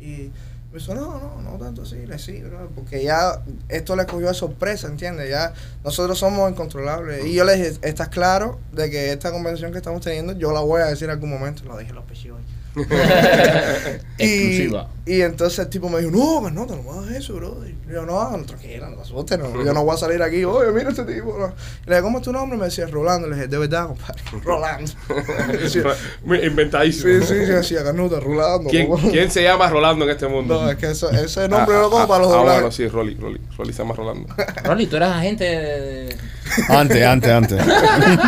Y 0.00 0.30
Me 0.72 0.78
dijo, 0.78 0.94
no, 0.94 1.18
no, 1.18 1.42
no 1.42 1.58
tanto 1.58 1.82
así, 1.82 2.06
le 2.06 2.16
sí, 2.20 2.40
bro, 2.42 2.70
porque 2.76 3.02
ya 3.02 3.42
esto 3.68 3.96
le 3.96 4.06
cogió 4.06 4.28
de 4.28 4.34
sorpresa, 4.34 4.86
¿entiendes? 4.86 5.28
Ya 5.28 5.52
nosotros 5.82 6.16
somos 6.16 6.48
incontrolables. 6.48 7.26
Y 7.26 7.34
yo 7.34 7.44
le 7.44 7.56
dije, 7.56 7.76
¿estás 7.82 8.08
claro 8.08 8.60
de 8.70 8.88
que 8.88 9.10
esta 9.10 9.32
conversación 9.32 9.72
que 9.72 9.78
estamos 9.78 10.00
teniendo 10.00 10.32
yo 10.34 10.52
la 10.52 10.60
voy 10.60 10.80
a 10.80 10.86
decir 10.86 11.06
en 11.06 11.10
algún 11.10 11.30
momento? 11.30 11.64
Lo 11.64 11.76
dije 11.76 11.90
en 11.90 11.96
los 11.96 12.04
pechos 12.04 12.38
y, 14.18 14.24
Exclusiva. 14.24 14.88
y 15.06 15.20
entonces 15.22 15.58
el 15.58 15.68
tipo 15.68 15.88
me 15.88 15.98
dijo, 16.00 16.10
no, 16.12 16.40
pues 16.40 16.52
no, 16.52 16.66
te 16.66 16.76
no 16.76 16.82
me 16.82 16.90
hagas 16.90 17.16
eso, 17.16 17.34
bro. 17.34 17.56
Y 17.66 17.92
yo, 17.92 18.06
no, 18.06 18.36
no, 18.36 18.44
tranquila, 18.44 18.88
no 18.90 19.00
asustes, 19.00 19.38
no, 19.38 19.64
yo 19.64 19.72
no 19.72 19.84
voy 19.84 19.94
a 19.94 19.98
salir 19.98 20.22
aquí, 20.22 20.44
oye, 20.44 20.70
mira 20.70 20.90
este 20.90 21.04
tipo. 21.04 21.36
no". 21.38 21.46
Y 21.48 21.90
le 21.90 21.96
dije, 21.96 22.02
¿cómo 22.02 22.18
es 22.18 22.24
tu 22.24 22.32
nombre? 22.32 22.56
Y 22.56 22.60
me 22.60 22.66
decía, 22.66 22.86
Rolando. 22.86 23.26
Le 23.28 23.34
dije, 23.34 23.48
de 23.48 23.58
verdad, 23.58 23.88
compadre, 23.88 24.22
Rolando. 24.44 24.92
Inventadísimo. 26.46 27.12
sí, 27.12 27.26
sí, 27.26 27.34
sí, 27.46 27.52
decía, 27.52 27.82
Canuta, 27.82 28.20
Rolando. 28.20 28.70
¿Quién, 28.70 28.88
quién 29.10 29.30
se 29.30 29.42
llama 29.42 29.68
Rolando 29.68 30.04
en 30.04 30.10
este 30.12 30.28
mundo? 30.28 30.62
No, 30.62 30.70
es 30.70 30.76
que 30.76 30.90
eso, 30.90 31.10
ese 31.10 31.48
nombre 31.48 31.76
Ah, 31.76 31.80
lo 31.80 31.90
como 31.90 32.04
ah, 32.04 32.08
para 32.08 32.22
los 32.24 32.32
ah, 32.32 32.36
doblajes. 32.36 32.60
bueno, 32.62 32.72
sí, 32.72 32.86
Rolly, 32.88 33.14
Rolly. 33.16 33.40
Rolly 33.58 33.72
se 33.72 33.78
llama 33.82 33.94
Rolando. 33.94 34.28
Rolly, 34.64 34.86
tú 34.86 34.96
eras 34.96 35.16
agente 35.16 35.44
de... 35.44 36.16
Antes, 36.68 37.04
antes, 37.04 37.30
antes. 37.30 37.60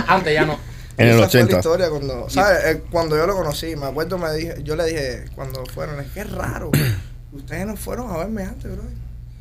Antes 0.09 0.35
ya 0.35 0.45
no. 0.45 0.72
En 0.99 1.09
el 1.09 1.19
Esa 1.19 1.29
fue 1.29 1.41
la 1.41 1.45
80. 1.47 1.57
historia 1.57 1.91
cuando, 1.91 2.29
¿sabes? 2.31 2.65
Eh, 2.67 2.83
Cuando 2.91 3.17
yo 3.17 3.27
lo 3.27 3.35
conocí, 3.35 3.75
me 3.77 3.87
acuerdo, 3.87 4.19
me 4.19 4.33
dije, 4.35 4.57
yo 4.63 4.77
le 4.77 4.85
dije, 4.87 5.25
cuando 5.35 5.65
fueron, 5.67 5.97
le 5.97 6.03
dije, 6.03 6.15
qué 6.15 6.25
raro, 6.25 6.71
ustedes 7.33 7.67
no 7.67 7.77
fueron 7.77 8.11
a 8.11 8.19
verme 8.19 8.43
antes, 8.45 8.71
bro. 8.71 8.83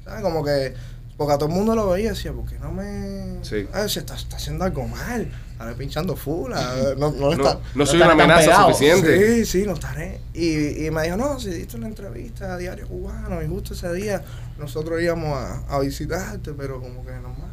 ¿Sabes? 0.05 0.22
Como 0.22 0.43
que, 0.43 0.74
porque 1.17 1.34
a 1.34 1.38
todo 1.38 1.50
el 1.50 1.55
mundo 1.55 1.75
lo 1.75 1.89
veía 1.89 2.12
decía, 2.12 2.31
¿por 2.34 2.46
qué 2.46 2.58
no 2.58 2.72
me...? 2.72 3.43
Sí. 3.43 3.67
Ay, 3.74 3.89
se 3.89 4.00
está, 4.00 4.15
está 4.15 4.38
haciendo 4.38 4.63
algo 4.63 4.88
mal, 4.88 5.29
estaré 5.51 5.75
pinchando 5.75 6.15
full, 6.15 6.51
a 6.53 6.74
ver, 6.74 6.98
no, 6.98 7.12
no 7.12 7.34
está... 7.34 7.60
no 7.75 7.86
soy 7.86 8.00
No 8.00 8.05
una 8.05 8.13
amenaza 8.13 8.55
suficiente. 8.63 9.36
Sí, 9.43 9.46
sí, 9.46 9.63
no 9.67 9.74
estaré. 9.74 10.22
Y, 10.34 10.86
y 10.86 10.89
me 10.91 11.03
dijo, 11.03 11.17
no, 11.17 11.39
si 11.39 11.50
diste 11.50 11.75
una 11.75 11.88
entrevista 11.88 12.53
a 12.53 12.58
Diario 12.58 12.88
Cubano 12.88 13.43
y 13.43 13.48
justo 13.48 13.74
ese 13.74 13.91
día 13.93 14.24
nosotros 14.58 15.00
íbamos 15.01 15.38
a, 15.38 15.60
a 15.67 15.79
visitarte, 15.79 16.53
pero 16.53 16.79
como 16.79 17.05
que 17.05 17.12
normal. 17.12 17.51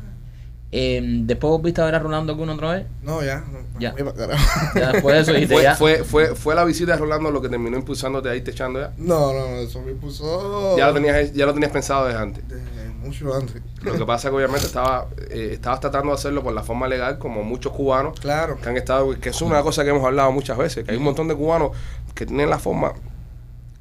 Eh, 0.70 1.00
después 1.22 1.50
volviste 1.50 1.80
a 1.80 1.86
ver 1.86 1.94
a 1.94 1.98
Rolando 1.98 2.32
alguna 2.32 2.52
otra 2.54 2.72
vez. 2.74 2.86
No, 3.02 3.22
ya, 3.24 3.40
no, 3.50 3.58
Ya. 3.80 3.92
después 3.94 5.14
de 5.14 5.20
eso 5.20 5.32
dijiste 5.32 5.54
Fue, 5.54 5.62
ya. 5.62 5.74
fue, 5.76 6.04
fue, 6.04 6.34
fue 6.34 6.54
la 6.54 6.64
visita 6.64 6.92
de 6.92 6.98
Rolando 6.98 7.30
lo 7.30 7.40
que 7.40 7.48
terminó 7.48 7.76
impulsándote 7.78 8.28
ahí 8.28 8.42
te 8.42 8.50
echando 8.50 8.78
ya. 8.80 8.92
No, 8.98 9.32
no, 9.32 9.48
no, 9.48 9.56
eso 9.56 9.80
me 9.80 9.92
puso. 9.94 10.76
Ya 10.76 10.88
lo 10.88 10.94
tenías, 10.94 11.32
ya 11.32 11.46
lo 11.46 11.54
tenías 11.54 11.72
pensado 11.72 12.06
desde 12.06 12.18
antes. 12.20 12.46
Desde 12.48 12.88
mucho 13.00 13.34
antes. 13.34 13.62
Lo 13.82 13.94
que 13.94 14.04
pasa 14.04 14.28
es 14.28 14.32
que 14.32 14.36
obviamente 14.36 14.66
estaba, 14.66 15.06
eh, 15.30 15.50
estabas 15.54 15.80
tratando 15.80 16.08
de 16.08 16.14
hacerlo 16.16 16.42
por 16.42 16.52
la 16.52 16.62
forma 16.62 16.86
legal, 16.86 17.18
como 17.18 17.42
muchos 17.44 17.72
cubanos 17.72 18.20
Claro. 18.20 18.58
que 18.60 18.68
han 18.68 18.76
estado, 18.76 19.18
que 19.18 19.30
es 19.30 19.40
una 19.40 19.62
cosa 19.62 19.84
que 19.84 19.90
hemos 19.90 20.04
hablado 20.04 20.30
muchas 20.32 20.58
veces, 20.58 20.84
que 20.84 20.90
hay 20.90 20.98
un 20.98 21.04
montón 21.04 21.28
de 21.28 21.34
cubanos 21.34 21.70
que 22.14 22.26
tienen 22.26 22.50
la 22.50 22.58
forma 22.58 22.92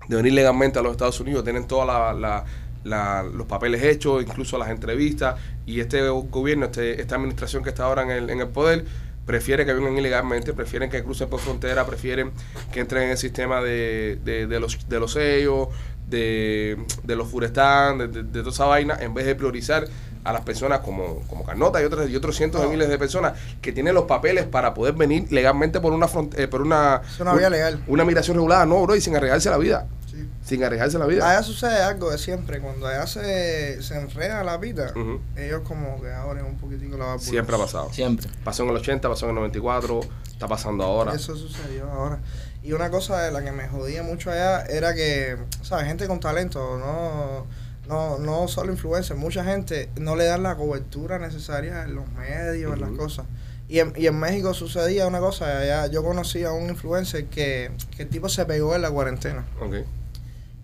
de 0.07 0.15
venir 0.15 0.31
legalmente 0.31 0.79
a 0.79 0.81
los 0.81 0.93
Estados 0.93 1.19
Unidos, 1.19 1.43
tienen 1.43 1.65
la, 1.69 2.13
la- 2.13 2.45
la- 2.85 3.23
los 3.23 3.45
papeles 3.45 3.83
hechos, 3.83 4.23
incluso 4.23 4.57
las 4.57 4.69
entrevistas, 4.69 5.35
y 5.67 5.79
este 5.81 6.07
gobierno, 6.09 6.65
este, 6.65 6.99
esta 6.99 7.15
administración 7.15 7.61
que 7.63 7.69
está 7.69 7.83
ahora 7.83 8.01
en 8.01 8.09
el, 8.09 8.29
en 8.31 8.39
el 8.39 8.47
poder, 8.47 8.85
prefiere 9.27 9.65
que 9.65 9.73
vengan 9.73 9.95
ilegalmente, 9.97 10.53
prefieren 10.53 10.89
que 10.89 11.03
crucen 11.03 11.27
por 11.29 11.39
frontera, 11.41 11.85
prefieren 11.85 12.31
que 12.71 12.79
entren 12.79 13.03
en 13.03 13.09
el 13.11 13.17
sistema 13.17 13.61
de, 13.61 14.17
de, 14.23 14.47
de 14.47 14.59
los, 14.59 14.87
de 14.87 14.99
los 14.99 15.11
sellos, 15.11 15.67
de, 16.09 16.77
de 17.03 17.15
los 17.17 17.27
furestán, 17.27 17.97
de, 17.97 18.07
de- 18.07 18.23
de 18.23 18.39
toda 18.39 18.51
esa 18.51 18.65
vaina, 18.65 18.97
en 19.01 19.13
vez 19.13 19.25
de 19.25 19.35
priorizar 19.35 19.85
a 20.23 20.31
las 20.33 20.41
personas 20.41 20.79
como, 20.79 21.21
como 21.27 21.43
Carnota 21.45 21.81
y 21.81 21.85
otros, 21.85 22.09
y 22.09 22.15
otros 22.15 22.35
cientos 22.37 22.61
de 22.61 22.67
miles 22.69 22.87
de 22.89 22.97
personas 22.97 23.33
que 23.61 23.71
tienen 23.73 23.93
los 23.93 24.05
papeles 24.05 24.45
para 24.45 24.73
poder 24.73 24.93
venir 24.93 25.29
legalmente 25.31 25.79
por 25.81 25.91
una 25.93 26.07
front- 26.07 26.37
eh, 26.39 26.47
por 26.47 26.61
una, 26.61 27.01
Es 27.13 27.19
una 27.19 27.33
vía 27.33 27.49
legal. 27.49 27.83
una 27.87 28.05
migración 28.05 28.35
regulada, 28.37 28.65
no, 28.65 28.81
bro, 28.83 28.95
y 28.95 29.01
sin 29.01 29.15
arriesgarse 29.15 29.49
la 29.49 29.57
vida. 29.57 29.87
Sin 30.47 30.63
arriesgarse 30.63 30.97
la 30.97 31.05
vida. 31.05 31.29
Allá 31.29 31.43
sucede 31.43 31.81
algo 31.81 32.09
de 32.09 32.17
siempre. 32.17 32.61
Cuando 32.61 32.87
allá 32.87 33.05
se, 33.05 33.81
se 33.83 33.99
enreda 33.99 34.43
la 34.45 34.57
vida, 34.57 34.93
ellos 35.35 35.61
como 35.67 36.01
que 36.01 36.09
abren 36.11 36.45
un 36.45 36.57
poquitico 36.57 36.97
la 36.97 37.05
válvula. 37.05 37.29
Siempre 37.29 37.55
ha 37.55 37.59
pasado. 37.59 37.91
Siempre. 37.91 38.29
Pasó 38.45 38.63
en 38.63 38.69
el 38.69 38.77
80, 38.77 39.09
pasó 39.09 39.25
en 39.25 39.31
el 39.31 39.35
94, 39.35 39.99
está 40.25 40.47
pasando 40.47 40.85
ahora. 40.85 41.13
Eso 41.13 41.35
sucedió 41.35 41.91
ahora. 41.91 42.19
Y 42.63 42.71
una 42.71 42.89
cosa 42.89 43.21
de 43.21 43.31
la 43.31 43.43
que 43.43 43.51
me 43.51 43.67
jodía 43.67 44.03
mucho 44.03 44.31
allá 44.31 44.61
era 44.63 44.93
que, 44.93 45.37
¿sabes? 45.63 45.85
Gente 45.85 46.07
con 46.07 46.19
talento, 46.21 46.77
no, 46.77 47.45
no, 47.87 48.17
no 48.17 48.47
solo 48.47 48.71
influencers, 48.71 49.19
mucha 49.19 49.43
gente 49.43 49.89
no 49.97 50.15
le 50.15 50.25
dan 50.25 50.43
la 50.43 50.55
cobertura 50.55 51.19
necesaria 51.19 51.83
en 51.83 51.95
los 51.95 52.09
medios, 52.11 52.73
en 52.73 52.81
las 52.81 52.91
cosas. 52.91 53.25
Y 53.69 53.79
en, 53.79 53.93
y 53.97 54.07
en 54.07 54.17
México 54.17 54.53
sucedía 54.53 55.07
una 55.07 55.19
cosa, 55.19 55.59
allá 55.59 55.87
yo 55.87 56.03
conocí 56.03 56.43
a 56.45 56.51
un 56.53 56.69
influencer 56.69 57.25
que, 57.25 57.71
que 57.95 58.03
el 58.03 58.09
tipo 58.09 58.29
se 58.29 58.45
pegó 58.45 58.75
en 58.75 58.81
la 58.81 58.91
cuarentena. 58.91 59.45
Ok. 59.61 59.75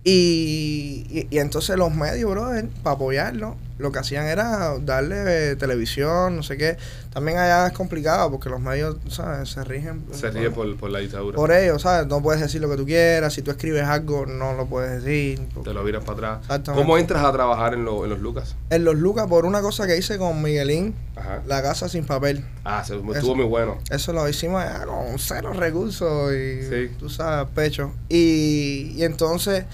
Y, 0.06 1.06
y, 1.10 1.28
y 1.30 1.40
entonces 1.40 1.78
los 1.78 1.94
medios, 1.96 2.30
brother, 2.30 2.68
para 2.84 2.96
apoyarlo, 2.96 3.56
lo 3.78 3.92
que 3.92 4.00
hacían 4.00 4.26
era 4.28 4.78
darle 4.80 5.52
eh, 5.52 5.56
televisión, 5.56 6.36
no 6.36 6.44
sé 6.44 6.58
qué. 6.58 6.78
También 7.14 7.38
allá 7.38 7.68
es 7.68 7.74
complicado 7.74 8.30
porque 8.32 8.50
los 8.50 8.60
medios, 8.60 8.98
¿sabes? 9.08 9.50
Se 9.50 9.64
rigen 9.64 10.04
Se 10.12 10.30
ríe 10.30 10.50
por, 10.52 10.76
por 10.78 10.90
la 10.90 11.00
dictadura. 11.00 11.36
por 11.38 11.52
ellos, 11.54 11.82
¿sabes? 11.84 12.08
No 12.08 12.22
puedes 12.22 12.42
decir 12.42 12.60
lo 12.62 12.70
que 12.70 12.76
tú 12.78 12.86
quieras. 12.86 13.34
Si 13.34 13.42
tú 13.42 13.52
escribes 13.52 13.84
algo, 13.84 14.26
no 14.26 14.54
lo 14.54 14.66
puedes 14.68 15.04
decir. 15.04 15.40
Te 15.64 15.74
lo 15.74 15.84
viran 15.84 16.04
para 16.04 16.36
atrás. 16.42 16.62
¿Cómo 16.76 16.98
entras 16.98 17.24
a 17.24 17.32
trabajar 17.32 17.74
en, 17.74 17.86
lo- 17.86 18.04
en 18.04 18.10
los 18.10 18.20
Lucas? 18.20 18.56
En 18.70 18.84
los 18.84 18.96
Lucas, 18.96 19.28
por 19.28 19.46
una 19.46 19.62
cosa 19.62 19.88
que 19.88 19.98
hice 19.98 20.18
con 20.18 20.42
Miguelín, 20.42 20.96
Ajá. 21.16 21.42
la 21.48 21.62
casa 21.62 21.88
sin 21.88 22.06
papel. 22.06 22.44
Ah, 22.66 22.84
se, 22.86 22.96
estuvo 22.96 23.14
Eso. 23.16 23.36
muy 23.36 23.46
bueno. 23.46 23.78
Eso 23.90 24.12
lo 24.12 24.28
hicimos 24.28 24.62
allá 24.64 24.86
con 24.86 25.18
cero 25.18 25.54
recursos 25.54 26.34
y 26.34 26.64
Sí. 26.64 26.92
tú 27.00 27.10
sabes, 27.10 27.50
pecho. 27.56 27.92
Y, 28.10 28.94
y 28.98 29.04
entonces 29.04 29.66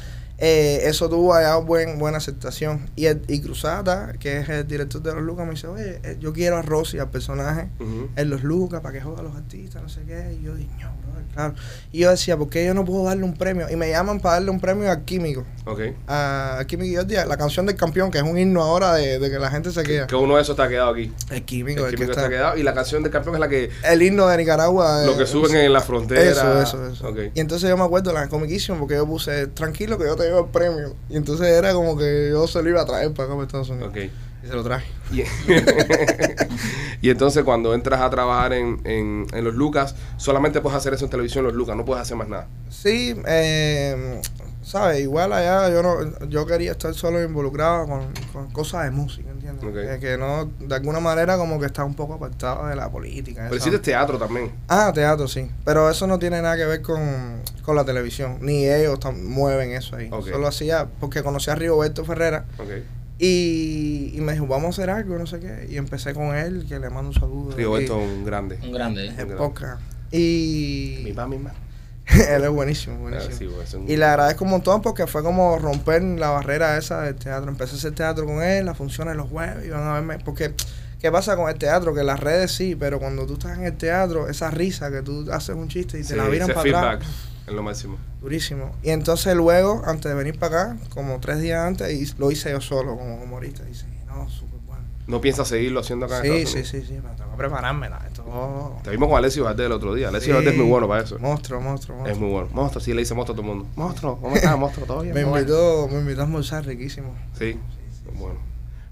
eh, 0.41 0.82
eso 0.84 1.10
tuvo 1.10 1.34
allá 1.34 1.56
buen, 1.58 1.99
buena 1.99 2.17
aceptación. 2.17 2.89
Y, 2.95 3.06
el- 3.08 3.21
y 3.28 3.41
Cruzata, 3.41 4.13
que 4.19 4.39
es 4.39 4.49
el 4.49 4.65
director 4.67 5.02
de 5.02 5.13
los 5.13 5.23
Lucas, 5.23 5.45
me 5.45 5.52
dice, 5.52 5.67
oye, 5.67 5.99
eh, 6.04 6.17
yo 6.19 6.32
quiero 6.34 6.58
a 6.58 6.62
Rosy, 6.62 6.97
al 6.99 7.10
personaje, 7.10 7.69
en 8.15 8.30
los 8.30 8.43
Lucas 8.43 8.82
para 8.82 8.93
que 8.93 9.02
joda 9.02 9.19
a 9.19 9.23
los 9.23 9.36
artistas, 9.36 9.82
no 9.82 9.89
sé 9.89 10.02
qué. 10.06 10.38
Y 10.39 10.43
yo 10.43 10.56
dije, 10.56 10.69
no, 10.82 10.91
claro. 11.34 11.53
Y 11.91 11.99
yo 11.99 12.10
decía, 12.12 12.38
¿por 12.38 12.49
qué 12.49 12.65
yo 12.65 12.73
no 12.73 12.86
puedo 12.86 13.03
darle 13.05 13.23
un 13.23 13.34
premio? 13.34 13.69
Y 13.69 13.75
me 13.75 13.89
llaman 13.89 14.19
para 14.19 14.36
darle 14.36 14.51
un 14.51 14.60
premio 14.60 14.89
al 14.91 15.03
Químico. 15.05 15.45
Ok. 15.65 15.79
A 16.08 16.63
Químico 16.67 16.91
y 16.91 16.95
Jordi, 16.95 17.15
la 17.15 17.38
canción 17.38 17.65
del 17.65 17.75
campeón, 17.75 18.12
que 18.12 18.17
es 18.19 18.23
un 18.23 18.38
himno 18.38 18.62
ahora 18.62 18.93
de, 18.93 19.19
de 19.19 19.29
que 19.29 19.39
la 19.39 19.49
gente 19.49 19.71
se 19.71 19.84
queda. 19.84 20.08
Que 20.08 20.15
uno 20.15 20.36
de 20.36 20.41
esos 20.41 20.60
ha 20.60 20.67
quedado 20.67 20.91
aquí. 20.91 21.12
El 21.32 21.43
Químico, 21.43 21.82
El 21.82 21.86
el, 21.86 21.91
que 21.91 21.97
químico 21.97 22.12
está. 22.19 22.29
quedado. 22.29 22.58
Y 22.58 22.63
la 22.63 22.73
canción 22.73 23.03
del 23.03 23.12
campeón 23.12 23.36
es 23.36 23.39
la 23.41 23.49
que 23.49 23.69
El 23.84 24.01
himno 24.01 24.27
de 24.27 24.38
Nicaragua. 24.38 25.03
lo 25.05 25.17
que 25.17 25.23
eh, 25.23 25.27
suben 25.27 25.55
en 25.55 25.73
la 25.73 25.82
frontera. 25.82 26.21
Eso, 26.23 26.62
eso, 26.62 26.88
eso. 26.88 27.08
Ok. 27.10 27.17
Y 27.34 27.39
entonces 27.39 27.69
yo 27.69 27.77
me 27.77 27.84
acuerdo 27.84 28.12
la 28.13 28.27
comiquísima 28.27 28.77
porque 28.79 28.95
yo 28.95 29.05
puse, 29.05 29.47
tranquilo 29.47 29.97
que 29.97 30.05
yo 30.05 30.15
te 30.15 30.23
llevo 30.23 30.39
el 30.45 30.49
premio. 30.51 30.95
Y 31.10 31.17
entonces 31.17 31.47
era 31.47 31.73
como 31.73 31.97
que 31.97 32.29
yo 32.32 32.47
se 32.47 32.62
lo 32.62 32.69
iba 32.69 32.82
a 32.82 32.86
traer 32.86 33.12
para 33.13 33.25
acá 33.25 33.34
para 33.36 33.45
Estados 33.45 33.69
Unidos. 33.69 33.89
Ok. 33.89 33.97
Y 34.43 34.47
se 34.47 34.54
lo 34.54 34.63
traje. 34.63 34.88
Y, 35.12 35.23
y 37.08 37.10
entonces 37.10 37.43
cuando 37.43 37.73
entras 37.73 38.02
a 38.02 38.10
trabajar 38.12 38.54
en, 38.54 38.80
en, 38.84 39.25
en 39.34 39.43
los 39.43 39.56
Lucas, 39.56 39.95
solamente 40.17 40.62
puedes 40.62 40.78
hacer 40.78 40.93
eso 40.93 41.06
en 41.06 41.12
televisión 41.12 41.43
los 41.43 41.54
Lucas, 41.54 41.75
no 41.75 41.84
puedes 41.84 42.02
hacer 42.04 42.15
más 42.15 42.28
nada. 42.28 42.47
Sí, 42.69 43.15
eh, 43.25 44.21
¿sabes? 44.62 45.02
Igual 45.02 45.34
allá 45.34 45.69
yo 45.69 45.82
no, 45.82 46.28
yo 46.28 46.45
quería 46.45 46.73
estar 46.73 46.93
solo 46.93 47.23
involucrado 47.23 47.88
con, 47.88 48.13
con 48.32 48.52
cosas 48.52 48.84
de 48.84 48.91
música, 48.91 49.32
¿entiendes? 49.32 49.63
Ok. 49.63 49.73
Que, 49.73 49.99
que 49.99 50.17
no, 50.17 50.45
de 50.60 50.75
alguna 50.75 50.99
manera 50.99 51.38
como 51.38 51.60
que 51.60 51.65
está 51.65 51.84
un 51.84 51.95
poco 51.95 52.13
apartado 52.13 52.67
de 52.67 52.75
la 52.75 52.89
política. 52.91 53.45
Pero 53.45 53.56
hiciste 53.56 53.80
teatro 53.80 54.19
también. 54.19 54.52
Ah, 54.67 54.91
teatro, 54.93 55.28
sí. 55.28 55.49
Pero 55.65 55.89
eso 55.89 56.06
no 56.06 56.19
tiene 56.19 56.39
nada 56.41 56.56
que 56.56 56.65
ver 56.65 56.82
con, 56.84 57.41
con 57.63 57.75
la 57.75 57.84
televisión. 57.84 58.38
Ni 58.41 58.67
ellos 58.67 58.99
mueven 59.23 59.71
eso 59.71 59.95
ahí. 59.95 60.10
Solo 60.10 60.47
hacía 60.47 60.88
porque 60.99 61.23
conocí 61.23 61.49
a 61.49 61.56
Rigoberto 61.56 62.06
Ferrera. 62.06 62.45
Ok. 62.60 62.69
Y, 63.21 64.13
y 64.15 64.21
me 64.21 64.32
dijo, 64.34 64.47
vamos 64.47 64.67
a 64.79 64.82
hacer 64.82 64.89
algo, 64.89 65.17
no 65.17 65.27
sé 65.27 65.39
qué. 65.39 65.67
Y 65.69 65.77
empecé 65.77 66.13
con 66.13 66.34
él, 66.36 66.65
que 66.67 66.79
le 66.79 66.89
mando 66.89 67.10
un 67.10 67.13
saludo. 67.13 67.55
Rigoberto 67.55 67.97
un 67.97 68.23
grande. 68.23 68.58
Un 68.63 68.71
grande. 68.71 69.08
¿eh? 69.08 69.13
en 69.17 69.36
podcast. 69.36 69.82
Y 70.12 71.01
Mi 71.03 71.13
mamá, 71.13 71.36
mi 71.36 71.43
mamá. 71.43 71.55
él 72.29 72.43
es 72.43 72.49
buenísimo, 72.49 72.97
buenísimo. 72.97 73.36
Sí, 73.38 73.47
es 73.63 73.73
un- 73.75 73.88
Y 73.89 73.95
le 73.97 74.05
agradezco 74.05 74.43
un 74.45 74.49
montón 74.51 74.82
porque 74.82 75.05
fue 75.05 75.21
como 75.21 75.60
romper 75.60 76.01
la 76.01 76.29
barrera 76.29 76.77
esa 76.77 77.01
del 77.01 77.15
teatro. 77.15 77.49
Empecé 77.51 77.73
a 77.75 77.77
hacer 77.77 77.91
teatro 77.93 78.25
con 78.25 78.41
él, 78.41 78.65
las 78.65 78.77
funciones 78.77 79.15
los 79.15 79.29
jueves, 79.29 79.65
iban 79.67 79.84
a 79.88 79.93
verme. 79.93 80.17
Porque, 80.19 80.53
¿qué 80.99 81.12
pasa 81.12 81.36
con 81.36 81.49
el 81.49 81.58
teatro? 81.60 81.93
Que 81.93 82.03
las 82.03 82.19
redes 82.19 82.51
sí, 82.51 82.75
pero 82.75 82.99
cuando 82.99 83.27
tú 83.27 83.34
estás 83.34 83.58
en 83.58 83.65
el 83.65 83.77
teatro, 83.77 84.27
esa 84.27 84.49
risa 84.49 84.89
que 84.89 85.01
tú 85.03 85.27
haces 85.32 85.55
un 85.55 85.67
chiste 85.67 85.99
y 85.99 86.01
te 86.01 86.08
Sí, 86.08 86.15
la 86.15 86.27
viran 86.29 86.47
para 86.47 86.62
feedback 86.62 86.95
atrás. 87.03 87.10
Es 87.49 87.55
lo 87.55 87.63
máximo. 87.63 87.97
Durísimo. 88.21 88.71
Y 88.83 88.89
entonces 88.91 89.35
luego, 89.35 89.81
antes 89.85 90.05
de 90.09 90.13
venir 90.15 90.38
para 90.39 90.62
acá, 90.71 90.77
como 90.93 91.19
tres 91.19 91.39
días 91.41 91.59
antes, 91.65 91.91
y 91.91 92.19
lo 92.19 92.31
hice 92.31 92.51
yo 92.51 92.62
solo 92.62 92.95
como 92.97 93.21
humorista. 93.23 93.63
Dice, 93.65 93.85
no, 94.07 94.29
súper 94.29 94.59
bueno. 94.67 94.83
¿No 95.07 95.19
piensas 95.21 95.47
seguirlo 95.47 95.79
haciendo 95.79 96.05
acá 96.05 96.17
en 96.17 96.23
Sí, 96.23 96.29
Estados 96.29 96.67
sí, 96.69 96.81
sí, 96.81 96.88
sí, 96.88 96.93
me 96.93 97.15
tengo 97.15 97.31
que 97.31 97.38
prepararme. 97.38 97.89
Esto, 98.07 98.77
Te 98.83 98.91
vimos 98.91 99.09
con 99.09 99.17
Alessio 99.17 99.43
Valdés 99.45 99.65
el 99.65 99.71
otro 99.71 99.93
día. 99.95 100.09
Alessio 100.09 100.27
Sí. 100.33 100.35
Valdés 100.35 100.53
es 100.53 100.59
muy 100.59 100.67
bueno 100.69 100.88
para 100.88 101.03
eso. 101.03 101.17
Monstruo, 101.19 101.59
monstruo, 101.62 101.95
monstruo. 101.97 102.13
Es 102.15 102.19
muy 102.19 102.29
bueno. 102.31 102.49
Monstruo, 102.53 102.81
sí 102.83 102.93
le 102.93 102.99
dice 103.01 103.13
monstruo 103.15 103.33
a 103.33 103.38
todo 103.38 103.49
el 103.49 103.55
mundo. 103.55 103.69
Monstruo, 103.75 104.17
¿cómo 104.21 104.35
estás, 104.35 104.57
monstruo? 104.57 104.85
¿Todo 104.85 105.01
bien? 105.01 105.13
Me 105.15 105.21
invitó, 105.21 105.88
me 105.91 105.99
invitó 105.99 106.21
a 106.21 106.23
almorzar 106.25 106.65
riquísimo. 106.65 107.13
Sí, 107.38 107.57
bueno. 108.17 108.39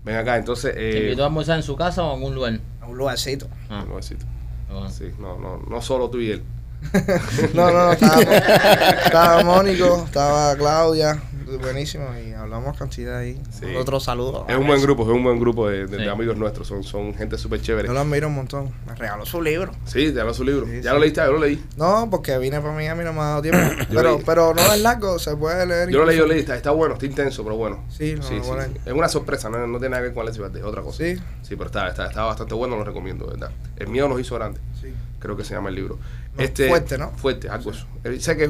Ven 0.04 0.16
acá, 0.16 0.38
entonces. 0.38 0.74
¿Te 0.74 1.00
Eh, 1.00 1.04
invitó 1.04 1.24
a 1.24 1.28
almorzar 1.28 1.58
en 1.58 1.64
su 1.64 1.76
casa 1.76 2.04
o 2.04 2.08
en 2.12 2.16
algún 2.20 2.34
lugar? 2.36 2.60
A 2.82 2.88
un 2.88 2.98
lugarcito. 2.98 3.48
Ah, 3.70 3.84
un 3.88 3.96
besito. 3.98 4.26
bueno. 4.72 4.90
Sí, 4.90 5.12
no, 5.20 5.38
no, 5.38 5.58
no 5.70 5.82
solo 5.82 6.10
tú 6.10 6.20
y 6.20 6.32
él. 6.32 6.44
No, 7.54 7.72
no, 7.72 7.86
no, 7.86 7.92
estaba, 7.94 8.22
estaba 8.22 9.44
Mónico, 9.44 10.04
estaba 10.06 10.56
Claudia, 10.56 11.22
buenísimo 11.62 12.06
y 12.26 12.34
hablamos 12.34 12.78
cantidad 12.78 13.18
ahí. 13.18 13.42
Sí. 13.52 13.66
Otro 13.76 14.00
saludo. 14.00 14.46
Es 14.48 14.56
un 14.58 14.68
buen 14.68 14.82
grupo, 14.82 15.04
es 15.04 15.10
un 15.10 15.24
buen 15.24 15.40
grupo 15.40 15.68
de, 15.70 15.88
de- 15.88 15.98
de 15.98 16.04
Sí. 16.04 16.10
amigos 16.10 16.38
nuestros. 16.38 16.68
Son, 16.68 16.84
son 16.84 17.14
gente 17.16 17.38
súper 17.38 17.62
chévere. 17.62 17.88
Yo 17.88 17.94
lo 17.94 18.00
admiro 18.02 18.28
un 18.28 18.36
montón. 18.36 18.72
Me 18.86 18.96
regaló 18.96 19.26
su 19.26 19.42
libro. 19.42 19.72
Sí, 19.86 20.12
te 20.12 20.22
habló 20.22 20.34
su 20.34 20.44
libro. 20.44 20.66
Sí, 20.66 20.82
¿Ya 20.82 20.92
sí. 20.92 20.96
lo 20.96 21.00
leíste? 21.00 21.22
Yo 21.22 21.32
lo 21.34 21.40
leí. 21.40 21.64
No, 21.78 22.08
porque 22.10 22.38
vine 22.38 22.60
para 22.62 22.74
Miami 22.74 23.04
no 23.04 23.14
me 23.14 23.20
ha 23.22 23.26
dado 23.26 23.42
tiempo. 23.42 23.60
pero, 23.94 24.20
pero 24.26 24.54
no 24.54 24.62
es 24.74 24.82
largo, 24.82 25.20
se 25.20 25.36
puede 25.36 25.66
leer. 25.66 25.90
Yo 25.90 26.00
lo 26.00 26.06
leí, 26.06 26.18
yo 26.18 26.26
leí. 26.28 26.40
Está, 26.40 26.56
está 26.56 26.72
bueno, 26.72 26.94
está 26.94 27.06
intenso, 27.06 27.44
pero 27.44 27.56
bueno. 27.58 27.84
Sí, 27.90 28.16
lo 28.16 28.24
sí, 28.24 28.36
a. 28.36 28.90
Es 28.90 28.94
una 28.94 29.10
sorpresa, 29.10 29.50
no, 29.50 29.66
no 29.68 29.80
tiene 29.80 29.90
nada 29.90 30.02
que 30.02 30.08
ver 30.08 30.14
con 30.14 30.22
Alexis 30.24 30.42
Valdés, 30.42 30.62
es 30.62 30.68
otra 30.68 30.82
cosa. 30.82 30.98
Sí. 31.04 31.16
Sí, 31.42 31.56
pero 31.56 31.66
está, 31.66 31.88
está, 31.90 32.08
está 32.08 32.24
bastante 32.24 32.54
bueno, 32.54 32.76
lo 32.78 32.84
recomiendo, 32.84 33.26
¿verdad? 33.28 33.52
El 33.78 33.88
miedo 33.88 34.08
nos 34.08 34.20
hizo 34.20 34.36
grande, 34.36 34.60
Sí. 34.82 34.94
creo 35.20 35.36
que 35.36 35.44
se 35.44 35.54
llama 35.56 35.70
el 35.70 35.76
libro. 35.76 35.98
Este, 36.44 36.68
fuerte, 36.70 36.98
¿no? 36.98 37.12
Fuerte, 37.12 37.50
algo 37.50 37.72
eso. 37.72 37.86
Eh, 38.04 38.20
Sé 38.20 38.38
que 38.38 38.48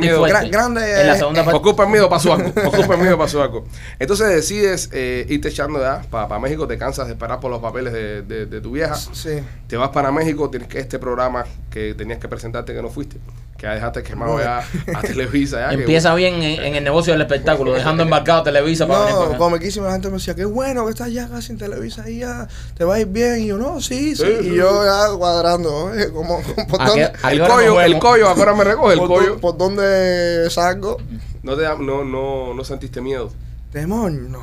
miedo, 0.00 0.18
fuerte. 0.18 0.38
Gra- 0.38 0.50
grande, 0.50 1.00
En 1.00 1.06
la 1.06 1.14
eh, 1.14 1.18
segunda 1.18 1.44
culpa 1.62 1.82
del 1.84 1.92
miedo 1.92 2.08
pasó 2.08 2.32
algo. 2.34 2.52
Por 2.52 2.70
culpa 2.76 2.94
del 2.94 3.00
miedo 3.02 3.18
pasó 3.18 3.42
algo. 3.42 3.64
Entonces 3.98 4.28
decides 4.28 4.88
eh, 4.92 5.26
irte 5.28 5.48
echando 5.48 5.80
ya 5.80 6.02
para 6.10 6.38
México, 6.38 6.66
te 6.66 6.76
cansas 6.78 7.06
de 7.06 7.12
esperar 7.14 7.38
por 7.40 7.50
los 7.50 7.60
papeles 7.60 7.92
de, 7.92 8.22
de- 8.22 8.46
de 8.46 8.60
tu 8.60 8.72
vieja. 8.72 8.94
Sí. 8.94 9.40
Te 9.68 9.76
vas 9.76 9.90
para 9.90 10.10
México, 10.12 10.48
tienes 10.50 10.68
que 10.68 10.78
este 10.78 10.98
programa 10.98 11.44
que 11.70 11.94
tenías 11.94 12.18
que 12.18 12.28
presentarte 12.28 12.72
que 12.74 12.82
no 12.82 12.88
fuiste, 12.88 13.18
que 13.56 13.66
ya 13.66 13.72
dejaste 13.74 14.02
quemado 14.02 14.38
ya 14.38 14.58
a 14.94 15.00
Televisa. 15.02 15.60
Ya, 15.60 15.68
que- 15.76 15.82
Empieza 15.82 16.14
bien 16.14 16.34
en, 16.42 16.60
en 16.62 16.74
el 16.74 16.84
negocio 16.84 17.12
del 17.12 17.22
espectáculo, 17.22 17.72
dejando 17.74 18.02
embarcado 18.02 18.42
Televisa 18.42 18.86
para 18.86 19.00
venir 19.00 19.14
para 19.14 19.24
No, 19.26 19.30
acá. 19.30 19.38
comiquísimo. 19.38 19.86
La 19.86 19.92
gente 19.92 20.08
me 20.08 20.14
decía, 20.14 20.34
qué 20.34 20.44
bueno 20.44 20.84
que 20.84 20.90
estás 20.90 21.12
ya 21.12 21.28
casi 21.28 21.52
en 21.52 21.58
Televisa 21.58 22.08
y 22.10 22.18
ya 22.18 22.46
te 22.76 22.84
va 22.84 22.96
a 22.96 23.00
ir 23.00 23.06
bien. 23.06 23.40
Y 23.42 23.46
yo, 23.46 23.58
no, 23.58 23.80
sí, 23.80 24.14
sí. 24.14 24.24
Sí, 24.24 24.36
sí, 24.42 24.48
y 24.50 24.54
yo 24.56 24.84
ya 24.84 25.16
cuadrando, 25.16 25.94
¿eh? 25.94 26.10
como, 26.12 26.40
¿por 26.68 26.82
¿A 26.82 26.86
dónde, 26.86 27.10
qué- 27.12 27.26
a 27.26 27.32
el 27.32 27.40
collo, 27.46 27.80
el 27.80 27.98
collo, 27.98 28.28
ahora 28.28 28.54
me 28.54 28.64
recoge 28.64 28.92
el 28.94 28.98
por, 28.98 29.08
collo. 29.08 29.36
dó- 29.36 29.40
por 29.40 29.56
dónde 29.56 30.48
salgo? 30.50 30.98
No, 31.42 31.56
te 31.56 31.62
no, 31.62 32.04
no, 32.04 32.54
no 32.54 32.64
sentiste 32.64 33.00
miedo. 33.00 33.32
Temor, 33.72 34.10
no. 34.12 34.42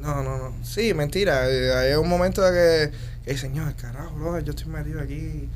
No, 0.00 0.22
no, 0.22 0.36
no. 0.36 0.52
Sí, 0.62 0.92
mentira. 0.92 1.48
eh, 1.48 1.72
hay 1.72 1.94
un 1.94 2.08
momento 2.08 2.42
de 2.42 2.90
que, 3.24 3.30
que 3.30 3.38
señor, 3.38 3.74
carajo, 3.74 4.14
bro, 4.16 4.38
yo 4.40 4.50
estoy 4.50 4.66
metido 4.66 5.00
aquí. 5.00 5.48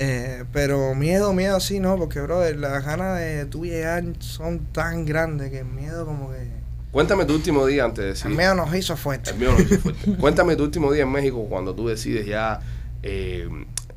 Eh, 0.00 0.44
pero 0.52 0.94
miedo, 0.94 1.32
miedo 1.32 1.58
sí, 1.58 1.80
no, 1.80 1.96
porque, 1.96 2.20
brother, 2.20 2.56
las 2.56 2.84
ganas 2.84 3.18
de 3.18 3.46
tú 3.46 3.64
llegar 3.64 4.04
son 4.20 4.60
tan 4.72 5.04
grandes 5.04 5.50
que 5.50 5.58
el 5.60 5.64
miedo 5.66 6.06
como 6.06 6.30
que... 6.30 6.48
Cuéntame 6.92 7.24
tu 7.24 7.34
último 7.34 7.66
día 7.66 7.84
antes 7.84 8.04
de 8.04 8.10
decir. 8.10 8.30
El 8.30 8.36
miedo 8.36 8.54
nos 8.54 8.72
hizo 8.74 8.96
fuerte. 8.96 9.30
El 9.30 9.38
mío 9.38 9.50
no 9.52 9.60
hizo 9.60 9.78
fuerte. 9.78 10.16
Cuéntame 10.18 10.54
tu 10.56 10.62
último 10.62 10.92
día 10.92 11.02
en 11.02 11.10
México 11.10 11.44
cuando 11.48 11.74
tú 11.74 11.88
decides 11.88 12.26
ya 12.26 12.60
eh, 13.02 13.48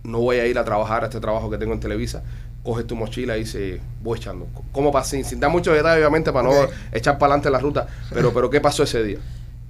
no 0.03 0.19
voy 0.19 0.37
a 0.37 0.47
ir 0.47 0.57
a 0.57 0.65
trabajar 0.65 1.03
a 1.03 1.07
este 1.07 1.19
trabajo 1.19 1.49
que 1.49 1.57
tengo 1.57 1.73
en 1.73 1.79
Televisa. 1.79 2.23
Coges 2.63 2.85
tu 2.85 2.95
mochila 2.95 3.37
y 3.37 3.41
dices, 3.41 3.79
voy 4.01 4.17
echando. 4.17 4.47
¿Cómo 4.71 4.91
pasé? 4.91 5.17
Sin, 5.17 5.25
sin 5.25 5.39
dar 5.39 5.51
muchos 5.51 5.75
detalles, 5.75 5.99
obviamente, 5.99 6.31
para 6.31 6.47
no 6.47 6.53
echar 6.91 7.17
para 7.17 7.33
adelante 7.33 7.49
la 7.49 7.59
ruta. 7.59 7.87
Pero, 8.11 8.33
pero, 8.33 8.49
¿qué 8.49 8.59
pasó 8.59 8.83
ese 8.83 9.03
día? 9.03 9.19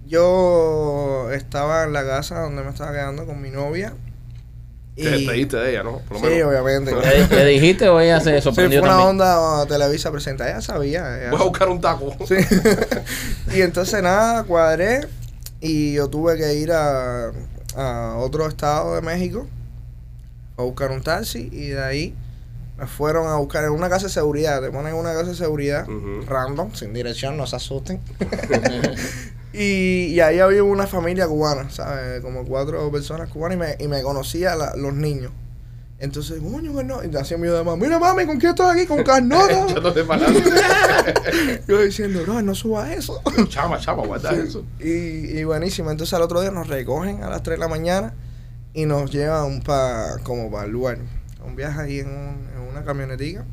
Yo 0.08 1.30
estaba 1.32 1.84
en 1.84 1.94
la 1.94 2.06
casa 2.06 2.39
donde 2.39 2.63
me 2.63 2.70
estaba 2.70 2.91
quedando 2.91 3.26
con 3.26 3.41
mi 3.41 3.50
novia. 3.50 3.94
Te 4.95 5.10
despediste 5.10 5.58
de 5.58 5.71
ella, 5.71 5.84
¿no? 5.84 5.99
Por 5.99 6.13
lo 6.13 6.19
sí, 6.19 6.25
menos. 6.36 6.49
obviamente. 6.49 6.91
¿Le, 6.93 7.27
le 7.27 7.45
dijiste 7.45 7.88
o 7.89 7.99
ella 7.99 8.19
se 8.19 8.25
Sí, 8.25 8.32
fue 8.34 8.41
sorprendió 8.41 8.82
una 8.82 8.89
también? 8.89 9.10
onda 9.10 9.62
uh, 9.63 9.65
Televisa 9.65 10.12
presenta. 10.12 10.49
Ella 10.49 10.62
sabía. 10.62 11.17
ella- 11.19 11.32
Voy 11.32 11.39
a 11.41 11.43
buscar 11.45 11.69
un 11.69 11.80
taco. 11.82 12.13
Sí. 12.27 12.36
y 13.56 13.62
entonces 13.62 14.04
nada, 14.04 14.43
cuadré 14.43 15.08
y 15.62 15.93
yo 15.93 16.10
tuve 16.10 16.38
que 16.38 16.54
ir 16.56 16.71
a, 16.73 17.32
a 17.75 18.15
otro 18.17 18.47
estado 18.47 18.95
de 18.95 19.01
México 19.01 19.47
a 20.58 20.63
buscar 20.63 20.91
un 20.91 21.01
taxi 21.01 21.49
y 21.51 21.67
de 21.69 21.84
ahí 21.84 22.15
me 22.77 22.86
fueron 22.88 23.27
a 23.27 23.36
buscar 23.38 23.63
en 23.63 23.71
una 23.71 23.89
casa 23.89 24.08
de 24.08 24.12
seguridad. 24.12 24.62
Te 24.62 24.71
ponen 24.71 24.88
en 24.93 24.99
una 24.99 25.13
casa 25.13 25.27
de 25.30 25.36
seguridad 25.36 25.86
random, 26.27 26.73
sin 26.73 26.93
dirección, 26.93 27.38
no 27.38 27.47
se 27.47 27.56
asusten. 27.56 27.99
y, 29.54 30.06
y 30.14 30.20
ahí 30.22 30.40
había 30.40 30.64
una 30.64 30.88
familia 30.88 31.28
cubana, 31.28 31.70
¿sabes? 31.70 32.22
Como 32.22 32.46
cuatro 32.46 32.90
personas 32.92 33.30
cubanas 33.30 33.56
y 33.56 33.60
me, 33.60 33.76
y 33.86 33.88
me 33.88 34.02
conocía 34.04 34.56
la- 34.56 34.76
los 34.76 34.94
niños. 34.94 35.32
Entonces, 36.00 36.42
coño, 36.42 36.82
no. 36.84 37.04
Y 37.04 37.16
hacía 37.16 37.38
miedo 37.38 37.56
de 37.58 37.64
mamá. 37.64 37.78
Mira, 37.84 38.00
mami, 38.00 38.26
¿con 38.26 38.40
quién 38.40 38.50
estoy 38.52 38.72
aquí? 38.80 38.88
Con 38.88 39.04
Carnota. 39.04 39.68
Para. 40.08 40.26
Yo 41.68 41.80
diciendo, 41.80 42.22
no, 42.26 42.42
no 42.42 42.56
suba 42.56 42.92
eso. 42.94 43.22
chama, 43.50 43.78
chama, 43.80 44.04
guarda 44.08 44.32
eso. 44.32 44.66
Y, 44.80 44.90
y 45.40 45.44
buenísimo. 45.44 45.92
Entonces 45.92 46.14
al 46.16 46.24
otro 46.24 46.42
día 46.42 46.50
nos 46.50 46.68
recogen 46.68 47.24
a 47.24 47.30
las 47.30 47.44
3 47.44 47.58
de 47.58 47.60
la 47.60 47.68
mañana 47.68 48.14
y 48.74 48.86
nos 48.86 49.12
llevan 49.12 49.62
pa, 49.62 50.16
como 50.24 50.50
para 50.50 50.66
el 50.66 50.72
lugar. 50.72 50.98
Un 51.46 51.56
viaje 51.56 51.82
ahí 51.82 52.00
en, 52.00 52.08
un- 52.10 52.48
en 52.56 52.62
una 52.72 52.84
camionetica. 52.84 53.46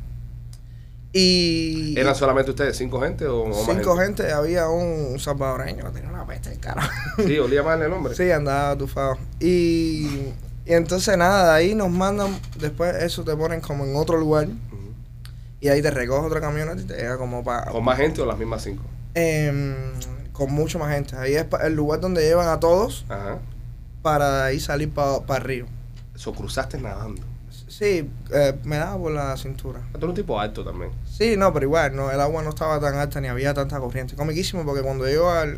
Y 1.11 1.97
¿Eran 1.97 2.13
solamente 2.15 2.51
ustedes, 2.51 2.77
cinco 2.77 3.01
gente 3.01 3.25
o, 3.25 3.45
más 3.47 3.57
cinco 3.65 3.97
gente. 3.97 4.31
había 4.31 4.69
un 4.69 5.19
salvadoreño 5.19 5.85
que 5.85 5.91
tenía 5.91 6.09
una 6.09 6.25
peste 6.25 6.49
del 6.51 6.59
carajo. 6.59 6.89
Sí, 7.25 7.37
olía 7.39 7.63
mal 7.63 7.81
el 7.81 7.89
nombre. 7.89 8.13
sí, 8.15 8.29
andaba 8.31 8.77
tufado. 8.77 9.17
Y, 9.39 10.07
y 10.65 10.73
entonces 10.73 11.17
nada, 11.17 11.53
de 11.53 11.57
ahí 11.57 11.73
nos 11.75 11.89
mandan, 11.89 12.37
después 12.59 12.95
eso 13.01 13.23
te 13.23 13.35
ponen 13.35 13.59
como 13.61 13.85
en 13.85 13.95
otro 13.95 14.17
lugar. 14.17 14.47
Y 15.61 15.67
ahí 15.67 15.81
te 15.81 15.91
recoge 15.91 16.25
otra 16.27 16.39
camioneta 16.39 16.79
y 16.79 16.85
te 16.85 16.95
llega 16.95 17.17
como 17.17 17.43
para... 17.43 17.71
¿Con 17.71 17.83
más 17.83 17.97
gente 17.97 18.21
o 18.21 18.25
las 18.25 18.37
mismas 18.37 18.61
cinco? 18.63 18.83
em, 19.15 19.75
con 20.31 20.53
mucho 20.53 20.79
más 20.79 20.93
gente. 20.93 21.15
Ahí 21.17 21.33
es 21.35 21.43
pa- 21.43 21.65
el 21.67 21.73
lugar 21.73 21.99
donde 21.99 22.21
llevan 22.21 22.47
a 22.47 22.59
todos 22.61 23.03
Ajá. 23.09 23.39
para 24.01 24.37
de 24.37 24.43
ahí 24.43 24.59
salir 24.61 24.89
para 24.91 25.17
arriba. 25.27 25.67
Eso 26.15 26.33
cruzaste 26.33 26.77
nadando. 26.77 27.21
Sí, 27.69 28.09
eh, 28.33 28.55
me 28.63 28.77
daba 28.77 28.97
por 28.97 29.11
la 29.11 29.37
cintura. 29.37 29.79
Tú 29.91 29.97
eres 29.99 30.09
un 30.09 30.15
tipo 30.15 30.39
alto 30.39 30.63
también. 30.65 30.91
Sí, 31.05 31.37
no, 31.37 31.53
pero 31.53 31.65
igual, 31.65 31.95
no, 31.95 32.09
el 32.11 32.19
agua 32.19 32.41
no 32.41 32.49
estaba 32.49 32.79
tan 32.79 32.95
alta 32.95 33.21
ni 33.21 33.27
había 33.27 33.53
tanta 33.53 33.79
corriente. 33.79 34.15
Comiquísimo 34.15 34.65
porque 34.65 34.81
cuando 34.81 35.07
yo 35.07 35.29
al, 35.29 35.51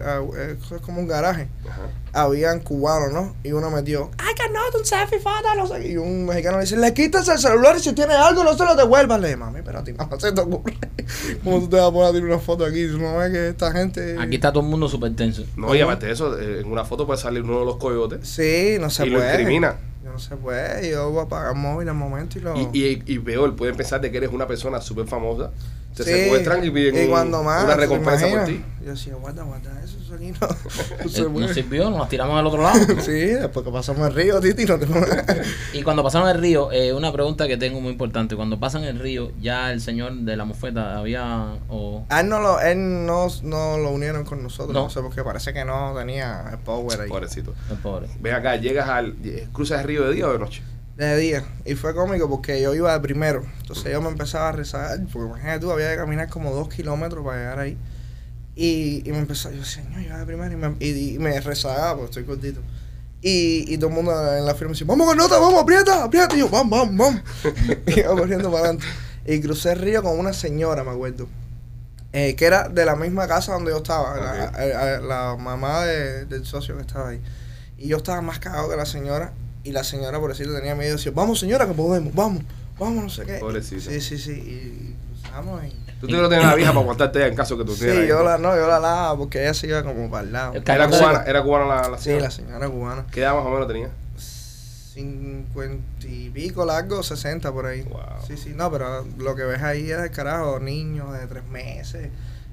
eso 0.62 0.76
es 0.76 0.82
como 0.82 1.00
un 1.00 1.08
garaje, 1.08 1.48
Ajá. 1.68 1.84
habían 2.12 2.60
cubanos, 2.60 3.14
¿no? 3.14 3.36
Y 3.44 3.54
uno 3.54 3.72
metió, 3.72 4.12
I 4.20 4.36
cannot 4.36 4.76
un 4.78 4.86
selfie 4.86 5.20
photo, 5.20 5.56
no 5.56 5.66
sé 5.68 5.80
qué. 5.80 5.92
Y 5.94 5.98
un 5.98 6.26
mexicano 6.26 6.58
le 6.58 6.64
dice, 6.66 6.76
le 6.78 6.94
quitas 6.94 7.28
el 7.30 7.38
celular 7.40 7.78
y 7.78 7.80
si 7.80 7.94
tiene 7.94 8.14
algo 8.14 8.44
no 8.44 8.58
se 8.58 8.66
lo 8.66 8.76
devuelvas. 8.76 9.20
Le 9.22 9.28
dije, 9.30 9.38
mami, 9.38 9.62
pero 9.64 9.80
a 9.80 9.84
ti 9.84 9.94
mamá 9.94 10.20
se 10.20 10.34
te 10.34 10.42
ocurre. 10.42 10.78
¿Cómo 11.46 11.60
tú 11.62 11.70
te 11.70 11.78
vas 11.78 11.86
a 11.88 11.92
poner 11.92 12.10
a 12.10 12.12
tirar 12.12 12.28
una 12.28 12.40
foto 12.40 12.66
aquí? 12.66 12.88
No 12.88 13.18
ves 13.18 13.32
que 13.32 13.50
esta 13.50 13.72
gente... 13.72 14.18
Aquí 14.20 14.36
está 14.36 14.52
todo 14.52 14.64
el 14.64 14.70
mundo 14.70 14.90
súper 14.90 15.16
tenso. 15.16 15.44
No, 15.56 15.74
y 15.74 15.80
aparte 15.82 16.08
de 16.08 16.12
eso, 16.12 16.38
eh, 16.40 16.60
en 16.60 16.72
una 16.72 16.84
foto 16.84 17.06
puede 17.08 17.20
salir 17.20 17.42
uno 17.44 17.60
de 17.60 17.66
los 17.66 17.78
coyotes 17.78 18.28
Sí, 18.28 18.78
no 18.82 18.90
se 18.90 19.08
y 19.08 19.10
lo 19.12 19.20
puede. 19.20 19.32
incrimina. 19.42 19.78
No 20.12 20.20
se 20.20 20.36
puede. 20.36 20.90
Yo 20.90 21.10
voy 21.10 21.24
a 21.24 21.28
pagar 21.28 21.56
móvil 21.56 21.88
al 21.90 21.96
momento 21.96 22.38
y 22.38 22.42
lo... 22.42 22.56
Y, 22.58 22.70
y, 22.74 23.04
y 23.06 23.20
peor, 23.20 23.56
pueden 23.56 23.76
pensar 23.76 24.02
de 24.02 24.12
que 24.12 24.18
eres 24.18 24.32
una 24.32 24.48
persona 24.48 24.82
súper 24.82 25.08
famosa. 25.08 25.52
Te 25.96 26.04
Sí, 26.06 26.10
secuestran 26.10 26.64
y 26.64 26.72
piden 26.72 26.96
y 26.96 27.00
un- 27.02 27.10
cuando 27.10 27.44
más, 27.44 27.66
una 27.66 27.74
¿te 27.76 27.82
recompensa 27.82 28.28
por 28.30 28.46
ti. 28.46 28.64
Yo 28.84 28.92
decía, 28.92 29.14
guarda, 29.16 29.44
guarda, 29.44 29.72
eso, 29.84 29.98
eso 30.02 30.16
aquí 30.16 30.32
no, 30.32 30.48
no 31.04 31.10
se 31.10 31.22
Eh, 31.22 31.24
No 31.26 31.34
puede. 31.34 31.54
sirvió, 31.54 31.90
nos 31.90 32.08
tiramos 32.08 32.40
al 32.40 32.48
otro 32.48 32.62
lado. 32.64 32.80
Sí, 33.02 33.12
después 33.12 33.66
que 33.66 33.72
pasamos 33.74 34.08
el 34.08 34.14
río, 34.16 34.40
Titi, 34.40 34.64
no 34.66 34.80
te 34.80 34.88
Y 35.74 35.84
cuando 35.84 36.02
pasaron 36.02 36.30
el 36.30 36.40
río, 36.40 36.72
eh, 36.72 36.94
una 36.94 37.12
pregunta 37.12 37.46
que 37.48 37.58
tengo 37.58 37.82
muy 37.82 37.92
importante. 37.92 38.36
Cuando 38.38 38.58
pasan 38.60 38.86
el 38.86 39.00
río, 39.00 39.32
ya 39.42 39.72
el 39.74 39.82
señor 39.82 40.14
de 40.14 40.38
la 40.38 40.46
mofeta 40.46 40.98
había... 40.98 41.56
O... 41.68 42.06
A 42.10 42.22
él 42.22 42.30
no 42.30 42.40
lo, 42.40 42.62
él 42.62 43.06
no, 43.06 43.28
no 43.44 43.78
lo 43.78 43.90
unieron 43.92 44.24
con 44.24 44.42
nosotros, 44.42 44.74
No. 44.74 44.84
no. 44.84 44.90
sé, 44.90 45.02
porque 45.02 45.24
parece 45.24 45.52
que 45.54 45.66
no 45.66 45.94
tenía 45.98 46.46
el 46.54 46.60
power 46.60 47.02
ahí. 47.02 47.10
Pobrecito. 47.10 47.54
El 47.70 47.78
pobre. 47.78 48.08
Ven 48.22 48.34
acá, 48.34 48.56
llegas 48.56 48.88
al. 48.88 49.16
¿Cruzas 49.52 49.82
el 49.82 49.88
río 49.88 50.08
de 50.08 50.14
día 50.16 50.28
o 50.28 50.32
de 50.34 50.40
noche? 50.40 50.64
De 51.08 51.18
día. 51.18 51.44
Y 51.66 51.74
fue 51.76 51.96
cómico 51.96 52.30
porque 52.30 52.62
yo 52.62 52.76
iba 52.76 52.94
de 52.94 53.00
primero. 53.00 53.44
Entonces 53.62 53.92
yo 53.92 54.02
me 54.02 54.10
empezaba 54.10 54.50
a 54.50 54.52
rezar, 54.52 55.00
porque 55.12 55.28
imagínate 55.30 55.60
tú, 55.62 55.72
había 55.72 55.90
que 55.92 55.98
caminar 55.98 56.30
como 56.30 56.54
dos 56.54 56.70
kilómetros 56.70 57.26
para 57.26 57.38
llegar 57.40 57.60
ahí. 57.60 57.78
Y, 58.56 59.02
y 59.08 59.12
me 59.12 59.18
empezó, 59.20 59.50
yo 59.50 59.62
no, 59.90 59.96
yo 59.96 60.00
iba 60.02 60.18
de 60.20 60.26
primero 60.26 60.52
y 60.54 60.56
me, 60.58 60.76
y, 60.80 61.16
y 61.16 61.20
me 61.20 61.40
rezagaba 61.42 61.94
porque 61.96 62.06
estoy 62.12 62.24
cortito. 62.26 62.62
Y, 63.22 63.66
y 63.74 63.78
todo 63.78 63.90
el 63.90 63.96
mundo 63.96 64.12
en 64.36 64.46
la 64.46 64.54
firma 64.56 64.74
decía, 64.74 64.86
vamos 64.88 65.08
con 65.08 65.18
nota, 65.18 65.40
vamos, 65.40 65.62
aprieta, 65.62 66.04
aprieta. 66.04 66.36
Y 66.36 66.40
yo, 66.40 66.50
vamos, 66.50 66.70
vamos, 66.80 66.96
vamos. 66.98 67.22
y 67.88 68.00
iba 68.00 68.10
corriendo 68.16 68.52
para 68.52 68.66
adelante. 68.66 68.86
Y 69.26 69.40
crucé 69.42 69.72
el 69.72 69.80
río 69.80 70.04
con 70.04 70.20
una 70.20 70.34
señora, 70.34 70.84
me 70.84 70.92
acuerdo. 70.92 71.28
eh, 72.14 72.36
que 72.36 72.46
era 72.46 72.68
de 72.70 72.86
la 72.86 72.96
misma 72.96 73.28
casa 73.28 73.54
donde 73.54 73.72
yo 73.72 73.78
estaba, 73.78 74.18
la, 74.18 74.50
Ok. 74.50 74.56
a- 74.56 74.96
a- 74.98 75.00
la 75.00 75.36
mamá 75.40 75.86
de- 75.86 76.26
del 76.26 76.46
socio 76.46 76.76
que 76.76 76.82
estaba 76.82 77.10
ahí. 77.10 77.22
Y 77.78 77.88
yo 77.88 77.98
estaba 77.98 78.22
más 78.22 78.38
cagado 78.40 78.70
que 78.70 78.76
la 78.76 78.86
señora. 78.86 79.34
Y 79.64 79.72
la 79.72 79.84
señora, 79.84 80.20
por 80.20 80.32
decirlo, 80.32 80.56
tenía 80.56 80.76
miedo. 80.76 80.96
Decía, 80.98 81.12
vamos 81.14 81.40
señora, 81.40 81.68
que 81.68 81.74
podemos, 81.74 82.14
vamos, 82.16 82.44
vamos, 82.80 83.04
no 83.04 83.10
sé 83.10 83.26
qué. 83.26 83.36
Pobrecita. 83.36 83.82
Sí, 83.92 84.02
sí, 84.02 84.18
sí. 84.18 84.32
Y 84.32 84.96
cruzamos 85.22 85.64
y... 85.66 85.76
Tú 86.02 86.08
te 86.08 86.14
lo 86.14 86.28
tienes 86.30 86.48
la 86.48 86.56
vieja 86.56 86.72
para 86.72 86.82
aguantarte 86.82 87.28
en 87.28 87.36
caso 87.36 87.56
que 87.60 87.64
tú 87.64 87.74
Sí, 87.76 87.82
tienes. 87.86 88.10
yo 88.10 88.24
la, 88.24 88.40
no, 88.40 88.56
yo 88.56 88.68
la 88.68 88.80
lava 88.80 89.16
porque 89.16 89.42
ella 89.44 89.54
se 89.54 89.68
iba 89.68 89.84
como 89.84 90.10
para 90.10 90.24
el 90.24 90.34
lado. 90.34 90.54
Era 90.56 90.88
cubana, 90.90 91.24
era 91.28 91.44
cubana 91.44 91.66
la, 91.68 91.90
la 91.90 91.98
Sí, 92.00 92.06
señora. 92.06 92.24
la 92.24 92.32
señora 92.32 92.70
cubana. 92.70 93.06
¿Qué 93.12 93.20
edad 93.22 93.36
más 93.36 93.46
o 93.46 93.50
menos 93.52 93.68
tenía? 93.68 93.90
Cincuenta 94.94 96.08
y 96.08 96.30
pico 96.32 96.66
largo, 96.66 97.04
60 97.04 97.52
por 97.52 97.66
ahí. 97.68 97.84
Wow. 97.84 98.02
Sí, 98.28 98.36
sí, 98.36 98.54
no, 98.56 98.72
pero 98.72 99.06
lo 99.20 99.36
que 99.36 99.44
ves 99.44 99.62
ahí 99.62 99.92
es 99.92 100.00
el 100.00 100.12
carajo, 100.12 100.60
niños 100.60 101.14
de 101.14 101.28
tres 101.28 101.46
meses, 101.48 102.10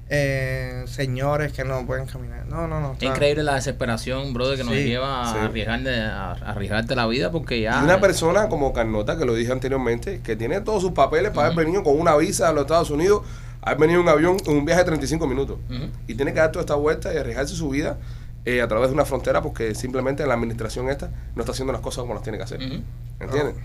eh, 0.09 0.83
señores 0.87 1.53
que 1.53 1.63
no 1.63 1.85
pueden 1.85 2.05
caminar. 2.07 2.45
No, 2.47 2.67
no, 2.67 2.79
no. 2.79 2.93
Es 2.93 3.03
increíble 3.03 3.43
la 3.43 3.55
desesperación, 3.55 4.33
brother, 4.33 4.57
que 4.57 4.63
nos 4.63 4.73
Sí, 4.73 4.83
lleva 4.85 5.31
sí. 5.31 5.37
a, 5.37 5.45
arriesgarte, 5.45 5.95
a 6.01 6.31
arriesgarte 6.31 6.95
la 6.95 7.05
vida 7.07 7.31
porque 7.31 7.61
ya... 7.61 7.79
Y 7.81 7.83
una 7.83 7.99
persona 7.99 8.49
como 8.49 8.73
Carnota, 8.73 9.17
que 9.17 9.25
lo 9.25 9.35
dije 9.35 9.51
anteriormente, 9.51 10.21
que 10.21 10.35
tiene 10.35 10.61
todos 10.61 10.81
sus 10.81 10.91
papeles 10.93 11.31
para 11.31 11.47
haber 11.47 11.65
venido 11.65 11.83
con 11.83 11.99
una 11.99 12.15
visa 12.17 12.49
a 12.49 12.53
los 12.53 12.61
Estados 12.63 12.89
Unidos, 12.89 13.21
Has 13.61 13.77
venido 13.77 13.99
en 13.99 14.05
un 14.05 14.09
avión, 14.09 14.37
en 14.45 14.57
un 14.57 14.63
viaje 14.63 14.81
de 14.81 14.85
35 14.85 15.27
minutos. 15.27 15.57
Ujú. 15.69 15.89
Y 16.07 16.15
tiene 16.15 16.31
que 16.33 16.39
dar 16.39 16.49
toda 16.49 16.61
esta 16.61 16.75
vuelta 16.75 17.13
y 17.13 17.17
arriesgarse 17.17 17.55
su 17.55 17.69
vida 17.69 17.97
eh, 18.45 18.61
a 18.61 18.67
través 18.69 18.87
de 18.87 18.93
una 18.93 19.03
frontera 19.03 19.41
porque 19.41 19.75
simplemente 19.75 20.25
la 20.25 20.35
administración 20.35 20.89
esta 20.89 21.09
no 21.35 21.41
está 21.41 21.51
haciendo 21.51 21.73
las 21.73 21.81
cosas 21.81 22.03
como 22.03 22.13
las 22.13 22.23
tiene 22.23 22.37
que 22.37 22.45
hacer. 22.45 22.61
Ujú. 22.63 22.81
¿Entiendes? 23.19 23.55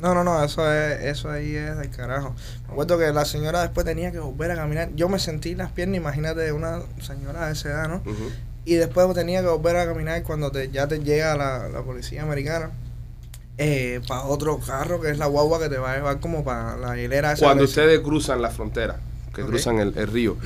No, 0.00 0.12
no, 0.14 0.24
no, 0.24 0.42
eso 0.42 0.70
es, 0.72 1.02
eso 1.04 1.30
ahí 1.30 1.54
es 1.54 1.76
del 1.78 1.90
carajo. 1.90 2.34
Me 2.66 2.72
acuerdo 2.72 2.98
que 2.98 3.12
la 3.12 3.24
señora 3.24 3.62
después 3.62 3.86
tenía 3.86 4.10
que 4.12 4.18
volver 4.18 4.50
a 4.50 4.56
caminar. 4.56 4.90
Yo 4.96 5.08
me 5.08 5.18
sentí 5.18 5.52
en 5.52 5.58
las 5.58 5.70
piernas, 5.72 5.96
imagínate 5.98 6.50
una 6.52 6.80
señora 7.00 7.46
de 7.46 7.52
esa 7.52 7.68
edad, 7.70 7.88
¿no? 7.88 8.02
Y 8.64 8.74
después 8.74 9.12
tenía 9.14 9.40
que 9.42 9.48
volver 9.48 9.76
a 9.76 9.86
caminar 9.86 10.22
cuando 10.24 10.50
te, 10.50 10.70
ya 10.70 10.88
te 10.88 10.98
llega 10.98 11.36
la, 11.36 11.68
la 11.68 11.82
policía 11.82 12.22
americana. 12.22 12.70
para 14.08 14.24
otro 14.24 14.58
carro 14.58 15.00
que 15.00 15.10
es 15.10 15.18
la 15.18 15.26
guagua 15.26 15.60
que 15.60 15.68
te 15.68 15.78
va 15.78 15.92
a 15.92 15.96
llevar 15.96 16.18
como 16.20 16.42
para 16.44 16.76
la 16.76 16.98
hilera 16.98 17.32
esa. 17.32 17.44
Cuando 17.46 17.62
de- 17.62 17.68
ustedes 17.68 18.00
cruzan 18.00 18.42
la 18.42 18.50
frontera, 18.50 18.96
que 19.34 19.42
cruzan 19.44 19.78
el, 19.78 19.96
el 19.96 20.06
río, 20.08 20.36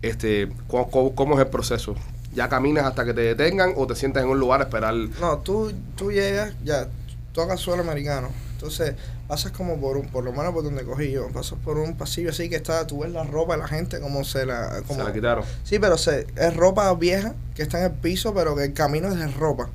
este, 0.00 0.48
¿cómo, 0.68 0.90
cómo- 0.90 1.14
cómo 1.14 1.34
es 1.34 1.40
el 1.44 1.50
proceso? 1.50 1.96
¿Ya 2.34 2.48
caminas 2.48 2.84
hasta 2.84 3.04
que 3.04 3.12
te 3.14 3.20
detengan 3.22 3.72
o 3.76 3.86
te 3.86 3.94
sientas 3.96 4.22
en 4.22 4.28
un 4.30 4.38
lugar 4.38 4.60
a 4.60 4.64
esperar? 4.64 4.94
No, 5.20 5.38
tú, 5.38 5.72
tú 5.96 6.12
llegas, 6.12 6.52
ya, 6.64 6.86
tocas 7.32 7.58
suelo 7.60 7.82
americano. 7.82 8.28
Entonces, 8.62 8.94
pasas 9.26 9.50
como 9.50 9.80
por 9.80 9.96
un, 9.96 10.06
por 10.06 10.22
lo 10.22 10.30
menos 10.30 10.52
por 10.54 10.62
donde 10.62 10.84
cogí 10.84 11.10
yo, 11.10 11.26
pasas 11.30 11.58
por 11.64 11.78
un 11.78 11.96
pasillo 11.96 12.30
así 12.30 12.48
que 12.48 12.54
está, 12.54 12.86
tú 12.86 13.00
ves 13.00 13.10
la 13.10 13.24
ropa 13.24 13.54
de 13.54 13.58
la 13.58 13.66
gente 13.66 13.98
como 13.98 14.22
se 14.22 14.46
la... 14.46 14.82
Como, 14.86 15.00
Se 15.00 15.04
la 15.04 15.12
quitaron. 15.12 15.44
Sí, 15.64 15.80
pero 15.80 15.98
se, 15.98 16.28
es 16.36 16.54
ropa 16.54 16.94
vieja 16.94 17.34
que 17.56 17.62
está 17.62 17.80
en 17.80 17.86
el 17.86 17.90
piso, 17.90 18.32
pero 18.34 18.54
que 18.54 18.66
el 18.66 18.72
camino 18.72 19.08
es 19.08 19.18
de 19.18 19.26
ropa. 19.26 19.68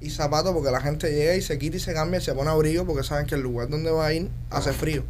Y 0.00 0.10
zapatos 0.10 0.54
porque 0.54 0.70
la 0.70 0.80
gente 0.80 1.10
llega 1.10 1.34
y 1.34 1.42
se 1.42 1.58
quita 1.58 1.78
y 1.78 1.80
se 1.80 1.92
cambia 1.92 2.20
y 2.20 2.22
se 2.22 2.32
pone 2.32 2.48
abrigo 2.48 2.86
porque 2.86 3.02
saben 3.02 3.26
que 3.26 3.34
el 3.34 3.40
lugar 3.40 3.68
donde 3.70 3.90
va 3.90 4.06
a 4.06 4.12
ir 4.12 4.30
hace 4.50 4.72
frío. 4.72 5.02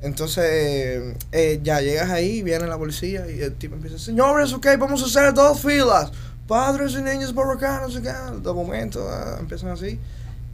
Entonces, 0.00 0.44
eh, 0.44 1.14
eh, 1.30 1.60
ya 1.62 1.80
llegas 1.80 2.10
ahí, 2.10 2.42
viene 2.42 2.66
la 2.66 2.76
policía 2.76 3.30
y 3.30 3.42
el 3.42 3.54
tipo 3.54 3.76
empieza, 3.76 3.96
señores, 3.96 4.52
ok, 4.52 4.66
vamos 4.76 5.04
a 5.04 5.06
hacer 5.06 5.32
dos 5.32 5.60
filas. 5.60 6.10
Padres 6.48 6.94
y 6.94 7.02
niños 7.02 7.32
por 7.32 7.48
acá, 7.48 7.80
no 7.80 7.92
sé 7.92 8.02
qué, 8.02 8.12
documentos, 8.42 9.04
ah, 9.08 9.36
empiezan 9.38 9.70
así. 9.70 10.00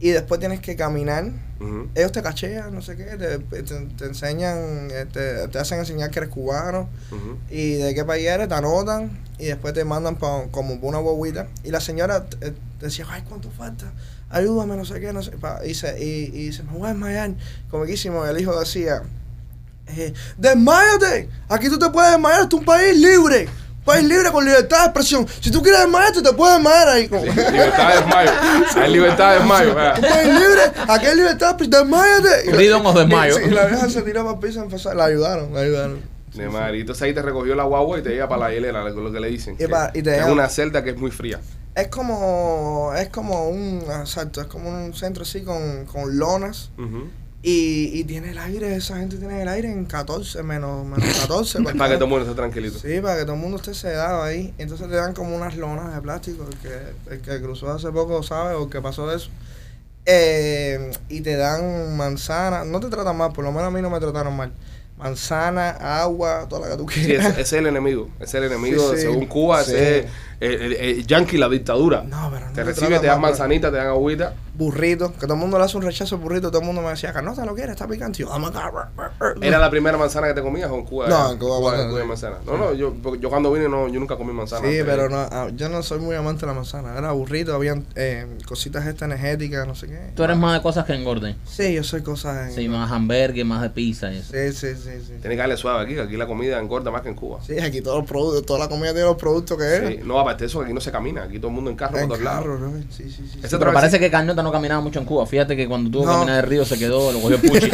Y 0.03 0.09
después 0.11 0.39
tienes 0.39 0.59
que 0.59 0.75
caminar. 0.75 1.31
Ellos 1.95 2.11
te 2.11 2.21
cachean, 2.21 2.73
no 2.75 2.81
sé 2.81 2.97
qué, 2.97 3.05
te, 3.05 3.39
te- 3.39 3.63
te 3.63 4.05
enseñan, 4.05 4.89
eh, 4.91 5.05
te, 5.11 5.47
te 5.47 5.59
hacen 5.59 5.79
enseñar 5.79 6.11
que 6.11 6.19
eres 6.19 6.29
cubano 6.29 6.89
y 7.49 7.75
de 7.75 7.93
qué 7.95 8.03
país 8.03 8.27
eres, 8.27 8.49
te 8.49 8.53
anotan 8.55 9.17
y 9.39 9.45
después 9.45 9.73
te 9.73 9.85
mandan 9.85 10.17
pa, 10.17 10.43
como 10.51 10.73
una 10.81 10.97
guaguita. 10.97 11.47
Y 11.63 11.69
la 11.71 11.79
señora 11.79 12.25
eh, 12.41 12.51
te 12.79 12.85
decía, 12.87 13.05
ay, 13.09 13.23
¿cuánto 13.29 13.49
falta? 13.49 13.93
Ayúdame, 14.29 14.75
no 14.75 14.83
sé 14.83 14.99
qué, 14.99 15.13
no 15.13 15.21
sé. 15.23 15.31
pa- 15.31 15.65
y, 15.65 15.73
se, 15.73 16.03
y, 16.03 16.37
y 16.37 16.51
se 16.51 16.63
me 16.63 16.71
voy 16.73 16.87
a 16.87 16.89
desmayar. 16.89 17.31
Comiquísimo, 17.69 18.25
el 18.25 18.37
hijo 18.41 18.59
decía, 18.59 19.03
eh, 19.87 20.13
desmayate, 20.37 21.29
aquí 21.47 21.69
tú 21.69 21.79
te 21.79 21.89
puedes 21.91 22.11
desmayar, 22.11 22.45
es 22.47 22.53
un 22.53 22.65
país 22.65 22.97
libre. 22.97 23.47
País 23.85 24.03
libre 24.07 24.31
con 24.31 24.45
libertad 24.45 24.79
de 24.79 24.85
expresión. 24.85 25.27
Si 25.41 25.51
tú 25.51 25.61
quieres 25.61 25.81
desmayarte, 25.81 26.21
te 26.21 26.31
puedes 26.33 26.55
desmayar 26.55 26.87
ahí. 26.89 27.07
Como, 27.09 27.23
Sí, 27.23 27.29
libertad 27.29 27.89
de 27.89 27.95
desmayo. 27.95 28.31
Hay 28.77 28.91
libertad 28.93 29.29
de 29.33 29.37
desmayo. 29.39 29.69
un 29.69 30.01
país 30.01 30.27
libre, 30.27 30.61
aquí 30.87 31.05
hay 31.05 31.15
libertad, 31.15 31.55
pues 31.57 31.69
desmayate. 31.69 32.51
Freedom 32.51 32.85
of 32.85 32.95
desmayo. 32.95 33.39
Y 33.41 33.49
la 33.51 33.65
vieja 33.65 33.89
se 33.89 34.01
tiró 34.03 34.23
para 34.25 34.39
piso 34.39 34.65
la 34.93 35.05
ayudaron, 35.05 35.53
la 35.53 35.59
ayudaron. 35.61 36.01
De 36.33 36.49
madre. 36.49 36.77
Y 36.77 36.81
entonces 36.81 37.01
ahí 37.03 37.13
te 37.13 37.21
recogió 37.21 37.53
la 37.55 37.63
guagua 37.63 37.99
y 37.99 38.01
te 38.01 38.09
lleva 38.09 38.27
para 38.27 38.47
la 38.47 38.53
hielera, 38.53 38.83
lo, 38.83 38.89
lo 39.01 39.11
que 39.11 39.19
le 39.19 39.27
dicen. 39.27 39.53
Y 39.55 39.57
que- 39.57 39.69
pa- 39.69 39.91
y 39.93 40.01
te 40.01 40.11
que 40.15 40.17
es 40.19 40.25
una 40.27 40.49
celda 40.49 40.83
que 40.83 40.91
es 40.91 40.97
muy 40.97 41.11
fría. 41.11 41.39
Es 41.75 41.89
como, 41.89 42.91
es 42.95 43.09
como 43.09 43.49
un, 43.49 43.83
exacto, 44.01 44.41
es 44.41 44.47
como 44.47 44.69
un 44.69 44.93
centro 44.93 45.23
así 45.23 45.41
con, 45.43 45.85
con 45.85 46.17
lonas. 46.17 46.71
Y, 47.45 47.91
y 47.99 48.03
tiene 48.05 48.31
el 48.31 48.37
aire, 48.37 48.73
esa 48.75 48.97
gente 48.97 49.17
tiene 49.17 49.41
el 49.41 49.47
aire 49.49 49.69
en 49.69 49.83
14, 49.85 50.41
menos, 50.43 50.85
menos 50.85 51.03
14. 51.19 51.61
Para 51.61 51.89
que 51.89 51.95
todo 51.95 52.05
el 52.05 52.09
mundo 52.09 52.21
esté 52.25 52.35
tranquilito. 52.35 52.79
Sí, 52.79 52.99
para 53.01 53.17
que 53.17 53.23
todo 53.23 53.33
el 53.35 53.41
mundo 53.41 53.57
esté 53.57 53.73
sedado 53.73 54.23
ahí. 54.23 54.53
Entonces 54.57 54.87
te 54.89 54.95
dan 54.95 55.13
como 55.13 55.35
unas 55.35 55.55
lonas 55.57 55.93
de 55.93 56.01
plástico, 56.01 56.47
el 56.49 56.57
que, 56.57 57.13
el 57.15 57.21
que 57.21 57.41
cruzó 57.41 57.69
hace 57.71 57.91
poco 57.91 58.23
sabe 58.23 58.55
o 58.55 58.69
que 58.69 58.79
pasó 58.81 59.07
de 59.07 59.17
eso. 59.17 59.29
Eh, 60.05 60.91
y 61.09 61.21
te 61.21 61.35
dan 61.35 61.95
manzana, 61.95 62.65
no 62.65 62.79
te 62.79 62.87
tratan 62.89 63.15
mal, 63.17 63.31
por 63.31 63.43
lo 63.45 63.51
menos 63.51 63.67
a 63.67 63.71
mí 63.71 63.81
no 63.81 63.89
me 63.89 63.99
trataron 63.99 64.35
mal. 64.35 64.51
Manzana, 64.97 65.69
agua, 66.01 66.45
toda 66.49 66.67
la 66.67 66.75
que 66.75 66.77
tú 66.83 66.89
Sí, 66.89 67.03
quieras. 67.05 67.27
ese, 67.31 67.41
ese 67.41 67.41
es 67.41 67.53
el 67.61 67.67
enemigo. 67.67 68.09
Ese 68.19 68.25
es 68.25 68.33
el 68.35 68.43
enemigo, 68.51 68.91
Sí, 68.91 68.95
sí. 68.97 69.01
según 69.03 69.25
Cuba, 69.25 69.63
Sí. 69.63 69.71
ese 69.71 69.99
es 69.99 70.05
el, 70.39 70.51
el- 70.61 70.73
el 70.73 71.07
yankee, 71.07 71.37
la 71.37 71.49
dictadura. 71.49 72.03
No, 72.03 72.29
pero 72.33 72.47
no 72.47 72.53
te 72.53 72.63
recibe, 72.63 72.99
te 72.99 73.07
dan 73.07 73.21
manzanita, 73.21 73.69
te 73.71 73.77
dan 73.77 73.87
agüita. 73.87 74.33
burrito, 74.55 75.11
que 75.13 75.21
todo 75.21 75.33
el 75.33 75.39
mundo 75.39 75.57
le 75.57 75.63
hace 75.65 75.77
un 75.77 75.83
rechazo 75.83 76.15
al 76.15 76.21
burrito, 76.21 76.49
todo 76.51 76.61
el 76.61 76.67
mundo 76.67 76.81
me 76.81 76.89
decía, 76.89 77.11
Carnota 77.11 77.43
lo 77.45 77.55
quiere, 77.55 77.71
está 77.71 77.87
picante. 77.87 78.23
¿Era 79.41 79.57
la 79.59 79.69
primera 79.69 79.97
manzana 79.97 80.27
que 80.27 80.33
te 80.35 80.41
comías 80.41 80.69
o 80.69 80.75
en 80.75 80.85
Cuba? 80.85 81.07
No, 81.07 81.31
en 81.31 81.37
Cuba, 81.39 81.87
Cuba 81.89 82.05
manzana. 82.05 82.37
No, 82.45 82.57
no, 82.57 82.73
yo, 82.73 82.93
cuando 83.29 83.51
vine 83.51 83.67
no, 83.67 83.87
yo 83.87 83.99
nunca 83.99 84.15
comí 84.15 84.31
manzana. 84.33 84.61
Sí, 84.67 84.79
antes. 84.79 84.85
pero 84.85 85.09
no, 85.09 85.17
ah, 85.17 85.47
yo 85.55 85.69
no 85.69 85.81
soy 85.83 85.99
muy 85.99 86.15
amante 86.15 86.41
de 86.41 86.47
la 86.47 86.53
manzana. 86.53 86.97
Era 86.97 87.11
burrito, 87.11 87.53
habían 87.55 87.85
eh, 87.95 88.27
cositas 88.47 88.85
estas 88.85 89.07
energéticas, 89.07 89.65
no 89.67 89.75
sé 89.75 89.87
qué. 89.87 90.11
Tú 90.15 90.23
eres 90.23 90.37
más 90.37 90.53
de 90.55 90.61
cosas 90.61 90.85
que 90.85 90.93
engorden. 90.93 91.35
Sí, 91.45 91.73
yo 91.73 91.83
soy 91.83 92.01
cosas. 92.03 92.49
en- 92.49 92.55
Sí, 92.55 92.67
más 92.69 92.91
hamburgues, 92.91 93.45
más 93.45 93.61
de 93.61 93.69
pizza 93.69 94.11
y 94.13 94.17
eso. 94.17 94.31
sí, 94.33 94.51
sí, 94.53 94.75
sí, 94.75 94.89
sí. 95.01 95.13
Tienes 95.19 95.29
que 95.31 95.35
darle 95.37 95.57
suave 95.57 95.83
aquí, 95.83 95.95
que 95.95 96.01
aquí 96.01 96.17
la 96.17 96.27
comida 96.27 96.59
engorda 96.59 96.91
más 96.91 97.01
que 97.01 97.09
en 97.09 97.15
Cuba. 97.15 97.39
Sí, 97.45 97.57
aquí 97.59 97.81
todos 97.81 97.97
los 97.99 98.07
productos, 98.07 98.45
toda 98.45 98.59
la 98.59 98.69
comida 98.69 98.91
tiene 98.93 99.07
los 99.07 99.17
productos 99.17 99.57
que 99.57 99.63
Sí, 99.87 99.93
es. 99.99 100.05
No, 100.05 100.22
aparte 100.23 100.43
de 100.43 100.47
eso, 100.47 100.61
aquí 100.61 100.73
no 100.73 100.81
se 100.81 100.91
camina, 100.91 101.23
aquí 101.23 101.37
todo 101.37 101.47
el 101.49 101.53
mundo 101.53 101.69
en 101.69 101.75
carro 101.77 101.97
En 101.97 102.07
por 102.07 102.17
todos 102.17 102.23
lados. 102.25 102.43
carro, 102.43 102.59
¿no? 102.59 102.71
Sí, 102.89 103.03
sí, 103.03 103.09
sí. 103.11 103.23
Ese 103.39 103.47
sí. 103.49 103.55
otra 103.55 103.59
Pero 103.59 103.71
vez- 103.71 103.73
parece 103.81 103.99
que 103.99 104.09
Carnota 104.11 104.41
no 104.43 104.51
caminaba 104.51 104.81
mucho 104.81 104.99
en 104.99 105.05
Cuba. 105.05 105.25
Fíjate 105.27 105.55
que 105.55 105.67
cuando 105.67 105.89
tuvo 105.91 106.01
que 106.03 106.07
No. 106.07 106.13
caminar 106.19 106.43
el 106.43 106.49
río 106.49 106.65
se 106.65 106.77
quedó, 106.79 107.11
lo 107.11 107.19
cogió 107.19 107.37
Puchi. 107.41 107.69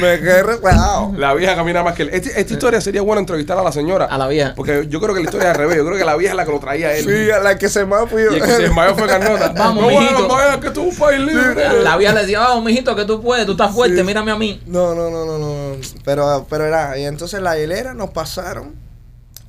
Me 0.00 0.18
quedé 0.20 0.42
recuadrado. 0.42 1.12
La 1.16 1.34
vieja 1.34 1.54
camina 1.54 1.82
más 1.82 1.94
que 1.94 2.02
él. 2.04 2.10
Este- 2.12 2.38
esta 2.40 2.52
historia 2.52 2.80
sería 2.80 3.02
bueno 3.02 3.20
entrevistar 3.20 3.58
a 3.58 3.62
la 3.62 3.72
señora. 3.72 4.06
A 4.06 4.18
la 4.18 4.26
vieja. 4.28 4.52
Porque 4.56 4.86
yo 4.88 5.00
creo 5.00 5.14
que 5.14 5.20
la 5.20 5.24
historia 5.26 5.50
es 5.50 5.54
al 5.54 5.60
revés. 5.60 5.76
Yo 5.76 5.84
creo 5.86 5.96
que 5.98 6.04
la 6.04 6.16
vieja 6.16 6.32
es 6.32 6.36
la 6.36 6.44
que 6.44 6.52
lo 6.52 6.60
traía 6.60 6.88
a 6.88 6.94
él. 6.96 7.04
Sí, 7.04 7.30
a 7.30 7.40
la 7.40 7.56
que 7.58 7.68
se 7.68 7.84
me 7.84 7.96
ha 7.96 8.06
fui 8.06 8.22
yo. 8.24 8.32
Y 8.32 8.36
el 8.36 8.42
que 8.42 8.48
se 8.48 8.62
desmayó 8.62 8.94
fue 8.94 9.06
Carnota. 9.06 9.52
Vamos, 9.56 9.82
no, 9.84 9.88
mijito. 9.90 10.12
bueno, 10.14 10.28
vaya, 10.28 10.60
que 10.60 10.70
tú 10.70 10.82
un 10.82 10.96
país 10.96 11.20
libre. 11.20 11.82
La 11.82 11.96
vieja 11.96 12.14
le 12.14 12.20
decía, 12.22 12.40
vamos, 12.40 12.64
mijito, 12.64 12.94
que 12.96 13.04
tú 13.04 13.20
puedes, 13.22 13.46
tú 13.46 13.52
estás 13.52 13.72
fuerte, 13.72 13.96
Sí. 13.98 14.02
mírame 14.02 14.30
a 14.30 14.36
mí. 14.36 14.60
No, 14.66 14.94
no, 14.94 15.10
no, 15.10 15.24
no, 15.24 15.38
no. 15.38 15.76
Pero, 16.04 16.46
pero 16.48 16.64
era, 16.66 16.98
y 16.98 17.04
entonces 17.04 17.40
la 17.40 17.58
hilera 17.58 17.94
nos 17.94 18.10
pasaron, 18.10 18.74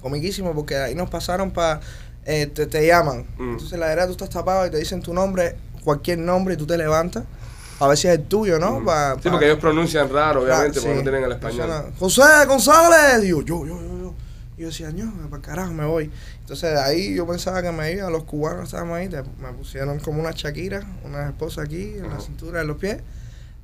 comiquísimo, 0.10 0.54
porque 0.54 0.76
ahí 0.78 0.94
nos 0.94 1.10
pasaron 1.10 1.50
para, 1.50 1.80
te, 2.24 2.48
te 2.48 2.86
llaman. 2.86 3.26
Mm. 3.39 3.54
Entonces 3.54 3.80
la 3.80 3.88
hilera 3.88 4.06
tú 4.06 4.12
estás 4.12 4.30
tapado 4.30 4.68
y 4.68 4.70
te 4.70 4.78
dicen 4.78 5.02
tu 5.02 5.13
nombre, 5.15 5.56
cualquier 5.84 6.20
nombre, 6.20 6.54
y 6.54 6.58
tú 6.58 6.68
te 6.68 6.78
levantas, 6.78 7.24
a 7.80 7.88
ver 7.88 7.98
si 7.98 8.08
es 8.08 8.13
el 8.13 8.24
tuyo, 8.26 8.60
¿no? 8.60 8.82
Mm. 8.82 8.86
Pa- 8.86 9.15
Sí, 9.15 9.22
pa- 9.24 9.32
porque 9.32 9.46
ellos 9.48 9.58
pronuncian 9.60 10.08
raro, 10.13 10.44
obviamente, 10.44 10.80
porque 10.80 10.91
sí. 10.91 10.96
no 10.98 11.02
tienen 11.02 11.24
el 11.24 11.32
español. 11.32 11.91
José 11.98 12.22
González, 12.48 13.22
digo, 13.24 13.41
yo, 13.41 13.65
yo, 13.65 13.82
yo, 13.82 13.98
yo. 14.00 14.13
Y 14.58 14.62
yo 14.62 14.68
decía, 14.68 14.91
no, 14.91 15.28
para 15.30 15.41
carajo, 15.41 15.74
me 15.74 15.86
voy. 15.86 16.12
Entonces 16.41 16.70
de 16.72 16.80
ahí 16.80 17.15
yo 17.15 17.26
pensaba 17.26 17.63
que 17.63 17.72
me 17.72 17.91
iba, 17.94 18.08
los 18.12 18.26
cubanos 18.26 18.65
estábamos 18.65 18.98
ahí, 18.98 19.10
te- 19.10 19.24
me 19.24 19.52
pusieron 19.58 20.00
como 20.00 20.22
una 20.22 20.34
chaquira, 20.34 20.82
una 21.04 21.26
esposa 21.30 21.63
aquí, 21.63 21.96
en 21.98 22.10
la 22.10 22.20
cintura 22.20 22.60
de 22.60 22.65
los 22.65 22.78
pies, 22.78 23.00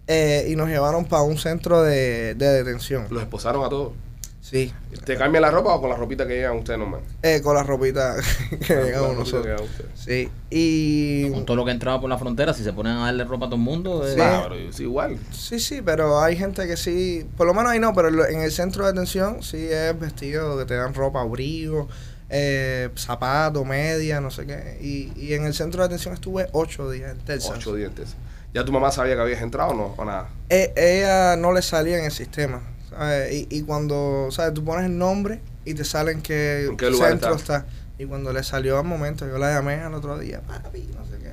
eh, 0.08 0.48
y 0.50 0.56
nos 0.56 0.68
llevaron 0.70 1.06
para 1.06 1.22
un 1.22 1.38
centro 1.38 1.84
de, 1.84 2.34
de 2.34 2.48
detención. 2.64 3.06
Los 3.12 3.22
esposaron 3.22 3.64
a 3.64 3.70
todos. 3.70 3.94
Sí, 4.42 4.74
¿Te 5.06 5.16
cambian 5.18 5.44
la 5.44 5.52
ropa 5.52 5.76
o 5.76 5.80
con 5.80 5.92
la 5.92 5.96
ropita 5.96 6.28
que 6.28 6.34
llevan 6.34 6.58
ustedes 6.58 6.80
nomás? 6.80 7.02
eh, 7.22 7.42
con 7.44 7.54
la 7.56 7.62
ropita 7.62 8.16
que 8.68 8.76
la 8.76 8.84
llegamos 8.84 9.16
nosotros. 9.16 9.62
Sí, 9.94 10.30
y... 10.50 11.30
Con 11.30 11.46
todo 11.46 11.58
lo 11.58 11.64
que 11.64 11.70
entraba 11.72 12.02
por 12.02 12.10
la 12.10 12.18
frontera, 12.18 12.52
si 12.54 12.64
se 12.64 12.74
ponen 12.74 12.94
a 12.94 13.06
darle 13.06 13.24
ropa 13.24 13.46
a 13.46 13.50
todo 13.50 13.58
el 13.58 13.62
mundo, 13.62 14.06
eh, 14.06 14.16
Ah, 14.20 14.42
pero 14.50 14.56
es 14.56 14.80
igual. 14.80 15.20
Sí, 15.32 15.60
sí, 15.60 15.82
pero 15.84 16.20
hay 16.20 16.36
gente 16.36 16.66
que 16.68 16.76
sí, 16.76 17.26
por 17.38 17.46
lo 17.46 17.54
menos 17.54 17.72
ahí 17.72 17.80
no, 17.80 17.94
pero 17.94 18.08
en 18.10 18.36
en 18.36 18.42
el 18.42 18.52
centro 18.52 18.84
de 18.86 18.92
detención 18.94 19.44
sí 19.44 19.68
es 19.70 19.98
vestido, 20.00 20.58
que 20.58 20.66
te 20.66 20.74
dan 20.76 20.96
ropa, 20.96 21.22
abrigo, 21.22 21.88
eh, 22.30 22.90
zapatos, 22.96 23.64
media, 23.66 24.22
no 24.22 24.32
sé 24.32 24.48
qué. 24.48 24.80
Y, 24.82 25.14
y 25.22 25.34
en 25.36 25.46
el 25.46 25.54
centro 25.54 25.84
de 25.84 25.90
detención 25.90 26.16
estuve 26.16 26.48
ocho 26.52 26.90
días 26.90 27.12
en 27.12 27.20
Texas. 27.20 27.52
Ocho 27.58 27.76
dientes. 27.76 28.16
¿Ya 28.56 28.66
tu 28.66 28.72
mamá 28.72 28.92
sabía 28.92 29.14
que 29.16 29.22
habías 29.22 29.42
entrado 29.44 29.70
o 29.72 29.76
no? 29.76 29.94
¿O 29.98 30.04
nada? 30.04 30.30
Eh, 30.50 30.74
ella 30.76 31.36
no 31.38 31.54
le 31.54 31.62
salía 31.62 32.00
en 32.00 32.06
el 32.06 32.12
sistema. 32.12 32.62
¿Sabes? 32.92 33.34
Y, 33.34 33.48
y 33.50 33.62
cuando, 33.64 34.28
¿sabes? 34.32 34.54
Tú 34.54 34.64
pones 34.64 34.86
el 34.86 34.98
nombre 34.98 35.42
y 35.66 35.74
te 35.74 35.84
salen 35.84 36.22
que 36.22 36.66
¿En 36.68 36.78
qué 36.78 36.90
lugar 36.92 37.10
centro 37.12 37.36
está? 37.36 37.58
está. 37.58 37.72
Y 37.98 38.06
cuando 38.06 38.32
le 38.34 38.44
salió 38.44 38.78
al 38.80 38.86
momento, 38.86 39.28
yo 39.28 39.38
la 39.38 39.52
llamé 39.54 39.76
al 39.76 39.94
otro 39.94 40.18
día, 40.20 40.42
papi, 40.42 40.90
no 40.98 41.06
sé 41.06 41.18
qué. 41.22 41.32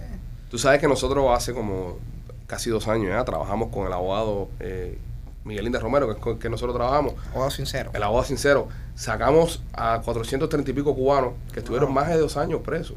Tú 0.51 0.59
sabes 0.59 0.81
que 0.81 0.89
nosotros 0.89 1.27
hace 1.37 1.53
como 1.55 1.99
casi 2.47 2.71
dos 2.71 2.89
años 2.89 3.09
ya 3.11 3.25
trabajamos 3.25 3.69
con 3.71 3.87
el 3.87 3.93
abogado 3.93 4.49
eh, 4.61 4.99
Miguelín 5.45 5.73
de 5.73 5.79
Romero, 5.79 6.07
que 6.07 6.13
es 6.15 6.19
con 6.19 6.35
el 6.35 6.39
que 6.39 6.49
nosotros 6.51 6.77
trabajamos, 6.77 7.15
Abogado 7.31 7.51
sincero. 7.51 7.91
el 7.95 8.03
abogado 8.03 8.27
sincero. 8.27 8.69
Sacamos 8.95 9.63
a 9.73 10.01
430 10.05 10.71
y 10.71 10.75
pico 10.75 10.95
cubanos 10.95 11.33
que 11.53 11.61
estuvieron 11.61 11.89
Wow. 11.89 11.95
más 11.95 12.09
de 12.09 12.17
dos 12.19 12.37
años 12.37 12.61
presos. 12.63 12.97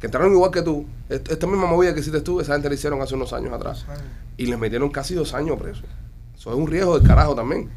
Que 0.00 0.06
entraron 0.06 0.30
igual 0.32 0.50
que 0.50 0.62
tú. 0.62 0.86
Est- 1.08 1.30
Esta 1.30 1.46
misma 1.46 1.66
movida 1.66 1.92
que 1.94 2.00
hiciste 2.00 2.20
tú, 2.20 2.40
esa 2.40 2.52
gente 2.52 2.68
la 2.68 2.74
hicieron 2.74 3.00
hace 3.02 3.14
unos 3.14 3.32
años 3.32 3.52
atrás. 3.52 3.84
Y 4.36 4.46
les 4.46 4.58
metieron 4.58 4.90
casi 4.90 5.14
dos 5.14 5.34
años 5.34 5.58
presos. 5.58 5.84
Eso 6.38 6.50
es 6.50 6.56
un 6.56 6.66
riesgo 6.66 6.98
del 6.98 7.06
carajo 7.06 7.34
también. 7.34 7.68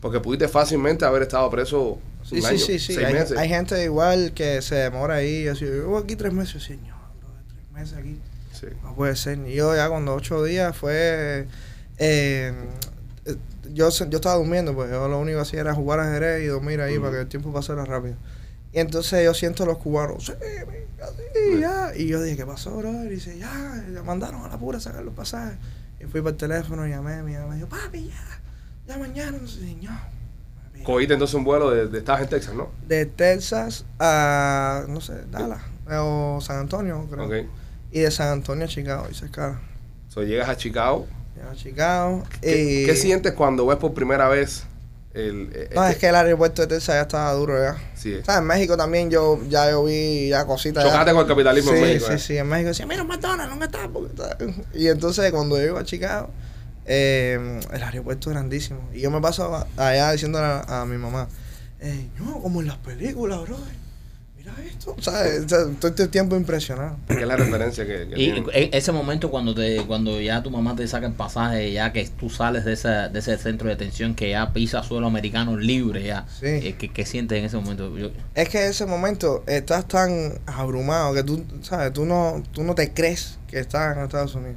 Porque 0.00 0.20
pudiste 0.20 0.48
fácilmente 0.48 1.04
haber 1.04 1.22
estado 1.22 1.48
preso 1.50 1.98
Sí, 2.22 2.36
un 2.36 2.42
sí, 2.42 2.46
año, 2.48 2.58
sí, 2.58 2.78
sí. 2.78 2.94
seis 2.94 3.06
Hay, 3.06 3.12
meses. 3.14 3.38
hay 3.38 3.48
gente 3.48 3.82
igual 3.84 4.32
que 4.34 4.60
se 4.62 4.74
demora 4.76 5.14
ahí. 5.16 5.46
Así, 5.48 5.64
yo 5.64 5.96
aquí 5.96 6.16
tres 6.16 6.32
meses. 6.32 6.62
Señor, 6.62 6.96
tres 7.48 7.72
meses 7.72 7.98
aquí. 7.98 8.20
Sí. 8.52 8.66
No 8.82 8.94
puede 8.94 9.14
ser. 9.16 9.38
Y 9.46 9.54
yo 9.54 9.74
ya 9.76 9.88
cuando 9.88 10.14
ocho 10.14 10.42
días 10.44 10.76
fue... 10.76 11.46
eh, 11.98 12.52
eh, 13.24 13.36
yo, 13.72 13.90
yo 13.90 14.16
estaba 14.18 14.36
durmiendo, 14.36 14.74
pues 14.74 14.90
yo 14.90 15.08
lo 15.08 15.18
único 15.18 15.38
que 15.38 15.42
hacía 15.42 15.60
era 15.60 15.74
jugar 15.74 16.00
ajedrez 16.00 16.42
y 16.44 16.46
dormir 16.46 16.80
ahí 16.80 16.94
Ujú. 16.94 17.02
para 17.06 17.16
que 17.16 17.20
el 17.22 17.28
tiempo 17.28 17.52
pasara 17.52 17.84
rápido. 17.84 18.14
Y 18.72 18.78
entonces 18.78 19.24
yo 19.24 19.34
siento 19.34 19.62
a 19.64 19.66
los 19.66 19.78
cubanos, 19.78 20.26
sí, 20.26 20.32
sí, 21.34 21.60
ya. 21.60 21.92
Y 21.96 22.06
yo 22.08 22.22
dije, 22.22 22.36
¿qué 22.36 22.46
pasó, 22.46 22.76
bro? 22.76 23.04
Y 23.04 23.08
dice, 23.08 23.38
ya, 23.38 23.84
ya 23.92 24.02
mandaron 24.02 24.42
a 24.44 24.48
la 24.48 24.58
pura 24.58 24.78
a 24.78 24.80
sacar 24.80 25.02
los 25.04 25.14
pasajes. 25.14 25.58
Y 26.00 26.04
fui 26.04 26.20
el 26.20 26.36
teléfono 26.36 26.86
y 26.86 26.90
llamé, 26.90 27.22
mi 27.22 27.32
mamá 27.34 27.48
me 27.48 27.54
dijo, 27.56 27.68
papi, 27.68 28.06
ya, 28.08 28.40
ya 28.86 28.98
mañana, 28.98 29.38
no 29.40 29.46
sé, 29.48 29.60
señor. 29.60 29.94
Cogiste 30.84 31.14
entonces 31.14 31.34
un 31.34 31.44
vuelo 31.44 31.70
de, 31.70 31.88
de 31.88 31.98
estabas 31.98 32.22
en 32.22 32.28
Texas, 32.28 32.54
¿no? 32.54 32.68
De 32.86 33.06
Texas 33.06 33.84
a, 33.98 34.84
no 34.88 35.00
sé, 35.00 35.24
Dallas 35.30 35.60
o 35.90 36.38
San 36.40 36.58
Antonio, 36.60 37.06
creo. 37.10 37.26
Ok. 37.26 37.48
Y 37.92 38.00
de 38.00 38.10
San 38.10 38.28
Antonio 38.28 38.66
a 38.66 38.68
Chicago, 38.68 39.06
hice 39.10 39.24
escala. 39.26 39.60
So, 40.08 40.22
llegas 40.22 40.48
a 40.48 40.56
Chicago. 40.56 41.06
Llegué 41.34 41.48
a 41.48 41.54
Chicago. 41.54 42.22
¿Qué, 42.40 42.82
y- 42.82 42.86
qué 42.86 42.94
sientes 42.94 43.32
cuando 43.32 43.66
ves 43.66 43.78
por 43.78 43.94
primera 43.94 44.28
vez 44.28 44.64
el... 45.16 45.50
eh, 45.52 45.70
No, 45.74 45.82
este- 45.82 45.92
es 45.92 45.98
que 45.98 46.08
el 46.08 46.14
aeropuerto 46.14 46.62
de 46.62 46.68
Texas 46.68 46.94
ya 46.94 47.00
estaba 47.02 47.32
duro 47.32 47.58
ya. 47.60 47.76
Sí. 47.94 48.14
O 48.14 48.24
sea, 48.24 48.38
en 48.38 48.44
México 48.44 48.76
también 48.76 49.10
yo 49.10 49.40
ya 49.48 49.70
yo 49.70 49.84
vi 49.84 50.28
ya 50.28 50.46
cositas. 50.46 50.84
ya. 50.84 50.90
Chocaste 50.90 51.12
con 51.12 51.20
el 51.22 51.26
capitalismo 51.26 51.70
sí, 51.72 51.76
en 51.78 51.82
México. 51.82 52.06
Sí, 52.08 52.12
eh. 52.12 52.18
sí, 52.18 52.36
en 52.38 52.48
México 52.48 52.68
decía, 52.68 52.86
mira, 52.86 53.02
McDonald's, 53.04 53.50
¿dónde 53.50 53.66
está? 53.66 53.88
Porque 53.88 54.10
está-". 54.10 54.36
Y 54.74 54.88
entonces 54.88 55.30
cuando 55.32 55.56
yo 55.58 55.64
iba 55.66 55.80
a 55.80 55.84
Chicago, 55.84 56.30
eh, 56.84 57.60
el 57.72 57.82
aeropuerto 57.82 58.30
es 58.30 58.34
grandísimo. 58.34 58.88
Y 58.94 59.00
yo 59.00 59.10
me 59.10 59.20
paso 59.20 59.66
allá 59.76 60.12
diciendo 60.12 60.38
a, 60.38 60.82
a 60.82 60.86
mi 60.86 60.98
mamá, 60.98 61.28
eh, 61.80 62.08
no, 62.18 62.40
como 62.40 62.60
en 62.60 62.68
las 62.68 62.76
películas, 62.78 63.40
bro. 63.42 63.56
Mira 64.46 64.68
esto. 64.68 64.94
O 64.96 65.02
sea, 65.02 65.24
todo 65.80 65.88
este 65.88 66.06
tiempo 66.08 66.36
impresionado. 66.36 66.96
Que 67.08 67.14
es 67.20 67.26
la 67.26 67.36
referencia 67.36 67.84
que, 67.86 68.08
que 68.08 68.20
Y 68.22 68.44
ese 68.72 68.92
momento 68.92 69.30
cuando 69.30 69.54
te 69.54 69.78
cuando 69.86 70.20
ya 70.20 70.42
tu 70.42 70.50
mamá 70.50 70.76
te 70.76 70.86
saca 70.86 71.06
el 71.06 71.14
pasaje, 71.14 71.72
ya 71.72 71.92
que 71.92 72.06
tú 72.08 72.30
sales 72.30 72.64
de, 72.64 72.72
esa, 72.74 73.08
de 73.08 73.18
ese 73.18 73.36
centro 73.38 73.68
de 73.68 73.74
detención, 73.74 74.14
que 74.14 74.30
ya 74.30 74.52
pisa 74.52 74.82
suelo 74.82 75.06
americano 75.08 75.56
libre, 75.56 76.04
ya, 76.04 76.26
Sí. 76.28 76.46
eh, 76.46 76.76
¿qué, 76.78 76.88
qué 76.92 77.04
sientes 77.04 77.38
en 77.38 77.44
ese 77.46 77.56
momento? 77.56 77.96
Yo- 77.98 78.10
Es 78.34 78.48
que 78.48 78.64
en 78.64 78.70
ese 78.70 78.86
momento 78.86 79.42
estás 79.46 79.86
tan 79.88 80.38
abrumado 80.46 81.12
que 81.14 81.22
tú, 81.24 81.44
¿sabes? 81.62 81.92
Tú 81.92 82.04
no, 82.04 82.42
tú 82.52 82.62
no 82.62 82.74
te 82.74 82.92
crees 82.92 83.38
que 83.48 83.58
estás 83.58 83.96
en 83.96 84.02
Estados 84.04 84.34
Unidos. 84.34 84.56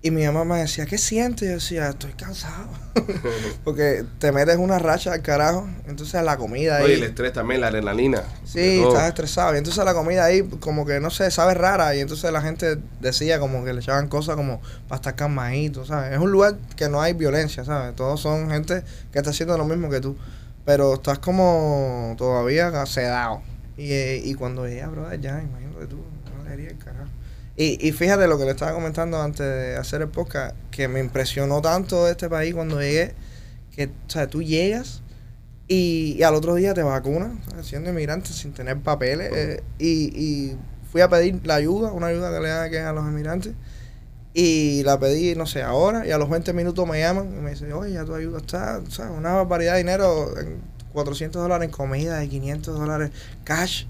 Y 0.00 0.12
mi 0.12 0.24
mamá 0.24 0.44
me 0.44 0.58
decía, 0.60 0.86
¿qué 0.86 0.96
sientes? 0.96 1.42
Y 1.42 1.46
yo 1.46 1.54
decía, 1.54 1.88
estoy 1.88 2.12
cansado. 2.12 2.68
Porque 3.64 4.04
te 4.20 4.30
metes 4.30 4.56
una 4.56 4.78
racha 4.78 5.12
al 5.12 5.22
carajo. 5.22 5.68
Entonces 5.88 6.22
la 6.22 6.36
comida 6.36 6.76
ahí. 6.76 6.84
Oye, 6.84 6.94
el 6.94 7.02
estrés 7.02 7.32
también, 7.32 7.60
la 7.60 7.66
adrenalina. 7.66 8.22
Sí, 8.44 8.80
estás 8.80 9.08
estresado. 9.08 9.56
Y 9.56 9.58
entonces 9.58 9.84
la 9.84 9.94
comida 9.94 10.24
ahí, 10.24 10.42
como 10.60 10.86
que 10.86 11.00
no 11.00 11.10
sé, 11.10 11.32
sabe 11.32 11.54
rara. 11.54 11.96
Y 11.96 12.00
entonces 12.00 12.30
la 12.30 12.40
gente 12.40 12.78
decía 13.00 13.40
como 13.40 13.64
que 13.64 13.72
le 13.72 13.80
echaban 13.80 14.06
cosas 14.06 14.36
como 14.36 14.60
para 14.86 14.98
estar 14.98 15.16
calmadito, 15.16 15.84
¿sabes? 15.84 16.12
Es 16.12 16.18
un 16.20 16.30
lugar 16.30 16.56
que 16.76 16.88
no 16.88 17.02
hay 17.02 17.14
violencia, 17.14 17.64
¿sabes? 17.64 17.96
Todos 17.96 18.20
son 18.20 18.50
gente 18.50 18.84
que 19.10 19.18
está 19.18 19.30
haciendo 19.30 19.58
lo 19.58 19.64
mismo 19.64 19.90
que 19.90 20.00
tú. 20.00 20.16
Pero 20.64 20.94
estás 20.94 21.18
como 21.18 22.14
todavía 22.16 22.86
sedado. 22.86 23.42
Y, 23.76 23.92
eh, 23.92 24.22
y 24.24 24.34
cuando 24.34 24.64
llegué, 24.68 24.86
brother, 24.86 25.20
ya, 25.20 25.42
imagínate 25.42 25.86
tú, 25.86 26.04
una 26.40 26.46
alegría 26.46 26.70
el 26.70 26.78
carajo. 26.78 27.08
Y, 27.58 27.76
y 27.86 27.90
fíjate 27.90 28.28
lo 28.28 28.38
que 28.38 28.44
le 28.44 28.52
estaba 28.52 28.72
comentando 28.72 29.20
antes 29.20 29.40
de 29.44 29.76
hacer 29.76 30.00
el 30.00 30.08
podcast, 30.08 30.54
que 30.70 30.86
me 30.86 31.00
impresionó 31.00 31.60
tanto 31.60 32.08
este 32.08 32.28
país 32.28 32.54
cuando 32.54 32.80
llegué, 32.80 33.14
que, 33.74 33.86
o 33.86 33.90
sea, 34.10 34.28
tú 34.28 34.42
llegas 34.44 35.02
y, 35.66 36.22
al 36.22 36.36
otro 36.36 36.54
día 36.54 36.72
te 36.72 36.84
vacunan, 36.84 37.40
¿sabes? 37.50 37.66
siendo 37.66 37.90
inmigrante 37.90 38.30
sin 38.32 38.52
tener 38.52 38.78
papeles. 38.78 39.30
eh, 39.34 39.62
y, 39.76 40.16
y 40.16 40.56
fui 40.90 41.00
a 41.00 41.08
pedir 41.08 41.40
la 41.44 41.56
ayuda, 41.56 41.90
una 41.90 42.06
ayuda 42.06 42.32
que 42.32 42.40
le 42.40 42.48
dan 42.48 42.86
a 42.86 42.92
los 42.92 43.04
inmigrantes. 43.04 43.54
Y 44.34 44.84
la 44.84 45.00
pedí, 45.00 45.34
no 45.34 45.46
sé, 45.46 45.62
ahora, 45.64 46.06
y 46.06 46.12
a 46.12 46.18
los 46.18 46.30
20 46.30 46.52
minutos 46.52 46.86
me 46.86 47.00
llaman 47.00 47.34
y 47.36 47.40
me 47.40 47.50
dicen, 47.50 47.72
oye, 47.72 47.92
ya 47.92 48.04
tu 48.04 48.14
ayuda 48.14 48.38
está, 48.38 48.80
¿sabes? 48.88 49.12
Una 49.18 49.32
barbaridad 49.32 49.72
de 49.72 49.78
dinero, 49.78 50.38
en 50.38 50.60
400 50.92 51.42
dólares 51.42 51.66
en 51.66 51.72
comida 51.72 52.22
y 52.22 52.28
500 52.28 52.78
dólares 52.78 53.10
cash. 53.42 53.86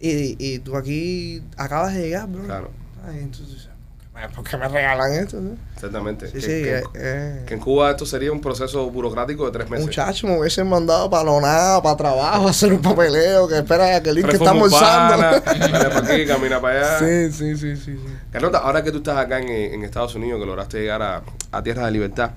Y, 0.00 0.36
y 0.44 0.58
tú 0.58 0.76
aquí 0.76 1.44
acabas 1.56 1.94
de 1.94 2.02
llegar, 2.02 2.28
bro. 2.28 2.42
Claro, 2.44 2.70
Ay, 3.08 3.18
entonces, 3.20 3.68
¿por 4.12 4.20
qué 4.20 4.28
me- 4.28 4.34
¿por 4.34 4.44
qué 4.44 4.56
me 4.56 4.68
regalan 4.68 5.12
esto? 5.12 5.40
no? 5.40 5.56
exactamente. 5.74 6.26
Sí, 6.28 6.32
que, 6.34 6.40
sí, 6.40 6.46
que- 6.46 6.78
eh, 6.78 6.82
eh. 6.94 7.44
que 7.46 7.54
en 7.54 7.60
Cuba 7.60 7.90
esto 7.90 8.06
sería 8.06 8.30
un 8.32 8.40
proceso 8.40 8.88
burocrático 8.90 9.44
de 9.46 9.52
tres 9.52 9.68
meses. 9.68 9.86
Muchacho, 9.86 10.26
me 10.26 10.38
hubiesen 10.38 10.68
mandado 10.68 11.10
para 11.10 11.24
lo 11.24 11.40
nada, 11.40 11.82
para 11.82 11.96
trabajo, 11.96 12.48
hacer 12.48 12.72
un 12.72 12.80
papeleo, 12.80 13.48
que 13.48 13.58
espera 13.58 14.02
que 14.02 14.10
el 14.10 14.24
que 14.24 14.32
está 14.36 14.50
almorzando. 14.50 15.16
Para 15.16 15.98
aquí, 15.98 16.26
camina 16.26 16.60
para 16.60 16.98
allá. 16.98 16.98
sí, 17.00 17.32
sí, 17.32 17.56
sí, 17.56 17.76
sí, 17.76 17.96
sí. 17.96 18.14
Carlota, 18.30 18.58
ahora 18.58 18.82
que 18.82 18.90
tú 18.92 18.98
estás 18.98 19.18
acá 19.18 19.38
en, 19.40 19.48
en 19.48 19.82
Estados 19.84 20.14
Unidos, 20.14 20.40
que 20.40 20.46
lograste 20.46 20.78
llegar 20.80 21.02
a, 21.02 21.22
a 21.52 21.62
Tierra 21.62 21.84
de 21.86 21.90
Libertad, 21.92 22.30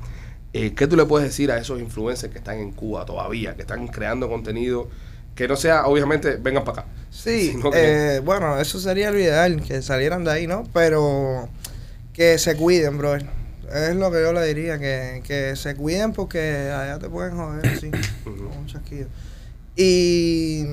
eh, 0.54 0.74
¿qué 0.74 0.88
tú 0.88 0.96
le 0.96 1.06
puedes 1.06 1.28
decir 1.28 1.52
a 1.52 1.58
esos 1.58 1.80
influencers 1.80 2.32
que 2.32 2.40
están 2.40 2.58
en 2.58 2.72
Cuba 2.72 3.06
todavía, 3.06 3.56
que 3.56 3.62
están 3.62 3.88
creando 3.88 4.28
contenido 4.30 4.88
que 5.38 5.48
no 5.48 5.56
sea, 5.56 5.86
obviamente, 5.86 6.36
vengan 6.36 6.66
para 6.66 6.82
acá? 6.82 6.90
Sí, 7.12 7.58
que- 7.72 8.16
eh, 8.16 8.20
bueno, 8.20 8.60
eso 8.60 8.80
sería 8.80 9.12
lo 9.12 9.20
ideal, 9.20 9.62
que 9.62 9.82
salieran 9.82 10.24
de 10.26 10.32
ahí, 10.32 10.48
¿no? 10.48 10.64
Pero 10.74 11.48
que 12.12 12.38
se 12.40 12.58
cuiden, 12.58 12.98
bro. 12.98 13.16
Es 13.16 13.96
lo 13.96 14.12
que 14.12 14.22
yo 14.22 14.34
le 14.34 14.46
diría, 14.46 14.80
que, 14.80 15.22
que 15.26 15.56
se 15.56 15.76
cuiden 15.76 16.12
porque 16.14 16.72
allá 16.72 17.00
te 17.00 17.08
pueden 17.10 17.36
joder 17.38 17.80
con 18.24 18.34
un 18.34 18.66
chasquido. 18.66 19.08
Y, 19.76 20.66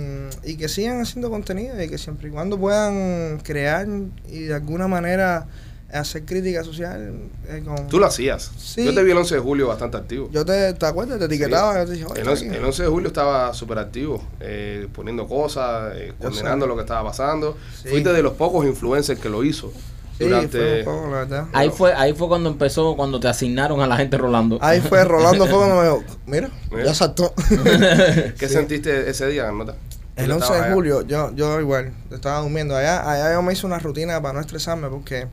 y 0.45 0.57
que 0.57 0.67
sigan 0.69 1.01
haciendo 1.01 1.29
contenido 1.29 1.81
y 1.83 1.89
que 1.91 1.99
siempre 1.99 2.29
y 2.29 2.31
cuando 2.31 2.59
puedan 2.59 3.39
crear 3.45 3.87
y 4.31 4.45
de 4.45 4.55
alguna 4.55 4.89
manera 4.89 5.47
hacer 5.95 6.25
crítica 6.25 6.63
social. 6.65 7.15
eh, 7.49 7.63
con- 7.65 7.87
Tú 7.89 7.99
lo 7.99 8.07
hacías. 8.07 8.51
Sí. 8.59 8.85
Yo 8.85 8.95
te 8.95 9.03
vi 9.03 9.11
el 9.13 9.17
11 9.19 9.35
de 9.37 9.41
julio 9.41 9.69
bastante 9.69 9.97
activo. 9.97 10.29
Yo 10.33 10.45
te, 10.45 10.73
¿te 10.75 10.87
acuerdas? 10.87 11.19
Te 11.19 11.25
etiquetaba. 11.27 11.81
Yo 11.81 11.87
te 11.87 11.93
dije, 11.93 12.05
oye, 12.05 12.21
El 12.23 12.29
11, 12.29 12.47
aquí. 12.49 12.57
el 12.57 12.65
11 12.65 12.83
de 12.83 12.89
julio 12.89 13.09
estaba 13.09 13.55
súper 13.55 13.79
activo, 13.79 14.23
eh, 14.41 14.89
poniendo 14.95 15.27
cosas, 15.27 15.93
eh, 15.97 16.13
condenando 16.21 16.67
lo 16.67 16.75
que 16.77 16.83
estaba 16.83 17.05
pasando. 17.11 17.57
Sí. 17.83 17.89
Fuiste 17.89 18.13
de 18.13 18.23
los 18.23 18.35
pocos 18.35 18.65
influencers 18.67 19.19
que 19.21 19.29
lo 19.29 19.45
hizo. 19.45 19.73
Sí, 20.17 20.25
durante... 20.27 20.85
fue 20.85 20.93
un 20.93 20.99
poco, 21.01 21.11
la 21.11 21.17
verdad. 21.19 21.47
Ahí 21.53 21.71
fue 21.71 21.93
ahí 21.93 22.13
fue 22.13 22.29
cuando 22.29 22.49
empezó, 22.49 22.95
cuando 22.95 23.19
te 23.19 23.27
asignaron 23.27 23.81
a 23.81 23.87
la 23.89 23.97
gente 23.97 24.17
rolando. 24.17 24.59
Ahí 24.63 24.81
fue, 24.81 25.03
Rolando 25.05 25.45
fue 25.47 25.57
cuando 25.57 25.75
me 25.77 25.83
dijo, 25.83 26.05
mira, 26.27 26.51
Mira. 26.71 26.85
ya 26.85 26.95
saltó. 26.95 27.35
¿Qué 28.39 28.47
Sí. 28.49 28.55
sentiste 28.55 29.11
ese 29.11 29.27
día, 29.27 29.51
Nota? 29.51 29.75
El 30.17 30.31
11 30.31 30.53
de 30.53 30.73
julio, 30.73 31.03
yo, 31.03 31.33
yo 31.35 31.61
igual, 31.61 31.93
estaba 32.13 32.39
durmiendo. 32.41 32.77
Allá, 32.77 33.11
allá 33.11 33.33
yo 33.33 33.43
me 33.43 33.53
hice 33.53 33.67
una 33.67 33.81
rutina 33.81 34.23
para 34.23 34.35
no 34.35 34.41
estresarme 34.41 34.89
porque 34.89 35.27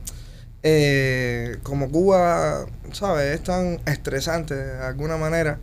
eh, 0.62 1.58
como 1.62 1.90
Cuba, 1.90 2.66
¿sabes? 2.92 3.34
Es 3.34 3.42
tan 3.42 3.80
estresante 3.86 4.54
de 4.54 4.78
alguna 4.80 5.16
manera. 5.16 5.58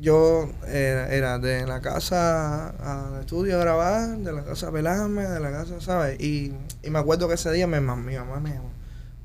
Yo 0.00 0.50
eh, 0.66 1.06
era 1.12 1.38
de 1.38 1.64
la 1.64 1.80
casa 1.80 2.70
al 2.70 3.20
estudio 3.20 3.56
a 3.56 3.60
grabar, 3.60 4.18
de 4.18 4.32
la 4.32 4.44
casa 4.44 4.68
a 4.68 4.72
pelarme, 4.72 5.22
de 5.28 5.38
la 5.38 5.52
casa, 5.52 5.80
¿sabes? 5.80 6.20
Y, 6.20 6.52
y 6.82 6.90
me 6.90 6.98
acuerdo 6.98 7.28
que 7.28 7.34
ese 7.34 7.52
día 7.52 7.66
mi, 7.68 7.76
mam- 7.76 8.02
mi 8.04 8.16
mamá 8.16 8.40
me 8.40 8.50
llamó. 8.50 8.70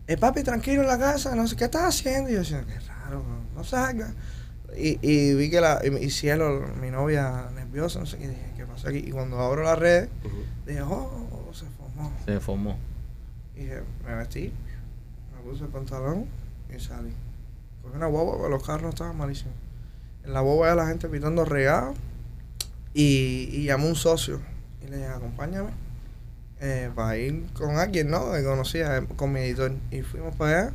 Eh, 0.06 0.18
papi, 0.18 0.44
tranquilo 0.44 0.82
en 0.84 0.88
la 0.88 1.00
casa, 1.00 1.36
no 1.36 1.48
sé 1.48 1.56
qué 1.56 1.66
estás 1.66 1.84
haciendo. 1.96 2.30
Y 2.30 2.34
yo 2.34 2.40
decía, 2.40 2.64
qué 2.68 2.80
raro, 2.88 3.24
no, 3.56 3.64
salga. 3.64 4.14
Y, 4.78 5.00
y 5.02 5.34
vi 5.34 5.50
que 5.50 5.60
la, 5.62 5.82
y, 5.84 5.88
y 6.06 6.12
Cielo, 6.12 6.62
mi 6.80 6.92
novia, 6.92 7.50
nerviosa, 7.56 8.00
no 8.00 8.06
sé 8.06 8.18
qué, 8.20 8.28
dije, 8.28 8.54
¿qué 8.56 8.66
pasó 8.68 8.90
aquí? 8.90 9.00
Y 9.00 9.10
cuando 9.12 9.40
abro 9.40 9.76
redes, 9.76 10.10
Ujú. 10.24 10.44
dije, 10.68 10.82
oh, 10.84 11.50
se 11.54 11.66
formó. 11.66 12.12
Se 12.24 12.40
formó. 12.40 12.78
Y 13.56 13.62
dije, 13.62 13.82
me 14.06 14.14
vestí, 14.16 14.54
puse 15.48 15.64
el 15.64 15.70
pantalón 15.70 16.26
y 16.76 16.80
salí. 16.80 17.14
Cogí 17.82 17.96
una 17.96 18.08
boba, 18.08 18.38
porque 18.38 18.50
los 18.50 18.66
carros 18.66 18.90
estaban 18.90 19.18
malísimos. 19.18 19.54
En 20.24 20.34
la 20.34 20.42
boba 20.42 20.68
ya 20.68 20.76
la 20.76 20.88
gente 20.88 21.08
pitando 21.08 21.46
regado 21.46 21.94
y, 22.94 23.50
y 23.52 23.66
llamó 23.66 23.88
un 23.88 23.96
socio 23.96 24.42
y 24.86 24.90
le 24.90 24.98
dije, 24.98 25.10
acompáñame 25.10 25.70
eh, 26.60 26.92
para 26.96 27.18
ir 27.18 27.46
con 27.54 27.78
alguien, 27.78 28.10
¿no? 28.10 28.32
Que 28.32 28.44
conocía, 28.44 28.98
eh, 28.98 29.08
con 29.16 29.32
mi 29.32 29.42
editor. 29.42 29.74
Y 29.92 30.02
fuimos 30.02 30.36
para 30.36 30.60
allá 30.60 30.74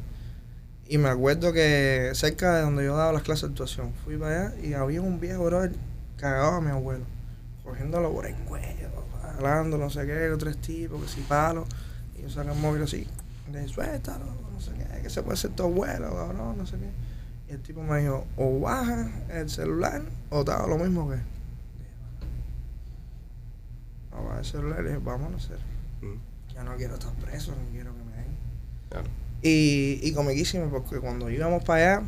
y 0.93 0.99
me 0.99 1.09
acuerdo 1.09 1.53
que 1.53 2.11
cerca 2.15 2.57
de 2.57 2.63
donde 2.63 2.85
yo 2.85 2.97
daba 2.97 3.13
las 3.13 3.23
clases 3.23 3.45
de 3.45 3.49
actuación, 3.49 3.95
fui 4.05 4.17
para 4.17 4.49
allá 4.49 4.55
y 4.63 4.75
había 4.75 5.01
un 5.01 5.21
viejo 5.21 5.45
brother 5.45 5.73
cagado 6.19 6.57
a 6.57 6.61
mi 6.61 6.71
abuelo, 6.71 7.05
cogiéndolo 7.65 8.13
por 8.13 8.27
el 8.27 8.35
cuello, 8.45 8.89
hablando, 9.37 9.79
no 9.79 9.89
sé 9.91 10.07
qué, 10.07 10.31
tres 10.39 10.59
tipos, 10.59 11.03
que 11.03 11.09
si 11.09 11.21
palos. 11.23 11.67
Y 12.19 12.23
yo 12.23 12.31
saqué 12.31 12.51
el 12.51 12.59
móvil 12.59 12.83
así, 12.83 13.07
dije, 13.61 13.73
suéltalo, 13.73 14.25
no 14.53 14.61
sé 14.61 14.73
qué, 14.73 15.03
que 15.03 15.11
se 15.11 15.23
puede 15.23 15.37
ser 15.37 15.51
tu 15.53 15.65
abuelo, 15.65 16.15
cabrón, 16.15 16.59
no 16.59 16.67
sé 16.67 16.77
qué. 16.79 16.91
Y 17.49 17.55
el 17.55 17.63
tipo 17.63 17.83
me 17.83 18.01
dijo, 18.01 18.27
o 18.37 18.61
baja 18.61 19.11
el 19.31 19.51
celular 19.51 20.03
o 20.31 20.45
te 20.45 20.53
hago 20.53 20.69
lo 20.69 20.79
mismo 20.79 21.09
que 21.09 21.17
él. 21.17 21.23
No 24.11 24.25
baja 24.25 24.39
el 24.39 24.45
celular 24.45 24.81
y 24.81 24.83
le 24.85 24.89
dije, 24.91 25.03
vámonos 25.05 25.43
a 25.43 25.47
hacer. 25.47 25.59
Ujú. 26.03 26.19
Ya 26.55 26.65
no 26.65 26.77
quiero 26.77 26.95
estar 26.95 27.13
preso, 27.15 27.55
ni 27.57 27.73
quiero 27.73 27.93
que 27.93 28.05
me 28.05 28.17
den. 28.17 28.37
Claro. 28.91 29.09
Y, 29.43 29.99
y 30.03 30.13
comiquísimo, 30.13 30.69
porque 30.71 31.01
cuando 31.01 31.29
íbamos 31.31 31.65
para 31.65 31.97
allá, 31.97 32.07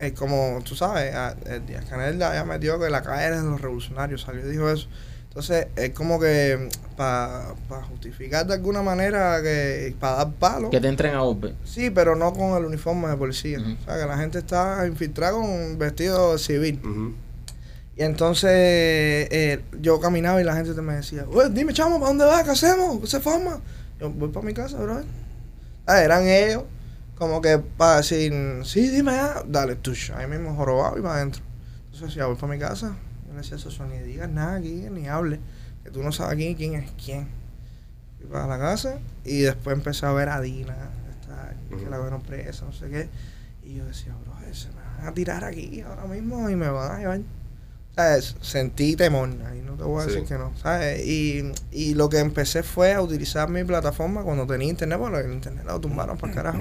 es 0.00 0.12
como 0.12 0.60
tú 0.64 0.74
sabes, 0.74 1.14
el 1.46 1.66
Díaz 1.66 1.84
Canel 1.84 2.18
ya 2.18 2.44
metió 2.44 2.80
que 2.80 2.88
la 2.88 2.98
era 2.98 3.42
de 3.42 3.48
los 3.48 3.60
revolucionarios, 3.60 4.22
salió 4.22 4.46
y 4.46 4.50
dijo 4.50 4.68
eso. 4.70 4.88
Entonces, 5.30 5.68
es 5.76 5.90
como 5.90 6.18
que 6.18 6.68
para 6.96 7.54
justificar 7.88 8.44
de 8.48 8.54
alguna 8.54 8.82
manera 8.82 9.40
que 9.40 9.94
para 10.00 10.16
dar 10.16 10.32
palo. 10.32 10.70
Que 10.70 10.80
te 10.80 10.88
entren 10.88 11.14
a 11.14 11.20
golpe. 11.20 11.54
Sí, 11.64 11.88
pero 11.90 12.16
no 12.16 12.32
con 12.32 12.58
el 12.58 12.64
uniforme 12.64 13.06
de 13.06 13.16
policía. 13.16 13.60
O 13.60 13.84
sea, 13.84 13.96
que 13.96 14.06
la 14.06 14.18
gente 14.18 14.40
está 14.40 14.84
infiltrada 14.88 15.34
con 15.34 15.48
un 15.48 15.78
vestido 15.78 16.36
civil. 16.36 16.80
Y 17.96 18.02
entonces 18.02 18.50
eh, 18.50 19.60
yo 19.80 20.00
caminaba 20.00 20.40
y 20.40 20.44
la 20.44 20.56
gente 20.56 20.74
te 20.74 20.82
me 20.82 20.94
decía, 20.94 21.24
"Oye, 21.32 21.48
dime, 21.50 21.72
chamo, 21.74 22.00
¿para 22.00 22.08
dónde 22.08 22.24
vas? 22.24 22.42
¿Qué 22.42 22.50
hacemos? 22.50 23.00
¿Qué 23.00 23.06
se 23.06 23.20
forma? 23.20 23.60
Yo 24.00 24.10
voy 24.10 24.30
para 24.30 24.44
mi 24.44 24.52
casa, 24.52 24.78
bro. 24.78 25.00
Ah, 25.86 26.02
eran 26.02 26.26
ellos 26.26 26.64
como 27.16 27.40
que 27.40 27.58
para 27.58 27.98
decir, 27.98 28.32
sí, 28.64 28.88
dime 28.88 29.12
ya, 29.12 29.44
dale, 29.46 29.76
tush, 29.76 30.10
ahí 30.12 30.26
mismo 30.26 30.56
jorobado 30.56 30.98
y 30.98 31.02
para 31.02 31.16
adentro. 31.16 31.42
Entonces 31.84 32.08
decía, 32.08 32.26
voy 32.26 32.34
para 32.34 32.52
mi 32.52 32.58
casa. 32.58 32.96
Decía 33.36 33.56
a 33.56 33.60
eso, 33.60 33.86
ni 33.86 33.98
digas 33.98 34.28
nada 34.28 34.56
aquí, 34.56 34.86
ni 34.90 35.08
hable, 35.08 35.40
que 35.84 35.90
tú 35.90 36.02
no 36.02 36.12
sabes 36.12 36.34
aquí 36.34 36.54
quién 36.54 36.74
es 36.74 36.90
quién. 37.02 37.28
Fui 38.18 38.26
para 38.28 38.46
la 38.46 38.58
casa 38.58 38.98
y 39.24 39.40
después 39.40 39.76
empecé 39.76 40.04
a 40.06 40.12
ver 40.12 40.28
a 40.28 40.40
Dina, 40.40 40.76
esta, 41.10 41.54
que 41.68 41.88
la 41.88 41.98
vieron 41.98 42.20
presa, 42.22 42.64
no 42.66 42.72
sé 42.72 42.88
qué. 42.90 43.08
Y 43.64 43.74
yo 43.76 43.84
decía, 43.86 44.12
bro, 44.24 44.34
se 44.54 44.68
me 44.68 44.74
van 44.98 45.06
a 45.08 45.14
tirar 45.14 45.44
aquí 45.44 45.80
ahora 45.80 46.04
mismo 46.04 46.50
y 46.50 46.56
me 46.56 46.68
van 46.68 46.92
a 46.92 46.98
llevar. 46.98 47.20
¿Sabes? 47.96 48.36
Sentí 48.40 48.94
temor, 48.96 49.30
ahí 49.46 49.62
no 49.64 49.74
te 49.74 49.82
voy 49.84 50.00
a 50.02 50.04
Sí. 50.04 50.10
decir 50.12 50.28
que 50.28 50.34
no, 50.38 50.52
¿sabes? 50.56 51.04
Y, 51.06 51.52
y 51.72 51.94
lo 51.94 52.08
que 52.08 52.18
empecé 52.18 52.62
fue 52.62 52.94
a 52.94 53.00
utilizar 53.02 53.48
mi 53.50 53.64
plataforma 53.64 54.22
cuando 54.22 54.46
tenía 54.46 54.68
internet, 54.68 54.98
bueno, 54.98 55.18
el 55.18 55.32
internet 55.32 55.64
lo 55.66 55.80
tumbaron 55.80 56.16
para 56.16 56.32
carajo, 56.32 56.60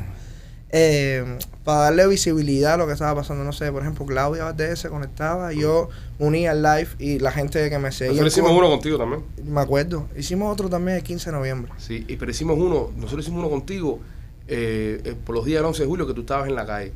eh, 0.71 1.37
para 1.63 1.79
darle 1.81 2.07
visibilidad 2.07 2.73
a 2.73 2.77
lo 2.77 2.87
que 2.87 2.93
estaba 2.93 3.15
pasando. 3.15 3.43
No 3.43 3.51
sé, 3.53 3.71
por 3.71 3.81
ejemplo, 3.81 4.05
Claudia 4.05 4.43
Valdés 4.45 4.79
se 4.79 4.89
conectaba, 4.89 5.51
yo 5.53 5.89
unía 6.19 6.51
el 6.51 6.61
live 6.61 6.89
y 6.99 7.19
la 7.19 7.31
gente 7.31 7.69
que 7.69 7.79
me 7.79 7.91
seguía. 7.91 8.21
Nosotros 8.21 8.33
hicimos 8.33 8.51
uno 8.51 8.69
contigo 8.69 8.97
también. 8.97 9.23
Me 9.43 9.61
acuerdo. 9.61 10.07
Hicimos 10.15 10.51
otro 10.51 10.69
también 10.69 10.97
el 10.97 11.03
15 11.03 11.31
de 11.31 11.35
noviembre. 11.37 11.71
Sí, 11.77 12.05
y 12.07 12.15
pero 12.17 12.31
hicimos 12.31 12.57
uno, 12.57 12.91
nosotros 12.95 13.25
hicimos 13.25 13.39
uno 13.39 13.49
contigo 13.49 13.99
eh, 14.47 15.01
eh, 15.03 15.15
por 15.25 15.35
los 15.35 15.45
días 15.45 15.57
del 15.59 15.65
11 15.65 15.83
de 15.83 15.87
julio 15.87 16.07
que 16.07 16.13
tú 16.13 16.21
estabas 16.21 16.47
en 16.47 16.55
la 16.55 16.65
calle. 16.65 16.91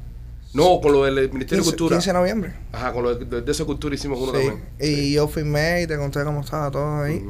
No, 0.53 0.79
con 0.81 0.91
lo 0.91 1.03
del 1.05 1.15
Ministerio 1.31 1.63
de 1.63 1.63
15, 1.63 1.69
Cultura. 1.71 1.95
15 1.97 2.09
de 2.09 2.13
noviembre. 2.13 2.53
Ajá, 2.71 2.93
con 2.93 3.03
lo 3.03 3.15
de, 3.15 3.25
de, 3.25 3.41
de 3.41 3.51
esa 3.51 3.65
cultura 3.65 3.95
hicimos 3.95 4.19
uno 4.19 4.31
Sí. 4.39 4.45
también. 4.47 4.63
Y 4.79 5.13
yo 5.13 5.27
filmé 5.27 5.81
y 5.81 5.87
te 5.87 5.97
conté 5.97 6.23
cómo 6.23 6.41
estaba 6.41 6.69
todo 6.69 7.01
ahí. 7.01 7.25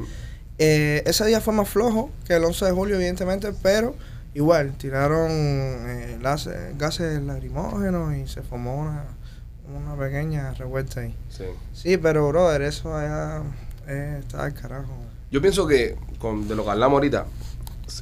Eh, 0.58 1.02
ese 1.06 1.24
día 1.26 1.40
fue 1.40 1.54
más 1.54 1.68
flojo 1.68 2.10
que 2.26 2.34
el 2.34 2.44
11 2.44 2.66
de 2.66 2.70
julio, 2.72 2.96
evidentemente, 2.96 3.52
pero 3.62 3.94
igual, 4.34 4.76
tiraron 4.76 5.30
eh, 5.30 6.18
gases, 6.20 6.76
gases 6.78 7.22
lacrimógenos 7.22 8.14
y 8.16 8.26
se 8.26 8.42
formó 8.42 8.76
una, 8.80 9.04
una 9.74 9.96
pequeña 9.96 10.52
revuelta 10.54 11.00
ahí. 11.00 11.14
Sí. 11.30 11.44
Sí, 11.72 11.96
pero 11.96 12.28
brother, 12.28 12.62
eso 12.62 12.94
allá 12.96 13.42
eh, 13.88 14.18
está 14.20 14.44
al 14.44 14.54
carajo. 14.54 14.92
Yo 15.30 15.40
pienso 15.40 15.66
que 15.66 15.96
con 16.18 16.46
de 16.48 16.54
lo 16.54 16.64
que 16.64 16.70
hablamos 16.70 16.96
ahorita, 16.98 17.26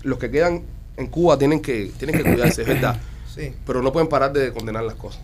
los 0.05 0.19
que 0.19 0.31
quedan 0.31 0.63
en 0.97 1.07
Cuba 1.07 1.39
tienen 1.39 1.61
que, 1.61 1.91
tienen 1.99 2.17
que 2.17 2.23
cuidarse, 2.25 2.63
es 2.63 2.69
verdad. 2.69 2.97
Sí. 3.35 3.55
Pero 3.65 3.81
no 3.81 3.93
pueden 3.95 4.11
parar 4.11 4.31
de 4.35 4.53
condenar 4.53 4.85
las 4.85 4.97
cosas. 4.97 5.23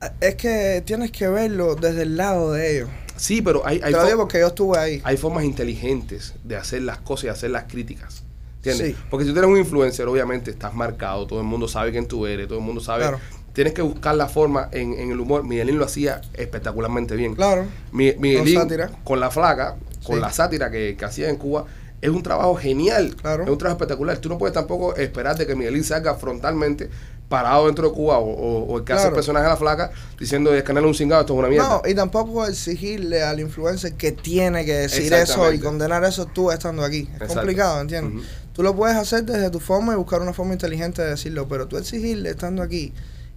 Ah, 0.00 0.12
Es 0.20 0.36
que 0.36 0.84
tienes 0.86 1.10
que 1.10 1.26
verlo 1.26 1.74
desde 1.74 2.02
el 2.02 2.16
lado 2.16 2.52
de 2.52 2.76
ellos. 2.76 2.88
Sí, 3.16 3.42
pero 3.42 3.66
hay, 3.66 3.78
hay, 3.82 3.90
Te 3.92 3.98
lo 3.98 4.02
fo- 4.02 4.06
digo 4.06 4.18
porque 4.20 4.38
yo 4.38 4.46
estuve 4.46 4.78
ahí. 4.78 5.02
hay 5.02 5.16
formas 5.16 5.42
inteligentes 5.42 6.34
de 6.44 6.54
hacer 6.56 6.82
las 6.82 6.98
cosas 6.98 7.24
y 7.24 7.28
hacer 7.30 7.50
las 7.50 7.64
críticas. 7.64 8.22
¿Entiendes? 8.70 8.96
Sí. 8.96 9.02
Porque 9.10 9.26
si 9.26 9.32
tú 9.32 9.38
eres 9.38 9.50
un 9.50 9.56
influencer, 9.58 10.06
obviamente 10.08 10.50
estás 10.50 10.74
marcado, 10.74 11.26
todo 11.26 11.40
el 11.40 11.46
mundo 11.46 11.68
sabe 11.68 11.90
quién 11.92 12.06
tú 12.06 12.26
eres, 12.26 12.48
todo 12.48 12.58
el 12.58 12.64
mundo 12.64 12.80
sabe. 12.80 13.02
Claro. 13.02 13.20
Tienes 13.52 13.72
que 13.72 13.82
buscar 13.82 14.14
la 14.16 14.26
forma 14.26 14.68
en, 14.72 14.94
en 14.94 15.12
el 15.12 15.20
humor. 15.20 15.44
Miguelín 15.44 15.78
lo 15.78 15.84
hacía 15.84 16.20
espectacularmente 16.34 17.14
bien. 17.14 17.34
Claro. 17.34 17.66
Mi- 17.92 18.14
Miguelín, 18.18 18.58
sátira. 18.60 18.90
con 19.04 19.20
la 19.20 19.30
flaca, 19.30 19.76
con 20.04 20.16
Sí. 20.16 20.20
la 20.20 20.32
sátira 20.32 20.70
que, 20.70 20.96
que 20.98 21.04
hacía 21.04 21.28
en 21.28 21.36
Cuba, 21.36 21.64
es 22.00 22.10
un 22.10 22.22
trabajo 22.22 22.54
genial. 22.56 23.14
Claro. 23.20 23.44
Es 23.44 23.48
un 23.50 23.58
trabajo 23.58 23.76
espectacular. 23.76 24.18
Tú 24.18 24.28
no 24.28 24.38
puedes 24.38 24.54
tampoco 24.54 24.96
esperar 24.96 25.36
de 25.36 25.46
que 25.46 25.54
Miguelín 25.54 25.84
salga 25.84 26.14
frontalmente 26.16 26.90
parado 27.28 27.66
dentro 27.66 27.88
de 27.88 27.94
Cuba 27.94 28.18
o, 28.18 28.24
o- 28.28 28.64
o 28.66 28.78
el 28.78 28.84
que 28.84 28.92
hace 28.92 29.02
el 29.04 29.08
Claro. 29.08 29.14
personaje 29.16 29.44
de 29.44 29.50
la 29.50 29.56
flaca 29.56 29.90
diciendo 30.18 30.52
es 30.54 30.62
canal 30.62 30.84
un 30.84 30.94
cingado, 30.94 31.22
esto 31.22 31.32
es 31.32 31.38
una 31.38 31.48
mierda. 31.48 31.68
No, 31.68 31.82
y 31.88 31.94
tampoco 31.94 32.44
exigirle 32.46 33.22
al 33.22 33.40
influencer 33.40 33.94
que 33.94 34.12
tiene 34.12 34.64
que 34.66 34.74
decir 34.74 35.12
eso 35.14 35.50
y 35.52 35.58
condenar 35.58 36.04
eso 36.04 36.26
tú 36.26 36.50
estando 36.50 36.84
aquí. 36.84 37.02
Es 37.08 37.14
Exacto. 37.14 37.34
complicado, 37.36 37.80
¿entiendes? 37.80 38.24
Tú 38.54 38.62
lo 38.62 38.74
puedes 38.74 38.96
hacer 38.96 39.24
desde 39.24 39.50
tu 39.50 39.60
forma 39.60 39.92
y 39.92 39.96
buscar 39.96 40.22
una 40.22 40.32
forma 40.32 40.52
inteligente 40.54 41.02
de 41.02 41.10
decirlo, 41.10 41.46
pero 41.48 41.66
tú 41.66 41.76
exigirle 41.76 42.30
estando 42.30 42.62
aquí 42.62 42.92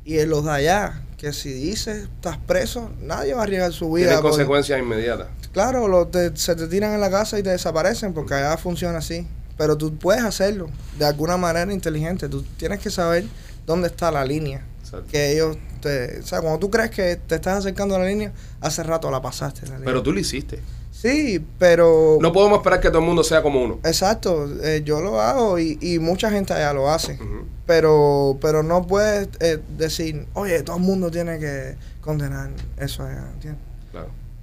y 0.05 0.20
en 0.20 0.30
los 0.30 0.45
de 0.45 0.51
allá, 0.51 1.01
que 1.18 1.34
si 1.34 1.51
dices 1.51 2.03
estás 2.03 2.38
preso, 2.38 2.91
nadie 3.01 3.34
va 3.34 3.41
a 3.41 3.43
arriesgar 3.43 3.74
su 3.74 3.91
vida. 3.91 4.07
Tiene 4.07 4.22
consecuencias 4.22 4.80
inmediatas. 4.80 5.28
Claro, 5.51 5.88
lo- 5.88 6.07
te- 6.07 6.38
se 6.38 6.55
te 6.55 6.68
tiran 6.68 6.93
en 6.93 7.01
la 7.01 7.09
casa 7.09 7.38
y 7.39 7.43
te 7.43 7.49
desaparecen 7.49 8.13
porque 8.13 8.36
allá 8.36 8.55
funciona 8.57 8.99
así. 8.99 9.28
Pero 9.57 9.76
tú 9.76 9.97
puedes 9.97 10.24
hacerlo 10.24 10.70
de 10.99 11.05
alguna 11.05 11.36
manera 11.36 11.74
inteligente. 11.74 12.30
Tú 12.30 12.43
tienes 12.57 12.80
que 12.80 12.91
saber 12.91 13.26
dónde 13.65 13.88
está 13.88 14.11
la 14.11 14.24
línea. 14.24 14.63
Exacto. 14.84 15.07
Que 15.11 15.34
ellos 15.34 15.57
te... 15.82 16.20
O 16.20 16.26
sea, 16.28 16.41
cuando 16.41 16.59
tú 16.59 16.70
crees 16.70 16.91
que 16.91 17.15
te 17.15 17.36
estás 17.36 17.57
acercando 17.57 17.95
a 17.95 17.99
la 17.99 18.05
línea, 18.05 18.32
hace 18.61 18.84
rato 18.84 19.09
la 19.09 19.20
pasaste. 19.20 19.65
la. 19.68 19.80
Pero 19.84 20.03
tú 20.03 20.13
lo 20.13 20.20
hiciste. 20.20 20.61
Sí, 21.00 21.45
pero... 21.60 22.18
No 22.20 22.34
podemos 22.34 22.58
esperar 22.58 22.80
que 22.80 22.89
todo 22.89 23.02
el 23.02 23.06
mundo 23.06 23.24
sea 23.24 23.43
como 23.43 23.64
uno. 23.64 23.80
Exacto, 23.84 24.50
eh, 24.64 24.82
yo 24.84 25.00
lo 25.00 25.22
hago 25.22 25.60
y, 25.60 25.78
y 25.80 26.00
mucha 26.00 26.32
gente 26.32 26.54
allá 26.54 26.74
lo 26.74 26.89
hace. 26.89 27.20
Pero 27.68 28.39
pero 28.41 28.64
no 28.64 28.88
puedes 28.88 29.30
eh, 29.39 29.60
decir, 29.78 30.26
oye, 30.34 30.64
todo 30.64 30.78
el 30.78 30.82
mundo 30.82 31.12
tiene 31.12 31.38
que 31.38 31.76
condenar 32.02 32.50
eso 32.80 33.04
allá, 33.04 33.30
¿entiendes? 33.32 33.66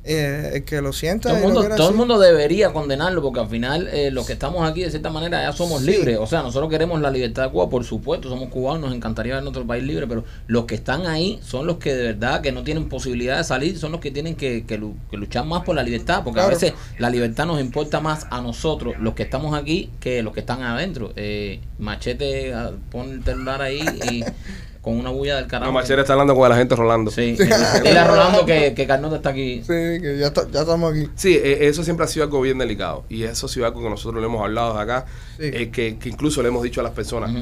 Eh, 0.06 0.50
el 0.56 0.64
que 0.64 0.82
lo 0.82 0.92
sienta 0.92 1.30
Todo 1.30 1.38
el 1.38 1.44
mundo, 1.44 1.60
quiera 1.60 1.76
todo 1.76 1.86
el 1.88 1.92
decir- 1.94 1.98
mundo 1.98 2.18
debería 2.18 2.74
condenarlo 2.74 3.22
porque 3.22 3.40
al 3.40 3.48
final 3.48 3.88
eh, 3.90 4.10
los 4.10 4.26
que 4.26 4.34
estamos 4.34 4.68
aquí 4.68 4.82
de 4.82 4.90
cierta 4.90 5.08
manera 5.08 5.42
ya 5.42 5.52
somos 5.52 5.80
Sí. 5.80 5.92
libres. 5.92 6.18
O 6.20 6.26
sea, 6.26 6.42
nosotros 6.42 6.68
queremos 6.70 7.00
la 7.00 7.10
libertad 7.10 7.44
de 7.44 7.50
Cuba, 7.50 7.70
por 7.70 7.84
supuesto, 7.84 8.28
somos 8.28 8.50
cubanos, 8.50 8.82
nos 8.82 8.94
encantaría 8.94 9.34
ver 9.34 9.42
nuestro 9.42 9.66
país 9.66 9.82
libre, 9.82 10.06
pero 10.06 10.24
los 10.46 10.66
que 10.66 10.74
están 10.74 11.06
ahí 11.06 11.40
son 11.42 11.66
los 11.66 11.78
que 11.78 11.94
de 11.94 12.02
verdad 12.12 12.42
que 12.42 12.52
no 12.52 12.62
tienen 12.64 12.88
posibilidad 12.90 13.38
de 13.38 13.44
salir, 13.44 13.78
son 13.78 13.92
los 13.92 14.00
que 14.02 14.10
tienen 14.10 14.34
que, 14.34 14.66
que 14.66 14.76
lu- 14.76 14.94
que 15.10 15.16
luchar 15.16 15.46
más 15.46 15.62
por 15.62 15.74
la 15.74 15.82
libertad, 15.82 16.20
porque 16.22 16.40
a 16.40 16.46
veces 16.48 16.74
la 16.98 17.08
libertad 17.08 17.46
nos 17.46 17.58
importa 17.58 18.00
más 18.00 18.26
a 18.30 18.42
nosotros, 18.42 18.94
los 19.00 19.14
que 19.14 19.22
estamos 19.22 19.54
aquí, 19.56 19.88
que 20.00 20.22
los 20.22 20.34
que 20.34 20.40
están 20.40 20.62
adentro. 20.62 21.12
Eh, 21.16 21.60
machete, 21.78 22.52
ah, 22.52 22.72
pon 22.90 23.10
el 23.10 23.24
celular 23.24 23.62
ahí 23.62 23.80
y 24.12 24.22
con 24.84 24.98
una 25.00 25.08
bulla 25.10 25.36
del 25.36 25.46
carajo. 25.46 25.72
No, 25.72 25.78
Machera 25.78 26.02
está 26.02 26.12
hablando 26.12 26.34
con 26.36 26.46
la 26.48 26.56
gente 26.56 26.76
Rolando. 26.76 27.10
Sí, 27.10 27.32
dile 27.82 27.98
a 27.98 28.06
Rolando 28.06 28.44
que, 28.44 28.74
que 28.74 28.86
Carnota 28.86 29.16
está 29.16 29.30
aquí. 29.30 29.60
Sí, 29.62 29.66
que 29.68 30.18
ya, 30.20 30.26
está- 30.26 30.46
ya 30.50 30.60
estamos 30.60 30.92
aquí. 30.92 31.08
Sí, 31.16 31.34
eh, 31.34 31.66
eso 31.68 31.82
siempre 31.82 32.04
ha 32.04 32.08
sido 32.08 32.24
algo 32.24 32.40
bien 32.42 32.58
delicado. 32.58 33.04
Y 33.08 33.22
eso 33.22 33.46
ha 33.46 33.48
sido 33.48 33.64
algo 33.64 33.82
que 33.82 33.88
nosotros 33.88 34.20
le 34.20 34.26
hemos 34.26 34.42
hablado 34.42 34.74
de 34.74 34.82
acá, 34.82 35.06
Sí. 35.38 35.44
eh, 35.44 35.70
que, 35.72 35.96
que 35.98 36.08
incluso 36.10 36.42
le 36.42 36.48
hemos 36.48 36.62
dicho 36.62 36.80
a 36.80 36.84
las 36.84 36.92
personas. 36.92 37.32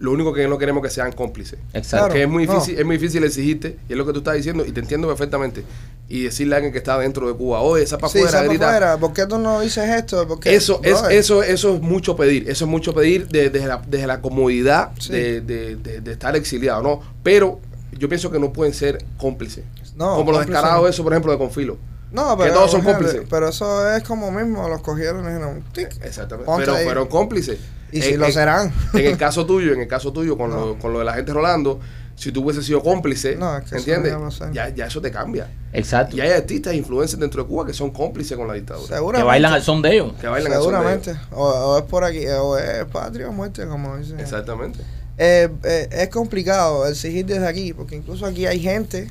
Lo 0.00 0.10
único 0.12 0.34
que 0.34 0.46
no 0.46 0.58
queremos 0.58 0.82
que 0.82 0.90
sean 0.90 1.12
cómplices. 1.12 1.58
Exacto. 1.72 2.08
Porque 2.08 2.24
es 2.24 2.28
muy 2.28 2.46
no. 2.46 2.52
difícil, 2.52 2.78
es 2.78 2.84
muy 2.84 2.98
difícil 2.98 3.24
exigirte, 3.24 3.76
y 3.88 3.92
es 3.92 3.96
lo 3.98 4.04
que 4.04 4.12
tú 4.12 4.18
estás 4.18 4.34
diciendo, 4.34 4.64
y 4.66 4.72
te 4.72 4.80
entiendo 4.80 5.08
perfectamente. 5.08 5.62
Y 6.06 6.24
decirle 6.24 6.54
a 6.54 6.56
alguien 6.58 6.70
que 6.72 6.78
está 6.78 6.98
dentro 6.98 7.26
de 7.26 7.34
Cuba, 7.34 7.60
oye, 7.60 7.82
esa 7.82 7.96
para 7.96 8.12
Sí, 8.12 8.18
afuera, 8.18 8.42
grita. 8.42 8.68
afuera, 8.68 8.96
¿Por 8.98 9.12
qué 9.14 9.26
tú 9.26 9.38
no 9.38 9.60
dices 9.60 9.88
esto? 9.88 10.28
¿Por 10.28 10.38
qué? 10.38 10.54
Eso 10.54 10.80
es, 10.82 11.02
eso, 11.10 11.42
eso 11.42 11.74
es 11.76 11.80
mucho 11.80 12.14
pedir. 12.14 12.48
Eso 12.50 12.66
es 12.66 12.70
mucho 12.70 12.94
pedir 12.94 13.26
de- 13.28 13.48
desde, 13.48 13.66
la, 13.66 13.82
desde 13.86 14.06
la 14.06 14.20
comodidad 14.20 14.90
Sí. 14.98 15.12
de, 15.12 15.40
de- 15.40 15.76
de- 15.76 16.00
de 16.02 16.12
estar 16.12 16.36
exiliado, 16.36 16.82
¿no? 16.82 17.00
Pero 17.22 17.58
yo 17.92 18.08
pienso 18.08 18.30
que 18.30 18.38
no 18.38 18.52
pueden 18.52 18.74
ser 18.74 19.02
cómplices. 19.16 19.64
No, 19.96 20.16
Como 20.16 20.32
los 20.32 20.44
descarados, 20.46 20.90
eso, 20.90 21.02
por 21.02 21.12
ejemplo, 21.14 21.32
de 21.32 21.38
Confilo. 21.38 21.78
No, 22.12 22.36
que 22.36 22.44
pero, 22.44 22.54
todos 22.54 22.70
son 22.72 22.82
cómplices. 22.82 23.22
Pero 23.30 23.48
eso 23.48 23.90
es 23.96 24.02
como 24.04 24.30
mismo, 24.30 24.68
los 24.68 24.82
cogieron 24.82 25.24
y 25.24 25.28
dijeron, 25.28 25.64
tic. 25.72 25.88
Exactamente. 26.04 26.52
Pero 26.56 26.76
fueron 26.76 27.08
cómplices. 27.08 27.58
Y 27.92 27.96
En- 27.98 28.02
si 28.02 28.16
lo 28.16 28.26
en- 28.26 28.32
serán. 28.32 28.72
En 28.92 29.06
el 29.06 29.16
caso 29.16 29.46
tuyo, 29.46 29.72
en 29.72 29.80
el 29.80 29.88
caso 29.88 30.12
tuyo, 30.12 30.36
con, 30.36 30.50
No. 30.54 30.66
lo, 30.66 30.78
con 30.78 30.92
lo 30.92 30.98
de 30.98 31.04
la 31.06 31.14
gente 31.14 31.32
Rolando, 31.32 31.80
si 32.16 32.30
tú 32.32 32.42
hubieses 32.44 32.64
sido 32.64 32.82
cómplice, 32.82 33.36
No, 33.36 33.56
es 33.56 33.64
que 33.64 33.76
eso 33.76 33.90
¿entiendes? 33.92 34.40
Ya, 34.52 34.68
ya 34.68 34.86
eso 34.86 35.00
te 35.00 35.10
cambia. 35.10 35.48
Exacto. 35.72 36.16
Y 36.16 36.20
hay 36.20 36.30
artistas 36.30 36.72
e 36.72 36.76
influencers 36.76 37.18
dentro 37.20 37.42
de 37.42 37.48
Cuba 37.48 37.66
que 37.66 37.72
son 37.72 37.90
cómplices 37.90 38.36
con 38.36 38.46
la 38.46 38.54
dictadura. 38.54 38.86
Que 38.88 38.94
Seguramente. 38.94 39.26
bailan 39.26 39.52
al 39.52 39.62
son 39.62 39.82
de 39.82 39.94
ellos. 39.94 40.12
Que 40.20 40.28
bailan 40.28 40.52
al 40.52 40.62
son 40.62 40.72
de 40.72 40.78
ellos. 40.78 41.02
Seguramente. 41.04 41.26
O, 41.32 41.42
o 41.44 41.78
es 41.78 41.84
por 41.84 42.04
aquí, 42.04 42.26
o 42.28 42.56
es 42.58 42.84
patria 42.86 43.28
o 43.28 43.32
muerte, 43.32 43.66
como 43.66 43.96
dicen. 43.96 44.20
Exactamente. 44.20 44.80
Eh, 45.18 45.48
eh, 45.64 45.88
es 45.92 46.08
complicado 46.08 46.86
exigir 46.86 47.26
desde 47.26 47.46
aquí, 47.46 47.72
porque 47.72 47.96
incluso 47.96 48.26
aquí 48.26 48.46
hay 48.46 48.60
gente 48.60 49.10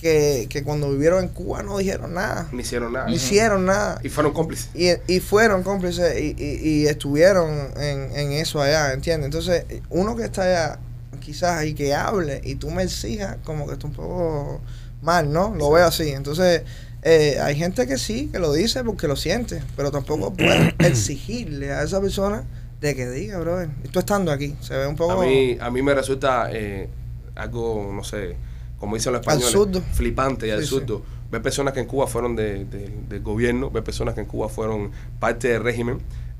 que, 0.00 0.46
que 0.50 0.62
cuando 0.62 0.90
vivieron 0.90 1.22
en 1.24 1.28
Cuba 1.30 1.62
no 1.62 1.78
dijeron 1.78 2.12
nada, 2.14 2.48
No 2.52 2.60
hicieron 2.60 2.92
nada. 2.92 3.06
no 3.08 3.14
hicieron 3.14 3.64
nada. 3.64 3.98
Y 4.02 4.08
fueron 4.10 4.32
cómplices. 4.34 4.68
Y, 4.74 4.90
y 5.06 5.20
fueron 5.20 5.62
cómplices 5.62 6.20
y, 6.20 6.34
y- 6.38 6.58
y 6.82 6.86
estuvieron 6.86 7.48
en, 7.78 8.10
en 8.18 8.32
eso 8.32 8.60
allá, 8.60 8.92
¿entiendes? 8.92 9.26
Entonces, 9.26 9.64
uno 9.88 10.14
que 10.16 10.24
está 10.24 10.42
allá, 10.42 10.78
quizás, 11.24 11.64
y 11.64 11.74
que 11.74 11.94
hable, 11.94 12.40
y 12.44 12.56
tú 12.56 12.70
me 12.70 12.82
exijas, 12.84 13.36
como 13.44 13.66
que 13.66 13.72
está 13.74 13.86
un 13.86 13.92
poco 13.94 14.60
mal, 15.02 15.32
¿no? 15.32 15.54
Lo 15.54 15.70
veo 15.70 15.86
así. 15.86 16.10
Entonces, 16.10 16.62
eh, 17.02 17.38
hay 17.42 17.56
gente 17.56 17.86
que 17.86 17.98
sí, 17.98 18.28
que 18.32 18.38
lo 18.38 18.52
dice 18.52 18.84
porque 18.84 19.08
lo 19.08 19.16
siente, 19.16 19.62
pero 19.76 19.90
tampoco 19.90 20.32
puedes 20.36 20.74
exigirle 20.78 21.72
a 21.72 21.82
esa 21.82 22.00
persona 22.00 22.44
de 22.80 22.94
que 22.94 23.08
diga, 23.10 23.38
brother, 23.38 23.70
y 23.82 23.88
tú 23.88 23.98
estando 23.98 24.30
aquí, 24.30 24.54
se 24.60 24.76
ve 24.76 24.86
un 24.86 24.96
poco... 24.96 25.12
A 25.12 25.24
mí, 25.24 25.56
a 25.60 25.70
mí 25.70 25.80
me 25.82 25.94
resulta 25.94 26.48
eh, 26.52 26.88
algo, 27.34 27.90
no 27.94 28.04
sé, 28.04 28.36
como 28.78 28.96
dicen 28.96 29.12
los 29.12 29.20
españoles, 29.20 29.46
Absurdo. 29.48 29.82
flipante 29.92 30.46
y 30.46 30.50
Sí, 30.50 30.56
absurdo. 30.56 31.02
ver 31.30 31.40
personas 31.40 31.72
que 31.72 31.80
en 31.80 31.86
Cuba 31.86 32.06
fueron 32.06 32.36
de- 32.36 32.64
de- 32.66 32.92
del 33.08 33.22
gobierno, 33.22 33.70
ver 33.70 33.82
personas 33.84 34.14
que 34.14 34.20
en 34.20 34.26
Cuba 34.26 34.48
fueron 34.50 34.90
parte 35.18 35.48
del 35.48 35.62
régimen, 35.62 35.98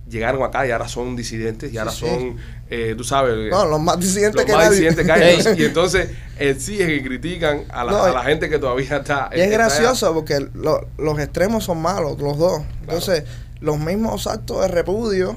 llegaron 0.08 0.42
acá 0.42 0.66
y 0.66 0.70
ahora 0.70 0.86
son 0.88 1.16
disidentes 1.16 1.72
y 1.72 1.78
ahora 1.78 1.90
Sí, 1.90 2.04
sí. 2.04 2.06
son, 2.10 2.36
eh, 2.70 2.94
tú 2.96 3.04
sabes, 3.04 3.50
No, 3.50 3.64
los 3.66 3.80
más 3.80 3.98
disidentes 3.98 4.34
los 4.36 4.44
que 4.44 4.52
más 4.52 4.64
nadie. 4.66 4.80
disidentes 4.80 5.06
que 5.06 5.12
hay. 5.12 5.58
Y 5.58 5.64
entonces 5.64 6.10
exigen 6.38 6.90
y 6.90 7.02
critican 7.02 7.64
a 7.70 7.84
la, 7.84 7.92
No, 7.92 8.02
a 8.04 8.10
la 8.12 8.22
gente 8.24 8.48
que 8.50 8.58
todavía 8.58 8.96
está. 8.98 9.30
Y 9.32 9.40
es 9.40 9.42
está 9.42 9.44
allá. 9.44 9.48
gracioso 9.56 10.12
porque 10.14 10.46
lo- 10.54 10.86
los 10.98 11.18
extremos 11.18 11.64
son 11.64 11.80
malos, 11.80 12.18
los 12.20 12.36
dos. 12.38 12.62
Entonces, 12.82 13.24
los 13.60 13.78
mismos 13.78 14.26
actos 14.26 14.60
de 14.62 14.68
repudio 14.68 15.36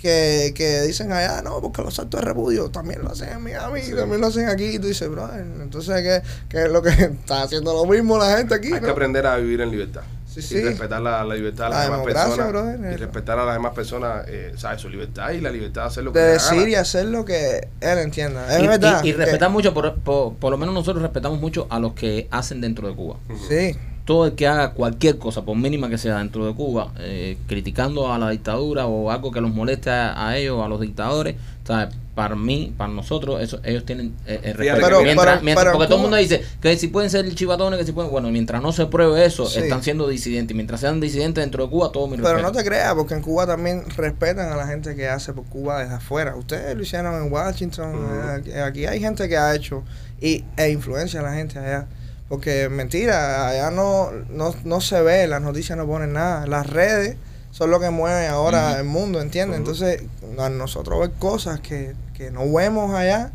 que, 0.00 0.52
que 0.54 0.82
dicen 0.82 1.12
allá, 1.12 1.40
no, 1.42 1.60
porque 1.62 1.80
los 1.82 1.98
actos 1.98 2.20
de 2.20 2.26
repudio 2.26 2.68
también 2.70 3.02
lo 3.02 3.10
hacen 3.10 3.30
en 3.30 3.42
Miami, 3.42 3.80
Sí. 3.82 3.94
también 3.94 4.20
lo 4.20 4.26
hacen 4.28 4.48
aquí. 4.48 4.64
Y 4.66 4.78
tú 4.78 4.86
dices, 4.88 5.08
brother, 5.08 5.44
entonces, 5.60 6.02
¿qué, 6.02 6.22
qué 6.48 6.64
es 6.64 6.70
lo 6.70 6.82
que 6.82 6.90
está 6.90 7.42
haciendo 7.42 7.72
lo 7.72 7.84
mismo 7.90 8.16
la 8.18 8.36
gente 8.36 8.54
aquí? 8.54 8.72
Hay 8.72 8.80
que 8.80 8.90
aprender 8.90 9.26
a 9.26 9.36
vivir 9.38 9.60
en 9.62 9.70
libertad. 9.70 10.02
Sí, 10.42 10.54
y 10.56 10.58
sí. 10.58 10.64
respetar 10.64 11.00
la, 11.00 11.22
la 11.24 11.34
libertad 11.34 11.64
de 11.66 11.70
La 11.70 11.76
las 11.76 11.84
demás 11.90 12.04
personas. 12.04 12.48
brother, 12.48 12.80
y 12.80 12.86
eso. 12.94 12.98
respetar 12.98 13.38
a 13.38 13.44
las 13.44 13.54
demás 13.54 13.72
personas, 13.74 14.24
eh, 14.28 14.52
¿sabes? 14.56 14.80
Su 14.80 14.88
libertad 14.88 15.30
y 15.32 15.40
la 15.40 15.50
libertad 15.50 15.82
de 15.82 15.86
hacer 15.88 16.04
lo 16.04 16.12
que 16.12 16.18
De 16.18 16.32
decir 16.32 16.58
gana. 16.58 16.68
y 16.70 16.74
hacer 16.74 17.06
lo 17.06 17.24
que 17.24 17.68
él 17.80 17.98
entienda. 17.98 18.56
Es 18.56 18.62
y, 18.62 18.66
verdad. 18.66 19.00
y- 19.04 19.08
y 19.08 19.12
que- 19.12 19.18
respetar 19.18 19.50
mucho, 19.50 19.72
por, 19.74 19.94
por, 20.00 20.34
por 20.34 20.50
lo 20.50 20.58
menos 20.58 20.74
nosotros 20.74 21.02
respetamos 21.02 21.40
mucho 21.40 21.66
a 21.70 21.78
los 21.78 21.94
que 21.94 22.26
hacen 22.30 22.60
dentro 22.60 22.88
de 22.88 22.94
Cuba. 22.94 23.16
Sí. 23.48 23.76
Todo 24.04 24.26
el 24.26 24.34
que 24.34 24.46
haga 24.46 24.72
cualquier 24.72 25.16
cosa, 25.16 25.42
por 25.46 25.56
mínima 25.56 25.88
que 25.88 25.96
sea 25.96 26.18
dentro 26.18 26.44
de 26.46 26.52
Cuba, 26.54 26.92
eh, 26.98 27.38
criticando 27.46 28.12
a 28.12 28.18
la 28.18 28.28
dictadura 28.28 28.84
o 28.86 29.10
algo 29.10 29.32
que 29.32 29.40
los 29.40 29.50
moleste 29.50 29.88
a, 29.88 30.28
a 30.28 30.36
ellos, 30.36 30.62
a 30.62 30.68
los 30.68 30.78
dictadores, 30.80 31.36
¿sabes? 31.66 31.94
para 32.14 32.36
mí, 32.36 32.72
para 32.78 32.92
nosotros, 32.92 33.42
eso, 33.42 33.58
ellos 33.64 33.84
tienen 33.84 34.14
eh, 34.24 34.38
eh, 34.40 34.54
Fíjate 34.56 34.80
respeto. 34.80 34.98
que- 34.98 35.04
Mientras- 35.04 35.26
Pero- 35.26 35.42
mientras- 35.42 35.64
pero 35.64 35.72
porque 35.72 35.86
todo 35.88 35.96
el 35.96 36.02
mundo 36.02 36.16
dice 36.16 36.44
que 36.62 36.76
si 36.76 36.86
pueden 36.86 37.10
ser 37.10 37.34
chivatones, 37.34 37.76
que 37.80 37.84
si 37.84 37.90
pueden. 37.90 38.12
Bueno, 38.12 38.30
mientras 38.30 38.62
no 38.62 38.70
se 38.70 38.86
pruebe 38.86 39.24
eso, 39.24 39.46
Sí. 39.46 39.58
están 39.58 39.82
siendo 39.82 40.06
disidentes. 40.06 40.54
Mientras 40.54 40.80
sean 40.80 41.00
disidentes 41.00 41.42
dentro 41.42 41.64
de 41.64 41.70
Cuba, 41.70 41.90
todo 41.90 42.06
mi 42.06 42.14
Pero 42.16 42.28
respeto. 42.28 42.52
no 42.52 42.56
te 42.56 42.64
creas, 42.64 42.94
porque 42.94 43.14
en 43.14 43.20
Cuba 43.22 43.48
también 43.48 43.82
respetan 43.96 44.52
a 44.52 44.54
la 44.54 44.64
gente 44.68 44.94
que 44.94 45.08
hace 45.08 45.32
por 45.32 45.44
Cuba 45.46 45.80
desde 45.80 45.94
afuera. 45.96 46.36
Ustedes 46.36 46.76
lo 46.76 46.82
hicieron 46.84 47.20
en 47.20 47.32
Washington, 47.32 48.42
eh, 48.46 48.60
aquí 48.60 48.86
hay 48.86 49.00
gente 49.00 49.28
que 49.28 49.36
ha 49.36 49.52
hecho 49.52 49.82
y, 50.20 50.44
e 50.56 50.70
influencia 50.70 51.18
a 51.18 51.24
la 51.24 51.34
gente 51.34 51.58
allá. 51.58 51.86
Porque 52.28 52.68
mentira, 52.68 53.48
allá 53.48 53.72
no, 53.72 54.10
no, 54.30 54.54
no 54.64 54.80
se 54.80 55.02
ve, 55.02 55.26
las 55.26 55.42
noticias 55.42 55.76
no 55.76 55.84
ponen 55.84 56.12
nada. 56.12 56.46
Las 56.46 56.68
redes 56.70 57.16
son 57.54 57.70
lo 57.70 57.78
que 57.78 57.88
mueven 57.88 58.28
ahora 58.30 58.80
el 58.80 58.84
mundo, 58.84 59.20
¿entiendes? 59.20 59.58
Entonces, 59.58 60.02
a 60.40 60.48
nosotros 60.48 60.98
ver 60.98 61.12
cosas 61.12 61.60
que, 61.60 61.94
que 62.12 62.32
no 62.32 62.52
vemos 62.52 62.92
allá, 62.92 63.30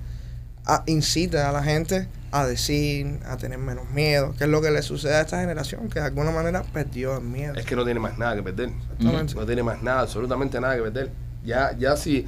a- 0.66 0.84
incita 0.88 1.48
a 1.48 1.54
la 1.54 1.64
gente 1.64 2.10
a 2.32 2.46
decir, 2.46 3.18
a 3.26 3.38
tener 3.38 3.60
menos 3.60 3.90
miedo, 3.92 4.36
que 4.38 4.44
es 4.44 4.50
lo 4.50 4.62
que 4.62 4.72
le 4.72 4.82
sucede 4.82 5.16
a 5.16 5.22
esta 5.22 5.40
generación, 5.40 5.88
que 5.88 6.02
de 6.02 6.08
alguna 6.08 6.32
manera 6.32 6.64
perdió 6.64 7.16
el 7.16 7.24
miedo. 7.24 7.56
Es 7.56 7.66
que 7.66 7.78
no 7.78 7.86
tiene 7.86 8.02
más 8.02 8.18
nada 8.18 8.36
que 8.36 8.44
perder. 8.44 8.72
Exactamente. 8.98 9.36
No 9.36 9.46
tiene 9.46 9.64
más 9.64 9.82
nada, 9.82 10.02
absolutamente 10.02 10.60
nada 10.60 10.76
que 10.76 10.82
perder. 10.82 11.12
Ya, 11.46 11.72
ya 11.78 11.96
sí, 11.96 12.28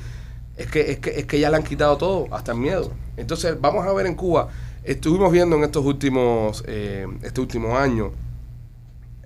es 0.55 0.67
que, 0.67 0.91
es 0.93 0.99
que, 0.99 1.19
es 1.19 1.25
que 1.25 1.41
ya 1.41 1.49
le 1.49 1.57
han 1.57 1.63
quitado 1.63 1.97
todo, 1.97 2.27
hasta 2.33 2.53
el 2.53 2.57
miedo. 2.59 2.93
Entonces, 3.17 3.59
vamos 3.59 3.85
a 3.85 3.91
ver 3.91 4.05
en 4.05 4.15
Cuba, 4.15 4.47
estuvimos 4.85 5.29
viendo 5.29 5.57
en 5.57 5.65
estos 5.65 5.83
últimos, 5.85 6.63
eh, 6.67 7.05
este 7.21 7.41
último 7.41 7.77
año, 7.77 8.13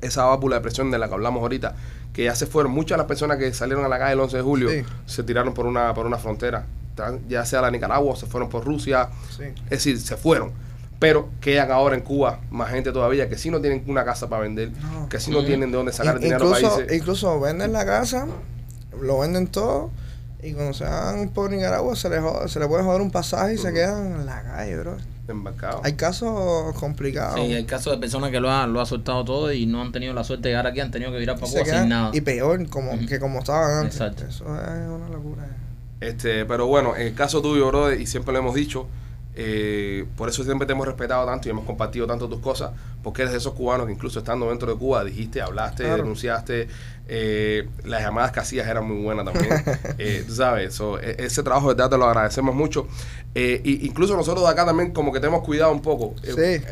esa 0.01 0.25
válvula 0.25 0.55
de 0.55 0.61
presión 0.63 0.89
de 0.89 0.97
la 0.97 1.07
que 1.07 1.13
hablamos 1.13 1.41
ahorita, 1.41 1.75
que 2.15 2.23
ya 2.23 2.33
se 2.33 2.45
fueron, 2.45 2.71
muchas 2.71 2.95
de 2.95 2.99
las 2.99 3.07
personas 3.07 3.37
que 3.37 3.53
salieron 3.53 3.83
a 3.83 3.89
la 3.89 3.99
calle 3.99 4.13
el 4.13 4.19
11 4.21 4.37
de 4.37 4.43
julio 4.43 4.69
Sí. 4.69 4.83
se 5.05 5.21
tiraron 5.23 5.53
por 5.53 5.65
una, 5.65 5.93
por 5.93 6.05
una 6.05 6.17
frontera, 6.17 6.65
ya 7.27 7.45
sea 7.45 7.61
la 7.61 7.69
Nicaragua, 7.69 8.15
se 8.15 8.25
fueron 8.25 8.49
por 8.49 8.63
Rusia, 8.63 9.09
Sí. 9.35 9.43
es 9.65 9.69
decir, 9.69 9.99
se 9.99 10.15
fueron. 10.15 10.51
Pero 10.97 11.27
quedan 11.41 11.71
ahora 11.73 11.95
en 11.95 12.01
Cuba 12.01 12.39
más 12.51 12.69
gente 12.71 12.93
todavía 12.93 13.27
que 13.27 13.37
sí 13.37 13.51
no 13.51 13.59
tienen 13.59 13.83
una 13.87 14.05
casa 14.05 14.29
para 14.29 14.43
vender, 14.43 14.71
No. 14.81 15.09
que 15.09 15.19
sí 15.19 15.29
no 15.29 15.43
tienen 15.43 15.69
de 15.71 15.77
dónde 15.77 15.91
sacar 15.91 16.15
In- 16.15 16.21
dinero 16.21 16.45
incluso, 16.45 16.69
para 16.69 16.83
irse. 16.83 16.95
incluso 16.95 17.39
venden 17.41 17.73
la 17.73 17.85
casa, 17.85 18.27
lo 19.01 19.19
venden 19.19 19.47
todo, 19.47 19.91
y 20.41 20.53
cuando 20.53 20.73
se 20.73 20.85
van 20.85 21.27
por 21.29 21.51
Nicaragua 21.51 21.97
se 21.97 22.09
les, 22.09 22.21
jode- 22.21 22.47
se 22.47 22.59
les 22.59 22.67
puede 22.69 22.83
joder 22.83 23.01
un 23.01 23.11
pasaje 23.11 23.55
y 23.55 23.57
se 23.57 23.73
quedan 23.73 24.05
en 24.13 24.25
la 24.25 24.41
calle, 24.41 24.77
bro. 24.77 24.95
Embarcados. 25.27 25.81
Hay 25.83 25.93
casos 25.93 26.73
complicados. 26.75 27.35
Sí, 27.35 27.53
hay 27.53 27.65
casos 27.65 27.93
de 27.93 27.99
personas 27.99 28.31
que 28.31 28.39
lo, 28.39 28.51
ha, 28.51 28.67
lo 28.67 28.81
ha 28.81 28.85
soltado 28.85 29.23
todo 29.25 29.51
y 29.51 29.65
no 29.65 29.81
han 29.81 29.91
tenido 29.91 30.13
la 30.13 30.23
suerte 30.23 30.47
de 30.47 30.53
llegar 30.53 30.67
aquí, 30.67 30.79
han 30.79 30.91
tenido 30.91 31.11
que 31.11 31.17
virar 31.17 31.39
para 31.39 31.51
Cuba 31.51 31.65
sin 31.65 31.89
nada. 31.89 32.11
Y 32.13 32.21
peor 32.21 32.67
como, 32.69 32.97
que 33.07 33.19
como 33.19 33.39
estaban 33.39 33.79
antes. 33.79 33.95
Exacto. 33.95 34.25
Eso 34.27 34.45
es 34.45 34.89
una 34.89 35.09
locura. 35.09 35.47
Este, 35.99 36.45
pero 36.45 36.67
bueno, 36.67 36.95
en 36.95 37.07
el 37.07 37.13
caso 37.13 37.41
tuyo, 37.41 37.67
brother, 37.67 37.99
y 37.99 38.05
siempre 38.05 38.33
lo 38.33 38.39
hemos 38.39 38.55
dicho, 38.55 38.87
eh, 39.37 40.05
por 40.17 40.29
eso 40.29 40.43
siempre 40.43 40.65
te 40.65 40.73
hemos 40.73 40.85
respetado 40.87 41.25
tanto 41.25 41.47
y 41.47 41.51
hemos 41.51 41.65
compartido 41.65 42.07
tanto 42.07 42.27
tus 42.29 42.39
cosas, 42.39 42.71
porque 43.03 43.21
eres 43.23 43.33
de 43.33 43.37
esos 43.39 43.53
cubanos 43.53 43.85
que 43.87 43.93
incluso 43.93 44.19
estando 44.19 44.49
dentro 44.49 44.71
de 44.71 44.77
Cuba 44.79 45.03
dijiste, 45.03 45.41
hablaste, 45.41 45.83
Claro. 45.83 46.03
denunciaste, 46.03 46.67
eh, 47.07 47.67
las 47.83 48.01
llamadas 48.01 48.31
que 48.31 48.39
hacías 48.39 48.67
eran 48.67 48.87
muy 48.87 49.03
buenas 49.03 49.25
también. 49.25 49.53
Eh, 49.97 50.23
tú 50.27 50.33
sabes, 50.35 50.73
so, 50.73 50.99
e- 50.99 51.15
ese 51.19 51.43
trabajo 51.43 51.67
de 51.69 51.75
verdad 51.75 51.89
te 51.91 51.97
lo 51.97 52.05
agradecemos 52.05 52.55
mucho. 52.55 52.87
Eh, 53.35 53.61
y 53.65 53.85
incluso 53.85 54.15
nosotros 54.15 54.45
de 54.45 54.49
acá 54.51 54.65
también 54.65 54.91
como 54.91 55.11
que 55.11 55.19
te 55.19 55.27
hemos 55.27 55.43
cuidado 55.43 55.71
un 55.71 55.81
poco. 55.81 56.15
Sí. 56.23 56.31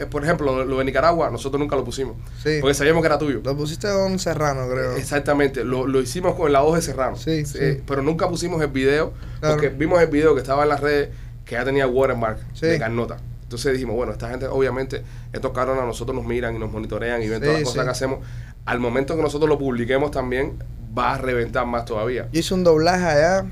por 0.09 0.23
ejemplo, 0.23 0.63
lo, 0.63 0.77
de 0.77 0.85
Nicaragua, 0.85 1.29
nosotros 1.29 1.59
nunca 1.59 1.75
lo 1.75 1.83
pusimos, 1.83 2.15
Sí. 2.41 2.57
porque 2.61 2.73
sabíamos 2.73 3.01
que 3.01 3.07
era 3.07 3.17
tuyo. 3.17 3.41
Lo 3.43 3.55
pusiste 3.57 3.87
con 3.91 4.17
Serrano, 4.17 4.67
creo. 4.71 4.95
Exactamente, 4.95 5.63
lo, 5.65 5.85
lo 5.87 6.01
hicimos 6.01 6.35
con 6.35 6.51
la 6.53 6.61
voz 6.61 6.75
de 6.77 6.81
Serrano. 6.81 7.17
Sí, 7.17 7.45
sí. 7.45 7.59
Pero 7.85 8.01
nunca 8.01 8.27
pusimos 8.29 8.61
el 8.61 8.69
video, 8.69 9.13
Claro. 9.41 9.55
porque 9.55 9.69
vimos 9.69 10.01
el 10.01 10.07
video 10.07 10.33
que 10.35 10.41
estaba 10.41 10.63
en 10.63 10.69
las 10.69 10.79
redes 10.79 11.09
que 11.53 11.59
ya 11.59 11.65
tenía 11.65 11.87
watermark 11.87 12.39
Sí. 12.53 12.65
de 12.67 12.79
Carnota. 12.79 13.17
Entonces 13.43 13.73
dijimos, 13.73 13.95
bueno, 13.95 14.11
esta 14.11 14.29
gente, 14.29 14.47
obviamente, 14.47 15.03
estos 15.31 15.51
cabrones 15.51 15.83
a 15.83 15.85
nosotros 15.85 16.15
nos 16.15 16.25
miran 16.25 16.55
y 16.55 16.59
nos 16.59 16.71
monitorean 16.71 17.21
y 17.21 17.27
ven 17.29 17.39
Sí, 17.39 17.45
todas 17.45 17.59
las 17.61 17.69
cosas 17.69 17.83
que 17.85 17.91
hacemos. 17.91 18.19
Al 18.65 18.79
momento 18.79 19.15
que 19.15 19.21
nosotros 19.21 19.47
lo 19.47 19.59
publiquemos 19.59 20.09
también, 20.11 20.53
va 20.97 21.13
a 21.13 21.17
reventar 21.19 21.65
más 21.67 21.85
todavía. 21.85 22.27
Yo 22.31 22.39
hice 22.39 22.53
un 22.55 22.63
doblaje 22.63 23.05
allá 23.05 23.45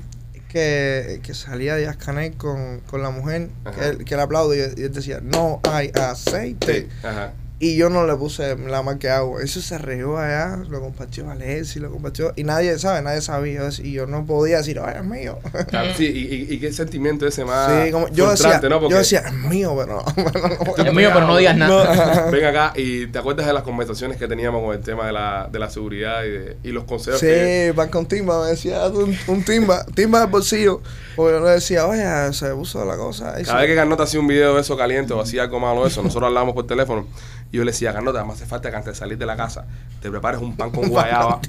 que, 0.48 1.20
que 1.22 1.34
salía 1.34 1.76
Díaz 1.76 1.96
Canel 1.96 2.34
con, 2.36 2.80
con 2.80 3.02
la 3.02 3.10
mujer, 3.10 3.50
Ajá. 3.64 3.78
que 3.78 3.88
él, 3.88 4.04
que 4.04 4.14
él 4.14 4.20
aplaude 4.20 4.74
y, 4.76 4.80
y 4.80 4.84
él 4.84 4.92
decía, 4.92 5.20
no 5.22 5.60
hay 5.70 5.90
aceite. 5.94 6.82
Sí, 6.82 6.88
ajá. 7.06 7.32
Y 7.64 7.76
yo 7.76 7.88
no 7.88 8.04
le 8.08 8.16
puse 8.16 8.56
la 8.56 8.82
marca 8.82 9.06
de 9.06 9.14
agua. 9.14 9.40
Eso 9.40 9.62
se 9.62 9.78
regó 9.78 10.18
allá, 10.18 10.56
lo 10.68 10.80
compartió 10.80 11.30
Alexi, 11.30 11.78
lo 11.78 11.92
compartió. 11.92 12.32
Y 12.34 12.42
nadie, 12.42 12.76
¿sabe? 12.76 13.02
Nadie 13.02 13.20
sabía. 13.20 13.68
Y 13.80 13.92
yo 13.92 14.08
no 14.08 14.26
podía 14.26 14.56
decir, 14.56 14.80
ay, 14.84 14.96
es 14.98 15.04
mío. 15.04 15.38
Claro, 15.68 15.90
sí, 15.96 16.06
y, 16.06 16.34
y- 16.34 16.54
y 16.54 16.58
qué 16.58 16.72
sentimiento 16.72 17.24
ese 17.24 17.44
más 17.44 17.84
sí, 17.84 17.92
como, 17.92 18.08
yo, 18.08 18.28
decía, 18.32 18.60
¿no? 18.68 18.80
Porque 18.80 18.90
yo 18.94 18.98
decía, 18.98 19.20
es 19.20 19.32
mío, 19.32 19.76
pero 19.78 20.02
no. 20.16 20.74
pero 20.74 20.88
Es 20.88 20.92
mío, 20.92 21.10
pero 21.14 21.24
no 21.28 21.36
digas 21.36 21.56
nada. 21.56 22.26
Ven 22.32 22.44
acá 22.46 22.72
y 22.74 23.06
te 23.06 23.20
acuerdas 23.20 23.46
de 23.46 23.52
las 23.52 23.62
conversaciones 23.62 24.16
que 24.16 24.26
teníamos 24.26 24.60
con 24.64 24.74
el 24.74 24.82
tema 24.82 25.06
de 25.06 25.12
la, 25.12 25.48
de 25.52 25.58
la 25.60 25.70
seguridad 25.70 26.24
y, 26.24 26.30
de- 26.30 26.56
y 26.64 26.72
los 26.72 26.82
consejos 26.82 27.20
que... 27.20 27.68
Sí, 27.70 27.76
van 27.76 27.90
con 27.90 28.06
timba, 28.06 28.42
me 28.42 28.50
decía 28.50 28.88
un, 28.88 29.16
un 29.28 29.44
timba, 29.44 29.86
timba 29.94 30.18
del 30.22 30.30
bolsillo. 30.30 30.80
Porque 31.14 31.34
yo 31.38 31.44
le 31.44 31.50
decía, 31.52 31.86
oye, 31.86 32.32
se 32.32 32.48
puso 32.54 32.84
la 32.84 32.96
cosa. 32.96 33.34
Cada 33.44 33.60
vez 33.60 33.68
que 33.68 33.76
Carnota 33.76 34.02
hacía 34.02 34.18
un 34.18 34.26
video 34.26 34.56
de 34.56 34.62
eso 34.62 34.76
caliente 34.76 35.12
o 35.12 35.20
hacía 35.20 35.42
algo 35.44 35.60
malo 35.60 35.82
de 35.82 35.88
eso, 35.90 36.02
nosotros 36.02 36.26
hablábamos 36.26 36.54
por 36.54 36.66
teléfono 36.66 37.06
y 37.52 37.58
yo 37.58 37.64
le 37.64 37.70
decía, 37.72 37.92
Carnota, 37.92 38.24
me 38.24 38.32
hace 38.32 38.46
falta 38.46 38.70
que 38.70 38.76
antes 38.76 38.94
de 38.94 38.98
salir 38.98 39.16
de 39.18 39.26
la 39.26 39.36
casa 39.36 39.66
te 40.00 40.10
prepares 40.10 40.40
un 40.40 40.56
pan 40.56 40.70
con 40.70 40.88
guayaba, 40.88 41.40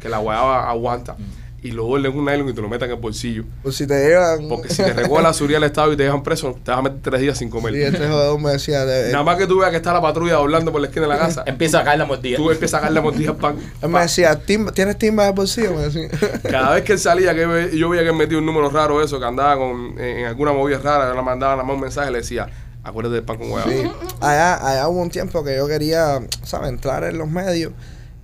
que 0.00 0.08
la 0.08 0.18
guayaba 0.18 0.68
aguanta, 0.70 1.16
y 1.62 1.70
lo 1.70 1.84
vuelves 1.86 2.12
en 2.12 2.18
un 2.18 2.26
nylon 2.26 2.48
y 2.50 2.52
te 2.52 2.60
lo 2.60 2.68
metas 2.68 2.88
en 2.90 2.94
el 2.94 3.00
bolsillo. 3.00 3.44
Pues 3.62 3.76
si 3.76 3.86
te 3.86 3.94
llegan. 4.06 4.48
Porque 4.50 4.68
si 4.68 4.82
te 4.82 4.92
recoge 4.92 5.22
la 5.22 5.32
seguridad 5.32 5.60
del 5.60 5.68
Estado 5.70 5.94
y 5.94 5.96
te 5.96 6.02
dejan 6.02 6.22
preso, 6.22 6.54
te 6.62 6.70
vas 6.70 6.80
a 6.80 6.82
meter 6.82 6.98
tres 7.00 7.20
días 7.22 7.38
sin 7.38 7.48
comer. 7.48 7.72
Sí, 7.72 7.80
este 7.80 8.06
jodedor 8.06 8.38
me 8.38 8.50
decía, 8.50 8.84
de- 8.84 9.10
Nada 9.12 9.24
más 9.24 9.38
que 9.38 9.46
tú 9.46 9.58
veas 9.60 9.70
que 9.70 9.78
está 9.78 9.90
la 9.94 10.02
patrulla 10.02 10.34
doblando 10.34 10.70
por 10.72 10.82
la 10.82 10.88
esquina 10.88 11.06
de 11.06 11.14
la 11.14 11.18
casa, 11.18 11.42
Empieza 11.46 11.80
a 11.80 11.84
caer 11.84 11.98
la 12.00 12.04
mordida. 12.04 12.36
tú 12.36 12.50
empiezas 12.50 12.74
a 12.74 12.80
sacarle 12.80 13.00
mordida 13.00 13.30
al 13.30 13.36
pan. 13.36 13.56
él 13.80 13.88
me 13.88 14.00
decía, 14.00 14.38
"Timba- 14.44 14.72
¿tienes 14.74 14.98
timba 14.98 15.24
del 15.24 15.32
bolsillo? 15.32 15.72
Me 15.74 15.82
decía. 15.88 16.08
Cada 16.50 16.74
vez 16.74 16.84
que 16.84 16.92
él 16.92 16.98
salía, 16.98 17.34
que 17.34 17.70
yo 17.78 17.88
veía 17.88 18.02
que 18.02 18.10
él 18.10 18.14
metía 18.16 18.36
un 18.36 18.44
número 18.44 18.68
raro 18.68 19.02
eso, 19.02 19.18
que 19.18 19.24
andaba 19.24 19.56
con, 19.56 19.98
en, 19.98 20.18
en 20.18 20.26
alguna 20.26 20.52
movida 20.52 20.76
rara, 20.84 21.08
yo 21.08 21.14
le 21.14 21.22
mandaba 21.22 21.54
nada 21.54 21.64
más 21.66 21.74
un 21.76 21.80
mensaje, 21.80 22.10
le 22.10 22.18
decía, 22.18 22.46
acuérdate 22.84 23.16
del 23.16 23.24
pan 23.24 23.38
con 23.38 23.48
guayaba. 23.50 23.72
Sí. 23.72 23.90
Allá, 24.20 24.54
allá 24.68 24.88
hubo 24.88 25.00
un 25.02 25.10
tiempo 25.10 25.42
que 25.42 25.56
yo 25.56 25.66
quería, 25.66 26.20
¿sabes? 26.44 26.68
Entrar 26.68 27.02
en 27.04 27.18
los 27.18 27.28
medios 27.28 27.72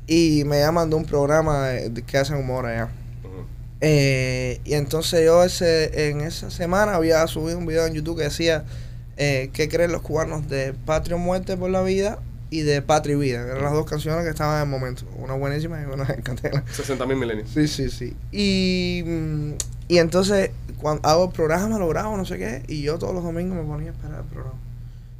y 0.07 0.45
me 0.45 0.61
llaman 0.61 0.91
de 0.91 0.97
un 0.97 1.05
programa 1.05 1.69
de- 1.69 1.89
de- 1.91 2.03
que 2.03 2.19
hacen 2.19 2.37
humor 2.37 2.67
allá. 2.67 2.91
Eh, 3.81 4.61
y 4.65 4.75
entonces 4.75 5.25
yo 5.25 5.43
ese, 5.43 6.11
en 6.11 6.21
esa 6.21 6.51
semana 6.51 6.95
había 6.97 7.27
subido 7.27 7.57
un 7.57 7.65
video 7.67 7.87
en 7.87 7.95
YouTube 7.95 8.19
que 8.19 8.25
decía 8.25 8.65
eh, 9.17 9.51
¿Qué 9.53 9.69
creen 9.69 9.93
los 9.93 10.01
cubanos 10.03 10.49
de 10.49 10.73
Patria 10.73 11.17
o 11.17 11.19
Muerte 11.19 11.57
por 11.57 11.69
la 11.71 11.83
Vida? 11.83 12.19
Y 12.51 12.62
de 12.62 12.82
Patria 12.82 13.14
y 13.14 13.18
Vida, 13.18 13.42
eran 13.42 13.62
las 13.62 13.72
dos 13.72 13.86
canciones 13.86 14.24
que 14.24 14.30
estaban 14.30 14.57
en 14.57 14.62
el 14.64 14.68
momento. 14.68 15.05
Una 15.16 15.34
buenísima 15.34 15.80
y 15.80 15.84
una 15.84 16.05
en 16.05 16.20
candela. 16.22 16.64
60 16.70 17.07
mil 17.07 17.16
milenios. 17.16 17.48
Sí, 17.48 17.68
sí, 17.68 17.88
sí. 17.90 18.16
Y, 18.32 19.05
y 19.88 19.98
entonces, 19.98 20.51
cuando 20.78 21.09
hago 21.09 21.26
el 21.26 21.30
programa, 21.30 21.78
lo 21.78 21.88
grabo, 21.88 22.16
no 22.16 22.24
sé 22.24 22.38
qué, 22.38 22.64
y 22.66 22.82
yo 22.82 22.98
todos 22.98 23.14
los 23.14 23.22
domingos 23.22 23.57
me 23.57 23.64
ponía 23.64 23.90
a 23.90 23.92
esperar 23.92 24.20
el 24.20 24.26
programa. 24.26 24.59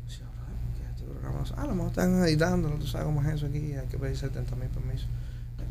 Decía, 0.08 0.26
"Brother, 0.26 0.56
¿por 0.58 0.74
qué 0.74 0.90
este 0.90 1.04
programa? 1.04 1.44
Ah, 1.56 1.62
a 1.62 1.66
lo 1.66 1.74
mejor 1.74 1.90
están 1.90 2.24
editándolo, 2.24 2.74
tú 2.76 2.86
sabes 2.86 3.06
cómo 3.06 3.22
es 3.22 3.28
eso 3.28 3.46
aquí, 3.46 3.74
hay 3.74 3.86
que 3.86 3.96
pedir 3.98 4.16
70 4.16 4.56
mil 4.56 4.68
permisos. 4.68 5.08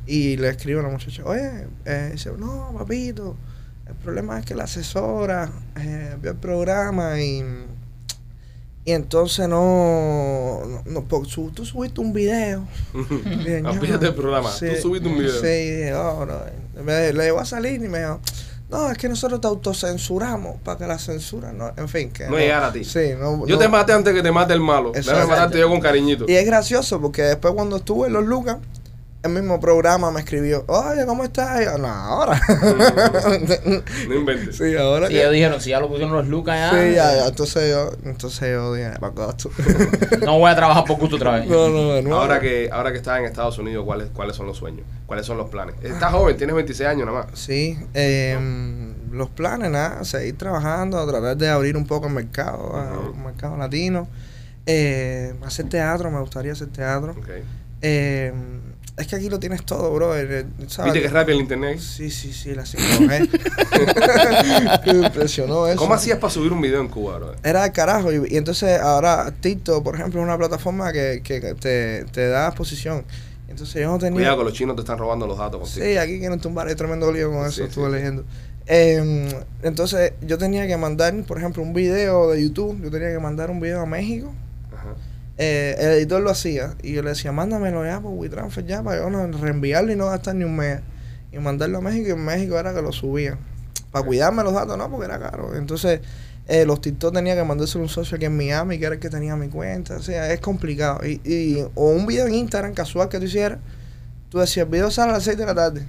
Y 0.05 0.37
le 0.37 0.49
escribo 0.49 0.79
a 0.79 0.83
la 0.83 0.89
muchacha, 0.89 1.23
oye, 1.25 1.67
eh, 1.85 2.09
dice, 2.13 2.31
no, 2.37 2.71
papito, 2.75 3.35
el 3.85 3.95
problema 3.95 4.39
es 4.39 4.45
que 4.45 4.55
la 4.55 4.63
asesora 4.63 5.51
eh, 5.75 6.15
vio 6.21 6.31
el 6.31 6.37
programa 6.37 7.19
y, 7.21 7.43
Y 8.85 8.91
entonces 8.93 9.47
no, 9.47 10.61
no, 10.65 10.81
no, 10.85 11.03
porque 11.03 11.29
su- 11.29 11.51
tú 11.51 11.65
subiste 11.65 11.99
un 12.01 12.11
video. 12.13 12.65
"No". 13.61 13.69
Olvídate 13.71 14.05
del 14.05 14.15
programa. 14.15 14.49
Tú 14.51 14.65
subiste 14.81 15.07
un 15.07 15.17
video. 15.17 15.33
Sí, 15.41 15.47
dije, 15.47 15.93
oh, 15.93 16.25
no. 16.25 16.83
Me- 16.83 17.13
le 17.13 17.27
iba 17.27 17.41
a 17.41 17.45
salir 17.45 17.83
y 17.83 17.87
me 17.89 17.99
dijo, 17.99 18.19
no, 18.69 18.89
es 18.91 18.97
que 18.97 19.09
nosotros 19.09 19.41
te 19.41 19.47
autocensuramos 19.47 20.57
para 20.63 20.77
que 20.77 20.87
la 20.87 20.97
censura 20.99 21.51
no, 21.51 21.71
en 21.75 21.89
fin, 21.89 22.11
que 22.11 22.27
No 22.27 22.37
llegara 22.37 22.67
a 22.67 22.71
ti. 22.71 22.83
Sí, 22.83 23.11
no, 23.19 23.45
Yo 23.45 23.55
no. 23.55 23.59
te 23.59 23.67
maté 23.67 23.93
antes 23.93 24.13
que 24.13 24.21
te 24.23 24.31
mate 24.31 24.53
el 24.53 24.61
malo. 24.61 24.91
Déjame 24.93 25.25
matarte 25.25 25.59
yo 25.59 25.67
con 25.69 25.79
cariñito. 25.81 26.25
Y 26.27 26.35
es 26.35 26.45
gracioso 26.45 27.01
porque 27.01 27.23
después 27.23 27.53
cuando 27.53 27.77
estuve 27.77 28.07
en 28.07 28.13
Los 28.13 28.25
Lucas, 28.25 28.57
el 29.21 29.31
mismo 29.31 29.59
programa 29.59 30.11
me 30.11 30.21
escribió, 30.21 30.63
oye, 30.67 31.05
¿cómo 31.05 31.23
estás? 31.25 31.61
Y 31.61 31.65
yo, 31.65 31.77
no, 31.77 31.87
ahora. 31.87 32.39
No 34.07 34.15
inventes. 34.15 34.57
sí, 34.57 34.75
ahora 34.77 35.07
que- 35.07 35.19
ellos 35.19 35.31
dijeron, 35.33 35.61
si 35.61 35.71
ya 35.71 35.79
lo 35.79 35.87
pusieron 35.89 36.13
los 36.13 36.27
lucas 36.27 36.55
ya, 36.57 36.69
Sí, 36.71 36.95
ya, 36.95 37.15
ya. 37.15 37.27
Entonces 37.27 37.69
yo, 37.69 37.91
entonces 38.03 38.49
yo 38.51 38.73
dije, 38.73 38.91
para 38.99 39.13
no 40.25 40.39
voy 40.39 40.49
a 40.51 40.55
trabajar 40.55 40.85
por 40.85 40.97
gusto 40.97 41.17
otra 41.17 41.31
vez. 41.39 41.47
no, 41.47 41.67
no, 41.69 42.01
nuevo. 42.01 42.15
Ahora 42.15 42.39
que, 42.39 42.69
ahora 42.71 42.91
que 42.91 42.97
estás 42.97 43.19
en 43.19 43.25
Estados 43.25 43.57
Unidos, 43.57 43.85
¿cuáles, 43.85 44.09
¿cuáles 44.09 44.35
son 44.35 44.45
los 44.47 44.57
sueños? 44.57 44.85
¿Cuáles 45.05 45.25
son 45.25 45.37
los 45.37 45.49
planes? 45.49 45.75
Estás 45.81 46.11
joven, 46.11 46.37
tienes 46.37 46.55
26 46.55 46.89
años 46.89 47.05
nada 47.05 47.25
más. 47.25 47.39
Sí, 47.39 47.77
eh, 47.93 48.37
los 49.11 49.29
planes, 49.29 49.69
nada, 49.71 50.03
seguir 50.05 50.37
trabajando, 50.37 51.05
tratar 51.07 51.35
de 51.35 51.49
abrir 51.49 51.75
un 51.75 51.85
poco 51.85 52.07
el 52.07 52.13
mercado, 52.13 53.11
el 53.13 53.19
mercado 53.21 53.57
latino. 53.57 54.07
Eh, 54.65 55.33
hacer 55.45 55.67
teatro, 55.67 56.11
me 56.11 56.19
gustaría 56.19 56.51
hacer 56.53 56.67
teatro. 56.67 57.11
Ok. 57.13 57.29
Eh, 57.81 58.33
es 58.99 59.07
que 59.07 59.15
aquí 59.15 59.29
lo 59.29 59.39
tienes 59.39 59.63
todo, 59.65 59.93
bro. 59.93 60.13
¿sabes? 60.13 60.45
¿Viste 60.85 60.99
que 61.01 61.05
es 61.07 61.11
rápido 61.13 61.35
el 61.37 61.41
internet? 61.43 61.79
Sí, 61.79 62.11
sí, 62.11 62.31
sí, 62.33 62.53
la 62.53 62.63
5G. 62.63 63.29
Me 64.85 65.05
impresionó 65.07 65.67
eso. 65.67 65.77
¿Cómo 65.77 65.93
hacías 65.93 66.17
para 66.19 66.31
subir 66.31 66.51
un 66.51 66.61
video 66.61 66.81
en 66.81 66.87
Cuba, 66.89 67.17
bro? 67.17 67.35
Era 67.43 67.65
el 67.65 67.71
carajo. 67.71 68.11
Y, 68.11 68.33
y 68.33 68.37
entonces 68.37 68.79
ahora 68.79 69.33
TikTok, 69.39 69.83
por 69.83 69.95
ejemplo, 69.95 70.19
es 70.19 70.23
una 70.23 70.37
plataforma 70.37 70.91
que, 70.91 71.21
que 71.23 71.39
te, 71.55 72.05
te 72.05 72.27
da 72.27 72.47
exposición. 72.47 73.05
Entonces 73.47 73.81
yo 73.81 73.89
no 73.89 73.97
tenía... 73.97 74.13
Cuidado 74.13 74.37
que 74.39 74.43
los 74.43 74.53
chinos 74.53 74.75
te 74.75 74.81
están 74.81 74.97
robando 74.99 75.25
los 75.25 75.37
datos 75.37 75.61
contigo. 75.61 75.85
Sí, 75.85 75.97
aquí 75.97 76.19
quieren 76.19 76.39
tumbar 76.39 76.69
el 76.69 76.75
tremendo 76.75 77.11
lío 77.11 77.31
con 77.31 77.41
eso, 77.45 77.51
Sí, 77.51 77.63
estuve 77.63 77.87
sí. 77.87 77.91
leyendo. 77.93 78.23
Eh, 78.67 79.33
entonces 79.63 80.13
yo 80.21 80.37
tenía 80.37 80.67
que 80.67 80.77
mandar, 80.77 81.13
por 81.23 81.39
ejemplo, 81.39 81.63
un 81.63 81.73
video 81.73 82.29
de 82.29 82.43
YouTube. 82.43 82.79
Yo 82.83 82.91
tenía 82.91 83.11
que 83.11 83.17
mandar 83.19 83.49
un 83.49 83.59
video 83.59 83.81
a 83.81 83.85
México. 83.87 84.31
Eh, 85.41 85.77
el 85.79 85.91
editor 85.91 86.21
lo 86.21 86.31
hacía 86.31 86.75
y 86.83 86.91
yo 86.91 87.01
le 87.01 87.11
decía, 87.11 87.31
mándamelo 87.31 87.85
ya 87.85 88.01
por 88.01 88.11
WeTransfer 88.11 88.65
ya 88.65 88.83
para 88.83 88.97
yo 88.97 89.09
no 89.09 89.25
reenviarlo 89.25 89.89
y 89.89 89.95
no 89.95 90.07
gastar 90.07 90.35
ni 90.35 90.43
un 90.43 90.57
mes. 90.57 90.81
Y 91.31 91.39
mandarlo 91.39 91.77
a 91.77 91.81
México 91.81 92.09
y 92.09 92.11
en 92.11 92.25
México 92.25 92.59
era 92.59 92.73
que 92.73 92.81
lo 92.81 92.91
subía. 92.91 93.37
Para 93.91 94.05
cuidarme 94.05 94.43
los 94.43 94.53
datos, 94.53 94.77
no, 94.77 94.91
porque 94.91 95.05
era 95.05 95.17
caro. 95.17 95.55
Entonces, 95.55 96.01
eh, 96.47 96.65
los 96.65 96.81
TikTok 96.81 97.13
tenía 97.13 97.35
que 97.35 97.43
mandárselo 97.45 97.83
a 97.83 97.85
un 97.85 97.89
socio 97.89 98.17
aquí 98.17 98.25
en 98.25 98.35
Miami, 98.35 98.79
que 98.79 98.85
era 98.85 98.95
el 98.95 98.99
que 98.99 99.09
tenía 99.09 99.37
mi 99.37 99.47
cuenta. 99.47 99.95
O 99.95 100.01
sea, 100.01 100.31
es 100.33 100.41
complicado. 100.41 101.07
Y, 101.07 101.21
y, 101.23 101.65
o 101.73 101.89
un 101.91 102.05
video 102.05 102.27
en 102.27 102.35
Instagram 102.35 102.73
casual 102.73 103.07
que 103.07 103.17
tú 103.17 103.25
hicieras, 103.25 103.59
tú 104.29 104.39
decías, 104.39 104.65
el 104.65 104.71
video 104.71 104.91
sale 104.91 105.11
a 105.11 105.13
las 105.13 105.23
6 105.23 105.37
de 105.37 105.45
la 105.45 105.55
tarde. 105.55 105.87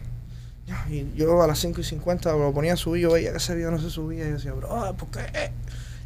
Y 0.88 1.12
yo 1.16 1.42
a 1.42 1.48
las 1.48 1.58
5 1.58 1.80
y 1.80 1.84
50 1.84 2.32
lo 2.34 2.52
ponía 2.52 2.74
a 2.74 2.76
subir, 2.76 3.02
yo 3.02 3.12
veía 3.12 3.32
que 3.32 3.38
ese 3.38 3.56
video 3.56 3.72
no 3.72 3.80
se 3.80 3.90
subía. 3.90 4.24
Y 4.24 4.28
yo 4.28 4.34
decía, 4.34 4.52
bro, 4.52 4.94
¿por 4.96 5.08
qué? 5.08 5.50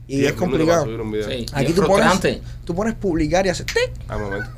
Y 0.06 0.18
Diez 0.18 0.32
es 0.32 0.36
complicado. 0.36 0.84
subir 0.84 1.00
un 1.00 1.10
video. 1.10 1.28
Sí, 1.28 1.46
Aquí 1.52 1.66
y 1.66 1.68
es 1.70 1.74
tú 1.74 1.86
pones, 1.86 2.40
tú 2.64 2.74
pones 2.74 2.94
publicar 2.94 3.46
y 3.46 3.48
haces 3.48 3.66
tic. 3.66 3.92
Al 4.08 4.20
momento. 4.20 4.50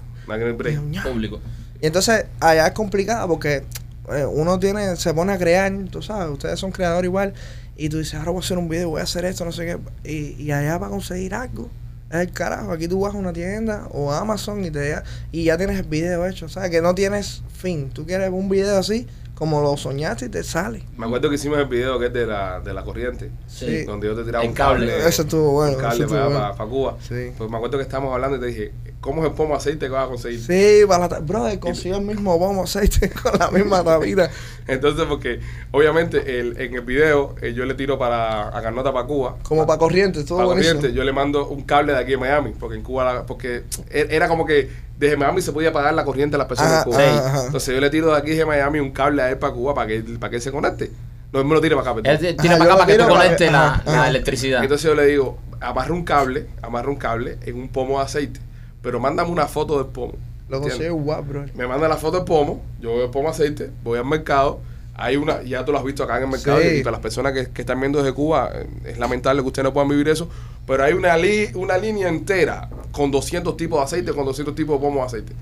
Público. 1.03 1.40
Y 1.80 1.86
entonces 1.86 2.26
allá 2.40 2.66
es 2.66 2.72
complicado 2.72 3.28
porque 3.28 3.64
eh, 4.12 4.24
uno 4.24 4.59
tiene, 4.59 4.97
se 4.97 5.12
pone 5.14 5.32
a 5.32 5.38
crear, 5.38 5.72
tú 5.90 6.03
sabes, 6.03 6.32
ustedes 6.32 6.59
son 6.59 6.72
creadores 6.72 7.09
igual, 7.09 7.34
y 7.76 7.88
tú 7.88 7.99
dices, 7.99 8.14
ahora 8.14 8.30
voy 8.30 8.40
a 8.40 8.44
hacer 8.44 8.59
un 8.59 8.68
video, 8.68 8.90
voy 8.90 9.01
a 9.01 9.05
hacer 9.05 9.24
esto, 9.24 9.44
no 9.44 9.53
sé 9.53 9.66
qué, 9.66 9.78
y, 10.11 10.42
y 10.42 10.53
allá 10.53 10.78
para 10.78 10.90
conseguir 10.90 11.34
algo, 11.34 11.68
es 12.11 12.20
el 12.20 12.32
carajo, 12.32 12.72
aquí 12.72 12.86
tú 12.86 13.01
vas 13.01 13.14
a 13.14 13.18
una 13.18 13.32
tienda 13.32 13.88
o 13.90 14.12
a 14.12 14.20
Amazon 14.20 14.64
y 14.64 14.70
te 14.70 15.03
y 15.32 15.44
ya 15.44 15.57
tienes 15.57 15.78
el 15.78 15.86
video 15.86 16.24
hecho, 16.26 16.49
¿sabes? 16.49 16.70
Que 16.70 16.80
no 16.80 16.94
tienes 16.94 17.42
fin, 17.53 17.90
tú 17.90 18.07
quieres 18.07 18.30
un 18.30 18.49
video 18.49 18.78
así, 18.78 19.07
como 19.37 19.61
lo 19.61 19.76
soñaste 19.76 20.24
y 20.26 20.28
te 20.30 20.43
sale. 20.43 20.82
Me 20.97 21.05
acuerdo 21.07 21.28
que 21.28 21.34
hicimos 21.34 21.59
el 21.59 21.66
video 21.66 21.99
que 21.99 22.07
es 22.07 22.12
de 22.12 22.26
la, 22.26 22.59
de 22.61 22.72
la 22.72 22.82
corriente. 22.82 23.30
Sí. 23.47 23.84
Donde 23.84 24.07
yo 24.09 24.16
te 24.16 24.24
tiraba 24.24 24.43
El 24.43 24.51
un 24.51 24.57
cable. 24.57 24.87
cable. 24.89 25.09
Eso 25.09 25.22
estuvo 25.22 25.53
bueno, 25.53 25.76
Un 25.76 25.82
cable 25.82 26.07
para, 26.09 26.24
bueno. 26.24 26.53
para 26.57 26.70
Cuba. 26.70 26.97
Sí. 27.07 27.32
Pues 27.37 27.51
me 27.51 27.57
acuerdo 27.59 27.76
que 27.76 27.82
estábamos 27.82 28.14
hablando 28.14 28.39
y 28.39 28.41
te 28.41 28.47
dije, 28.47 28.72
¿cómo 29.03 29.22
es 29.22 29.28
el 29.28 29.34
pomo 29.34 29.55
aceite 29.55 29.87
que 29.87 29.93
vas 29.93 30.07
a 30.07 30.09
conseguir? 30.09 30.41
Sí, 30.41 30.87
para 30.89 31.07
la 31.07 31.18
brother, 31.20 31.59
consiguió 31.61 31.99
el 31.99 32.05
mismo 32.07 32.39
bombo 32.39 32.62
aceite 32.64 33.11
con 33.22 33.39
la 33.39 33.51
misma 33.51 33.84
tapita. 33.84 34.30
Entonces, 34.66 35.05
porque 35.07 35.39
obviamente 35.70 36.41
el, 36.41 36.59
en 36.59 36.74
el 36.74 36.80
video 36.80 37.34
eh, 37.43 37.53
yo 37.53 37.66
le 37.66 37.74
tiro 37.74 37.99
para 37.99 38.57
a 38.57 38.62
Carnota 38.62 38.91
para 38.91 39.07
Cuba. 39.07 39.37
Como 39.43 39.66
para 39.66 39.78
corriente, 39.78 40.20
estuvo 40.20 40.39
para 40.39 40.47
buenísimo. 40.47 40.76
corriente, 40.76 40.97
yo 40.97 41.05
le 41.05 41.12
mando 41.12 41.47
un 41.49 41.62
cable 41.64 41.93
de 41.93 41.99
aquí 41.99 42.12
de 42.12 42.16
Miami, 42.16 42.55
porque 42.59 42.76
en 42.76 42.82
Cuba, 42.82 43.05
la- 43.12 43.26
porque 43.26 43.64
er- 43.91 44.09
era 44.11 44.28
como 44.28 44.47
que 44.47 44.86
desde 44.99 45.16
Miami 45.16 45.42
se 45.42 45.53
podía 45.53 45.72
pagar 45.72 45.94
la 45.94 46.05
corriente 46.05 46.36
a 46.36 46.38
las 46.38 46.49
personas 46.49 46.72
Ajá, 46.72 46.82
en 46.82 46.90
Cuba. 46.90 46.99
ajá, 47.05 47.26
ajá. 47.28 47.47
Entonces 47.47 47.74
yo 47.74 47.80
le 47.80 47.90
tiro 47.90 48.09
de 48.12 48.16
aquí 48.16 48.30
de 48.30 48.44
Miami 48.47 48.78
un 48.80 48.92
cable 48.92 49.22
a 49.22 49.30
él 49.30 49.38
para 49.38 49.53
Cuba 49.53 49.74
para 49.74 49.86
que, 49.88 50.01
para 50.18 50.30
que 50.30 50.36
él 50.36 50.42
se 50.42 50.51
conecte. 50.53 50.90
No, 51.32 51.40
él 51.40 51.47
me 51.47 51.55
lo 51.55 51.61
tire 51.61 51.74
para 51.76 51.90
acá, 51.90 51.94
perdón. 52.03 52.12
Él 52.12 52.18
te- 52.18 52.42
tira 52.42 52.57
para 52.57 52.64
acá 52.64 52.72
lo 52.74 52.78
para 52.86 52.92
que 52.97 53.03
tú 53.03 53.09
conectes 53.09 53.53
la, 53.53 54.09
electricidad. 54.09 54.62
Entonces 54.62 54.88
yo 54.88 54.94
le 54.94 55.07
digo, 55.07 55.38
amarra 55.61 55.92
un 55.92 56.05
cable, 56.05 56.47
amarra 56.62 56.88
un 56.88 56.97
cable 56.97 57.36
en 57.44 57.57
un 57.57 57.68
pomo 57.68 57.99
de 57.99 58.05
aceite, 58.05 58.40
pero 58.80 59.01
mándame 59.01 59.30
una 59.30 59.47
foto 59.47 59.76
del 59.82 59.92
pomo. 59.92 60.14
Lo 60.49 60.61
consigue 60.61 60.90
guap, 60.90 61.26
bro. 61.26 61.44
Me 61.55 61.66
manda 61.66 61.88
la 61.88 61.97
foto 61.97 62.18
del 62.18 62.24
pomo, 62.24 62.62
yo 62.80 62.94
veo 62.94 63.05
el 63.07 63.11
pomo 63.11 63.24
de 63.28 63.34
aceite, 63.34 63.70
voy 63.82 63.99
al 63.99 64.05
mercado, 64.05 64.61
hay 64.99 65.16
una, 65.16 65.42
ya 65.42 65.64
tú 65.64 65.72
lo 65.72 65.78
has 65.78 65.84
visto 65.84 66.03
acá 66.05 66.16
en 66.18 66.24
el 66.24 66.28
mercado, 66.30 66.59
Sí. 66.61 66.68
y 66.78 66.82
para 66.82 66.92
las 66.92 67.01
personas 67.01 67.32
que, 67.32 67.51
que 67.51 67.62
están 67.62 67.78
viendo 67.80 67.99
desde 68.03 68.14
Cuba, 68.14 68.51
eh, 68.55 68.66
es 68.86 68.99
lamentable 68.99 69.42
que 69.42 69.49
ustedes 69.49 69.64
no 69.64 69.72
puedan 69.72 69.88
vivir 69.88 70.09
eso, 70.09 70.28
pero 70.66 70.84
hay 70.84 70.92
una, 70.94 71.16
li- 71.16 71.51
una 71.55 71.76
línea 71.78 72.09
entera 72.09 72.68
con 72.92 73.11
200 73.11 73.57
tipos 73.57 73.78
de 73.78 73.84
aceite, 73.84 74.12
con 74.12 74.24
200 74.24 74.55
tipos 74.55 74.76
de 74.80 74.86
pomo 74.86 75.01
de 75.01 75.07
aceite. 75.07 75.32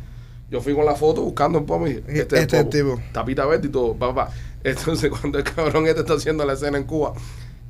Yo 0.50 0.60
fui 0.60 0.74
con 0.74 0.84
la 0.84 0.94
foto 0.94 1.22
buscando 1.22 1.58
el 1.58 1.64
pomo 1.64 1.86
y 1.88 1.92
este, 2.06 2.20
este 2.22 2.36
es 2.36 2.42
es 2.46 2.52
el 2.52 2.58
el 2.58 2.66
pomo. 2.66 2.94
tipo. 2.96 3.02
Tapita 3.12 3.46
verde 3.46 3.68
y 3.68 3.70
todo, 3.70 3.94
papá. 3.94 4.30
Entonces 4.64 5.10
cuando 5.10 5.38
el 5.38 5.44
cabrón 5.44 5.86
este 5.86 6.00
está 6.00 6.14
haciendo 6.14 6.44
la 6.44 6.52
escena 6.54 6.78
en 6.78 6.84
Cuba, 6.84 7.12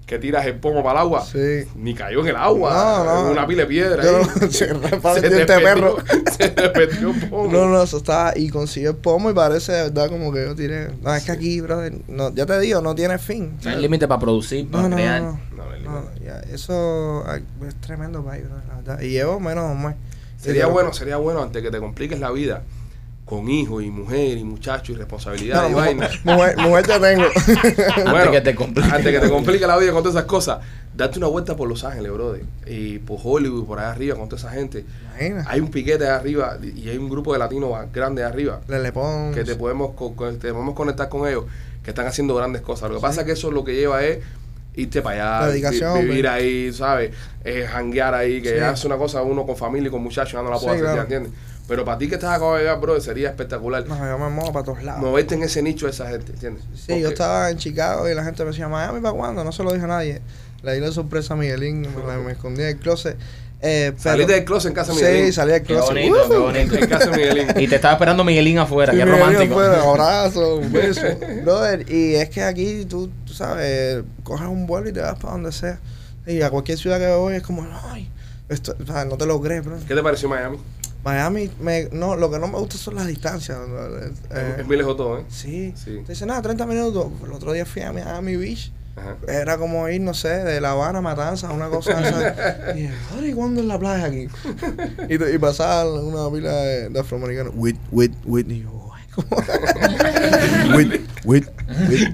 que 0.07 0.19
tiras 0.19 0.45
el 0.47 0.57
pomo 0.57 0.83
para 0.83 1.01
el 1.01 1.07
agua, 1.07 1.25
Sí. 1.25 1.65
ni 1.77 1.95
cayó 1.95 2.21
en 2.21 2.29
el 2.29 2.37
agua, 2.37 2.73
No, 2.75 3.05
no. 3.05 3.27
en 3.27 3.33
una 3.33 3.47
pila 3.47 3.63
de 3.63 3.69
piedra. 3.69 4.03
Yo 4.03 4.19
ahí. 4.19 4.25
no- 4.41 4.51
se 4.51 4.67
repara 4.73 5.17
el 5.17 5.21
Se 5.31 5.35
diente 5.35 5.53
de 5.55 5.61
perro. 5.61 5.97
desperdió- 5.97 6.33
Se 6.37 6.49
desperdió 6.51 7.11
el 7.11 7.29
pomo. 7.31 7.53
No, 7.53 7.69
no, 7.69 7.83
eso 7.83 7.97
está. 7.97 8.33
Y 8.37 8.51
consiguió 8.51 8.91
el 8.91 8.97
pomo 8.97 9.31
y 9.31 9.35
parece 9.35 9.73
de 9.73 9.83
verdad 9.85 10.09
como 10.11 10.33
que 10.33 10.45
yo 10.45 10.55
tiré. 10.55 10.91
No, 11.03 11.15
es 11.15 11.25
que 11.25 11.33
aquí, 11.33 11.61
brother, 11.61 11.95
no, 12.09 12.35
ya 12.35 12.45
te 12.47 12.59
digo, 12.61 12.81
no 12.83 12.95
tiene 12.95 13.19
fin. 13.19 13.57
No 13.65 13.71
hay 13.71 13.81
límite 13.81 14.07
para 14.07 14.21
producir, 14.21 14.71
para 14.71 14.89
crear. 14.91 15.23
no. 15.23 15.41
No, 15.85 16.03
ya, 16.25 16.41
eso 16.51 17.25
es 17.69 17.75
tremendo 17.83 18.25
país, 18.25 18.43
bro, 18.49 18.57
la 18.69 18.77
verdad. 18.77 19.01
Y 19.03 19.11
llevo 19.11 19.39
menos 19.39 19.71
un 19.71 19.85
mes. 19.87 19.97
Sería 20.39 20.67
bueno, 20.67 20.93
sería 20.95 21.19
bueno 21.19 21.43
antes 21.43 21.63
que 21.63 21.71
te 21.71 21.79
compliques 21.79 22.19
la 22.21 22.31
vida 22.31 22.63
con 23.35 23.49
hijos 23.49 23.82
y 23.82 23.91
mujer 23.91 24.39
y 24.39 24.45
muchachos 24.45 24.91
y 24.91 24.99
responsabilidad 24.99 25.62
No, 25.62 25.68
y 25.68 25.72
mujer, 25.72 25.97
vaina. 25.97 26.11
mujer, 26.24 26.57
mujer 26.59 26.87
ya 26.87 27.01
tengo. 27.01 27.24
Antes 28.07 28.30
que 28.30 28.41
te 28.41 28.55
complique. 28.55 28.91
Antes 28.91 29.12
que 29.12 29.20
te 29.20 29.30
complique 29.30 29.66
la 29.66 29.76
vida 29.76 29.93
con 29.93 30.03
todas 30.03 30.16
esas 30.16 30.26
cosas, 30.28 30.59
date 30.95 31.18
una 31.18 31.28
vuelta 31.28 31.57
por 31.57 31.68
Los 31.68 31.85
Ángeles, 31.85 32.12
brother. 32.12 32.43
Y 32.66 32.99
por 33.01 33.18
Hollywood, 33.22 33.66
por 33.66 33.78
allá 33.78 33.91
arriba, 33.93 34.16
con 34.16 34.28
toda 34.28 34.41
esa 34.41 34.51
gente. 34.51 34.85
Imagina. 35.11 35.45
Hay 35.49 35.61
un 35.61 35.68
piquete 35.70 36.05
allá 36.05 36.16
arriba 36.16 36.59
y 36.62 36.89
hay 36.89 36.97
un 36.97 37.09
grupo 37.09 37.32
de 37.32 37.39
latinos 37.39 37.70
grande 37.93 38.22
allá 38.24 38.32
arriba 38.32 38.61
Le 38.68 38.80
le 38.80 38.93
pongo. 38.93 39.32
que 39.35 39.45
te 39.45 39.55
podemos, 39.57 39.91
te 40.41 40.53
podemos 40.53 40.74
conectar 40.74 41.09
con 41.09 41.28
ellos 41.28 41.45
que 41.82 41.91
están 41.91 42.07
haciendo 42.07 42.35
grandes 42.35 42.62
cosas. 42.62 42.89
Lo 42.91 42.97
que 42.97 43.03
pasa 43.03 43.20
es 43.22 43.26
que 43.26 43.32
eso 43.32 43.51
lo 43.51 43.64
que 43.64 43.74
lleva 43.74 44.03
es 44.05 44.18
irte 44.76 45.03
para 45.03 45.45
allá, 45.45 45.53
vivir 46.01 46.22
pues. 46.22 46.32
ahí, 46.32 46.72
¿sabes? 46.72 47.11
Eh, 47.45 47.64
janguear 47.70 48.12
ahí, 48.14 48.43
que 48.43 48.55
Sí. 48.55 48.59
hace 48.59 48.87
una 48.89 48.97
cosa 48.97 49.22
uno 49.22 49.47
con 49.47 49.57
familia 49.57 49.89
y 49.89 49.91
con 49.91 50.03
muchachos, 50.03 50.32
ya 50.32 50.43
no 50.43 50.51
la 50.51 50.59
puedo 50.59 50.74
Sí, 50.76 50.82
hacer, 50.82 51.07
claro. 51.07 51.26
Pero 51.67 51.85
para 51.85 51.97
ti 51.97 52.09
que 52.09 52.17
estás 52.17 52.37
acá 52.37 52.53
de 52.53 52.59
llegar, 52.61 52.79
bro, 52.81 53.01
sería 53.01 53.31
espectacular 53.31 53.87
No, 53.87 53.97
yo 53.97 54.19
me 54.19 54.29
muevo 54.29 54.53
para 54.53 54.65
todos 54.67 54.83
lados. 54.83 55.01
moverte 55.01 55.35
en 55.35 55.43
ese 55.45 55.62
nicho 55.62 55.87
de 55.87 55.93
esa 55.93 56.09
gente, 56.09 56.33
¿entiendes? 56.33 56.62
Sí, 56.75 56.85
Porque- 56.89 57.01
yo 57.01 57.09
estaba 57.09 57.51
en 57.51 57.57
Chicago 57.57 58.09
y 58.09 58.15
la 58.15 58.23
gente 58.23 58.45
me 58.45 58.51
decía, 58.51 58.69
Miami, 58.69 59.01
¿para 59.01 59.15
cuándo? 59.15 59.43
No 59.45 59.51
se 59.53 59.62
lo 59.62 59.73
dije 59.73 59.85
a 59.85 59.89
nadie. 59.89 60.21
Le 60.62 60.75
di 60.75 60.81
la 60.81 60.93
sorpresa 60.93 61.35
a 61.35 61.37
Miguelín, 61.39 61.81
me, 61.83 62.07
la- 62.07 62.19
me 62.19 62.33
escondí 62.33 62.62
en 62.62 62.69
el 62.69 62.77
closet. 62.79 63.17
Eh, 63.67 63.93
pero- 63.93 64.03
Saliste 64.03 64.33
del 64.35 64.45
closet 64.45 64.69
en 64.71 64.75
casa 64.75 64.93
de 64.93 64.99
Miguelín. 65.01 65.27
Sí, 65.27 65.33
salí 65.33 65.53
del 65.53 65.61
Qué 65.62 65.67
closet. 65.69 65.89
bonito, 65.95 66.29
qué 66.29 66.37
bonito. 66.37 66.75
En 66.77 66.87
casa 66.87 67.11
de 67.11 67.17
Miguelín. 67.17 67.49
Y 67.57 67.67
te 67.69 67.77
estaba 67.77 67.95
esperando 67.95 68.25
Miguelín 68.25 68.59
afuera, 68.59 68.93
Sí, 68.93 68.99
qué 68.99 69.05
Miguelín 69.07 69.25
romántico. 69.27 69.61
afuera, 69.61 69.83
abrazo, 69.83 70.57
un 70.57 70.71
beso. 70.73 71.01
Brother, 71.45 71.91
y 71.91 72.15
es 72.17 72.29
que 72.29 72.43
aquí 72.43 72.85
tú, 72.85 73.11
tú 73.27 73.33
sabes, 73.33 74.03
coges 74.23 74.49
un 74.49 74.67
vuelo 74.67 74.91
y 74.91 74.93
te 74.93 75.01
vas 75.01 75.15
para 75.19 75.33
donde 75.33 75.51
sea. 75.51 75.79
Y 76.27 76.43
a 76.43 76.51
cualquier 76.51 76.77
ciudad 76.77 76.99
que 76.99 77.11
voy 77.15 77.37
es 77.37 77.43
como, 77.43 77.67
ay, 77.91 78.11
esto, 78.51 78.77
o 78.83 78.87
sea, 78.87 79.07
no 79.07 79.17
te 79.17 79.25
lo 79.25 79.41
crees, 79.41 79.65
bro. 79.65 79.79
¿Qué 79.89 79.95
te 79.95 80.03
pareció 80.03 80.29
Miami? 80.29 80.59
Miami, 81.05 81.51
me, 81.61 81.89
no, 81.93 82.17
lo 82.17 82.31
que 82.31 82.39
no 82.39 82.49
me 82.49 82.59
gusta 82.59 82.79
son 82.79 82.95
las 82.95 83.07
distancias. 83.07 83.59
Eh, 84.31 84.57
es, 84.59 84.67
muy 84.67 84.77
lejos 84.77 84.97
todo, 84.97 85.19
¿eh? 85.19 85.25
sí. 85.29 85.75
Sí. 85.77 86.03
Dicen, 86.09 86.29
nada, 86.29 86.41
30 86.41 86.65
minutos. 86.67 87.07
El 87.23 87.33
otro 87.33 87.53
día 87.53 87.67
fui 87.67 87.83
a 87.83 87.93
Miami 87.93 88.37
Beach. 88.37 88.73
Ajá. 88.97 89.17
Era 89.29 89.59
como 89.59 89.89
ir, 89.89 90.01
no 90.01 90.15
sé, 90.15 90.29
de 90.29 90.61
La 90.61 90.71
Habana 90.71 91.01
a 91.01 91.03
Matanzas, 91.03 91.53
una 91.53 91.69
cosa 91.69 92.01
esa. 92.01 92.73
Y 92.77 92.83
dije, 92.83 92.95
"Joder, 93.11 93.29
¿y 93.29 93.33
cuándo 93.35 93.61
es 93.61 93.67
la 93.67 93.79
playa 93.79 94.07
aquí? 94.07 94.29
y, 95.11 95.23
y 95.23 95.39
pasaba 95.39 95.93
una 96.01 96.31
pila 96.35 96.53
de, 96.53 96.89
de 96.89 97.01
afroamericanos. 97.01 97.53
Wit, 97.57 97.77
wit, 97.91 98.15
wit. 98.25 98.51
Y 98.51 98.63
yo, 98.63 98.84
Wit, 100.77 101.01
wit. 101.25 101.47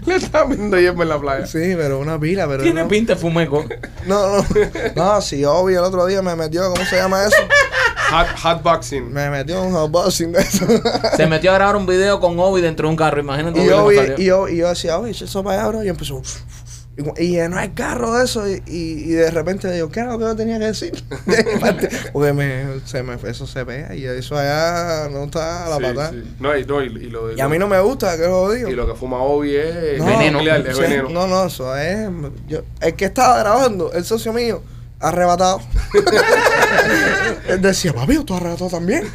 Le 0.07 0.17
estaba 0.17 0.47
viendo 0.47 0.79
hierba 0.79 1.03
en 1.03 1.09
la 1.09 1.21
playa. 1.21 1.47
Sí, 1.47 1.75
pero 1.77 1.99
una 1.99 2.19
pila, 2.19 2.47
pero 2.47 2.63
Tiene 2.63 2.83
no, 2.83 2.89
pinta 2.89 3.15
de 3.15 3.21
fumeco. 3.21 3.65
no, 4.07 4.39
no, 4.39 4.47
no, 4.97 5.21
si 5.21 5.45
Obi 5.45 5.75
el 5.75 5.81
otro 5.81 6.07
día 6.07 6.23
me 6.23 6.35
metió, 6.37 6.71
¿cómo 6.71 6.85
se 6.85 6.97
llama 6.97 7.25
eso? 7.25 7.37
Hot, 8.11 8.27
hot 8.43 8.63
boxing. 8.63 9.13
Me 9.13 9.31
metió 9.31 9.63
un 9.63 9.73
hotboxing 9.73 10.33
de 10.33 10.41
eso. 10.41 10.67
Se 11.17 11.27
metió 11.27 11.53
a 11.53 11.55
grabar 11.55 11.77
un 11.77 11.87
video 11.87 12.19
con 12.19 12.39
Obi 12.41 12.61
dentro 12.61 12.89
de 12.89 12.91
un 12.91 12.97
carro. 12.97 13.21
Imagínate 13.21 13.65
y, 13.65 13.69
Obi 13.71 13.97
y, 14.19 14.25
yo, 14.25 14.49
y 14.49 14.57
yo 14.57 14.69
decía, 14.69 14.99
Obi, 14.99 15.11
eso 15.11 15.45
para 15.45 15.61
allá, 15.61 15.69
bro. 15.69 15.85
Y 15.85 15.89
empezó, 15.89 16.21
y, 17.17 17.23
y 17.25 17.29
llenó 17.33 17.61
el 17.61 17.73
carro 17.75 18.15
de 18.17 18.25
eso. 18.25 18.49
Y, 18.49 18.63
y, 18.67 19.05
y 19.05 19.13
de 19.13 19.31
repente 19.31 19.71
digo, 19.73 19.91
¿qué 19.91 20.01
era 20.01 20.13
lo 20.13 20.19
que 20.19 20.25
yo 20.25 20.37
tenía 20.37 20.59
que 20.59 20.67
decir? 20.67 20.93
Porque 22.13 22.33
me, 22.33 22.81
se 22.85 23.03
me, 23.03 23.15
eso 23.29 23.47
se 23.47 23.65
pega 23.65 23.95
y 23.95 24.05
eso 24.05 24.37
allá 24.37 25.09
no 25.11 25.25
está 25.25 25.67
a 25.67 25.69
la 25.71 25.77
Sí, 25.77 25.83
patada. 25.83 26.11
sí. 26.11 26.35
No, 26.41 26.57
y, 26.57 26.65
no, 26.65 26.83
y, 26.83 26.87
y 26.87 27.11
lo, 27.11 27.33
Y 27.37 27.41
a 27.41 27.49
mí 27.49 27.59
no 27.59 27.67
me 27.69 27.81
gusta, 27.81 28.17
que 28.17 28.27
lo 28.27 28.51
digo. 28.51 28.69
y 28.69 28.75
lo 28.75 28.87
que 28.87 28.95
fuma 28.95 29.19
Obi 29.19 29.57
es 29.57 29.99
No, 29.99 30.07
Veneno. 30.07 30.39
nuclear, 30.39 30.67
es 30.67 30.77
Sí, 30.77 30.83
veneno. 30.83 31.09
No, 31.11 31.27
no, 31.27 31.47
eso 31.47 31.77
es. 31.77 32.09
yo- 32.49 32.63
el 32.81 32.95
que 32.95 33.05
estaba 33.07 33.39
grabando, 33.39 33.93
el 33.93 34.05
socio 34.05 34.33
mío, 34.33 34.63
arrebatado. 35.01 35.61
él 37.49 37.61
decía, 37.63 37.93
papi, 37.93 38.19
tú 38.25 38.35
arrebatado 38.35 38.71
también. 38.71 39.05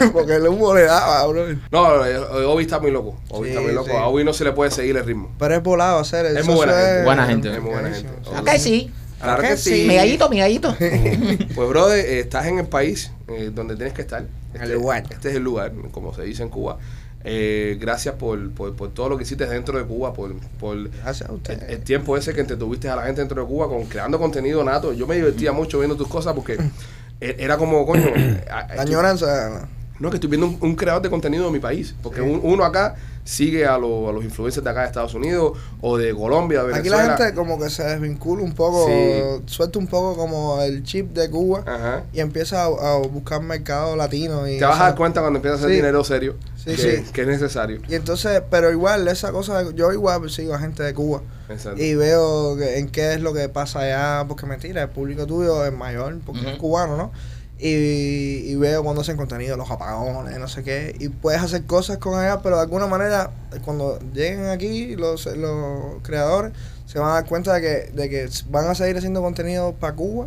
Porque 0.12 0.34
el 0.36 0.46
humo 0.48 0.74
le 0.74 0.82
daba, 0.82 1.26
bro. 1.26 1.46
No, 1.70 2.04
eh, 2.06 2.16
Obi 2.46 2.64
está 2.64 2.78
muy 2.80 2.90
loco. 2.90 3.18
Obi 3.30 3.48
Sí, 3.48 3.50
está 3.50 3.62
muy 3.62 3.72
loco. 3.72 3.90
sí. 3.90 3.96
A 3.96 4.06
Obi 4.06 4.24
no 4.24 4.32
se 4.32 4.44
le 4.44 4.52
puede 4.52 4.70
seguir 4.70 4.96
el 4.96 5.04
ritmo. 5.04 5.32
Pero 5.38 5.54
es 5.54 5.62
volado 5.62 5.98
hacer 5.98 6.26
el 6.26 6.36
Es 6.36 6.46
muy 6.46 6.54
buena 6.56 6.72
gente. 6.74 7.02
Buena 7.04 7.26
gente. 7.26 7.52
Es 7.54 7.62
muy 7.62 7.72
buena 7.72 7.90
gente. 7.90 8.10
Ok, 8.38 8.48
sí. 8.58 8.90
Claro 9.20 9.42
que 9.42 9.56
sí. 9.56 9.84
Mi 9.86 9.94
gallito, 9.94 10.28
mi 10.28 10.38
gallito. 10.38 10.74
Pues, 11.54 11.68
brother, 11.68 12.04
eh, 12.04 12.20
estás 12.20 12.46
en 12.46 12.58
el 12.58 12.66
país 12.66 13.12
eh, 13.28 13.50
donde 13.54 13.76
tienes 13.76 13.94
que 13.94 14.02
estar. 14.02 14.24
En 14.54 14.62
el 14.62 14.72
lugar. 14.72 15.04
Este 15.10 15.30
es 15.30 15.36
el 15.36 15.42
lugar, 15.42 15.72
como 15.92 16.12
se 16.14 16.22
dice 16.22 16.42
en 16.42 16.48
Cuba. 16.48 16.78
Eh, 17.24 17.78
gracias 17.80 18.16
por, 18.16 18.50
por, 18.50 18.74
por 18.74 18.92
todo 18.92 19.08
lo 19.10 19.16
que 19.16 19.22
hiciste 19.22 19.46
dentro 19.46 19.78
de 19.78 19.84
Cuba, 19.84 20.12
por, 20.12 20.34
por 20.58 20.90
Gracias 20.90 21.30
a 21.30 21.32
usted. 21.32 21.62
el, 21.62 21.70
el 21.74 21.80
tiempo 21.84 22.16
ese 22.16 22.34
que 22.34 22.40
entretuviste 22.40 22.88
a 22.88 22.96
la 22.96 23.04
gente 23.04 23.20
dentro 23.20 23.40
de 23.40 23.46
Cuba 23.46 23.68
con 23.68 23.84
creando 23.84 24.18
contenido 24.18 24.64
nato. 24.64 24.92
Yo 24.92 25.06
me 25.06 25.14
divertía 25.14 25.52
mucho 25.52 25.78
viendo 25.78 25.96
tus 25.96 26.08
cosas 26.08 26.34
porque 26.34 26.54
e- 27.20 27.36
era 27.38 27.56
como, 27.58 27.86
coño, 27.86 28.10
La 28.46 28.82
añoranza. 28.82 29.68
No, 30.02 30.10
que 30.10 30.16
estoy 30.16 30.28
viendo 30.30 30.46
un, 30.46 30.58
un 30.60 30.74
creador 30.76 31.00
de 31.02 31.08
contenido 31.10 31.46
de 31.46 31.50
mi 31.52 31.58
país. 31.60 31.94
Porque 32.02 32.20
Sí. 32.20 32.26
un- 32.26 32.40
uno 32.42 32.64
acá 32.64 32.94
sigue 33.24 33.64
a, 33.64 33.78
lo- 33.78 34.08
a 34.08 34.12
los 34.12 34.24
influencers 34.24 34.64
de 34.64 34.70
acá 34.70 34.80
de 34.80 34.86
Estados 34.88 35.14
Unidos 35.14 35.56
o 35.80 35.96
de 35.96 36.12
Colombia, 36.12 36.64
de 36.64 36.74
Aquí 36.74 36.88
la 36.88 37.04
gente 37.16 37.34
como 37.34 37.56
que 37.56 37.70
se 37.70 37.84
desvincula 37.84 38.42
un 38.42 38.52
poco, 38.52 38.86
Sí. 38.88 39.42
suelta 39.46 39.78
un 39.78 39.86
poco 39.86 40.16
como 40.16 40.60
el 40.60 40.82
chip 40.82 41.12
de 41.12 41.30
Cuba 41.30 41.62
Ajá. 41.64 42.02
y 42.12 42.18
empieza 42.18 42.64
a, 42.64 42.66
a 42.66 42.96
buscar 42.98 43.40
mercado 43.40 43.94
latino. 43.94 44.48
Y 44.48 44.58
Te 44.58 44.64
vas 44.64 44.80
a 44.80 44.84
dar 44.84 44.96
cuenta 44.96 45.20
cuando 45.20 45.38
empiezas 45.38 45.60
a 45.60 45.62
hacer 45.62 45.70
Sí. 45.70 45.76
dinero 45.76 46.02
serio 46.02 46.34
Sí, 46.56 46.74
que, 46.74 46.76
sí. 47.04 47.12
que 47.12 47.22
es 47.22 47.28
necesario. 47.28 47.80
Y 47.88 47.94
entonces, 47.94 48.42
pero 48.50 48.70
igual, 48.72 49.06
esa 49.06 49.30
cosa, 49.30 49.70
yo 49.70 49.92
igual 49.92 50.28
sigo 50.28 50.54
a 50.54 50.58
gente 50.58 50.82
de 50.82 50.92
Cuba 50.92 51.22
Exacto. 51.48 51.80
y 51.80 51.94
veo 51.94 52.56
que- 52.56 52.78
en 52.80 52.88
qué 52.88 53.14
es 53.14 53.20
lo 53.20 53.32
que 53.32 53.48
pasa 53.48 53.80
allá, 53.80 54.24
porque 54.26 54.46
mentira, 54.46 54.82
el 54.82 54.88
público 54.88 55.26
tuyo 55.26 55.64
es 55.64 55.72
mayor, 55.72 56.18
porque 56.26 56.50
es 56.52 56.58
cubano, 56.58 56.96
¿no? 56.96 57.12
Y, 57.64 58.50
y 58.50 58.56
veo 58.56 58.82
cuando 58.82 59.02
hacen 59.02 59.16
contenido, 59.16 59.56
los 59.56 59.70
apagones, 59.70 60.36
no 60.36 60.48
sé 60.48 60.64
qué, 60.64 60.96
y 60.98 61.10
puedes 61.10 61.40
hacer 61.40 61.64
cosas 61.64 61.98
con 61.98 62.18
allá, 62.18 62.42
pero 62.42 62.56
de 62.56 62.62
alguna 62.62 62.88
manera, 62.88 63.30
cuando 63.64 64.00
lleguen 64.12 64.46
aquí 64.46 64.96
los, 64.96 65.26
los 65.26 66.02
creadores, 66.02 66.50
se 66.86 66.98
van 66.98 67.10
a 67.10 67.12
dar 67.14 67.26
cuenta 67.26 67.54
de 67.54 67.60
que, 67.60 67.92
de 67.92 68.10
que 68.10 68.28
van 68.50 68.66
a 68.66 68.74
seguir 68.74 68.96
haciendo 68.96 69.22
contenido 69.22 69.74
para 69.74 69.94
Cuba, 69.94 70.26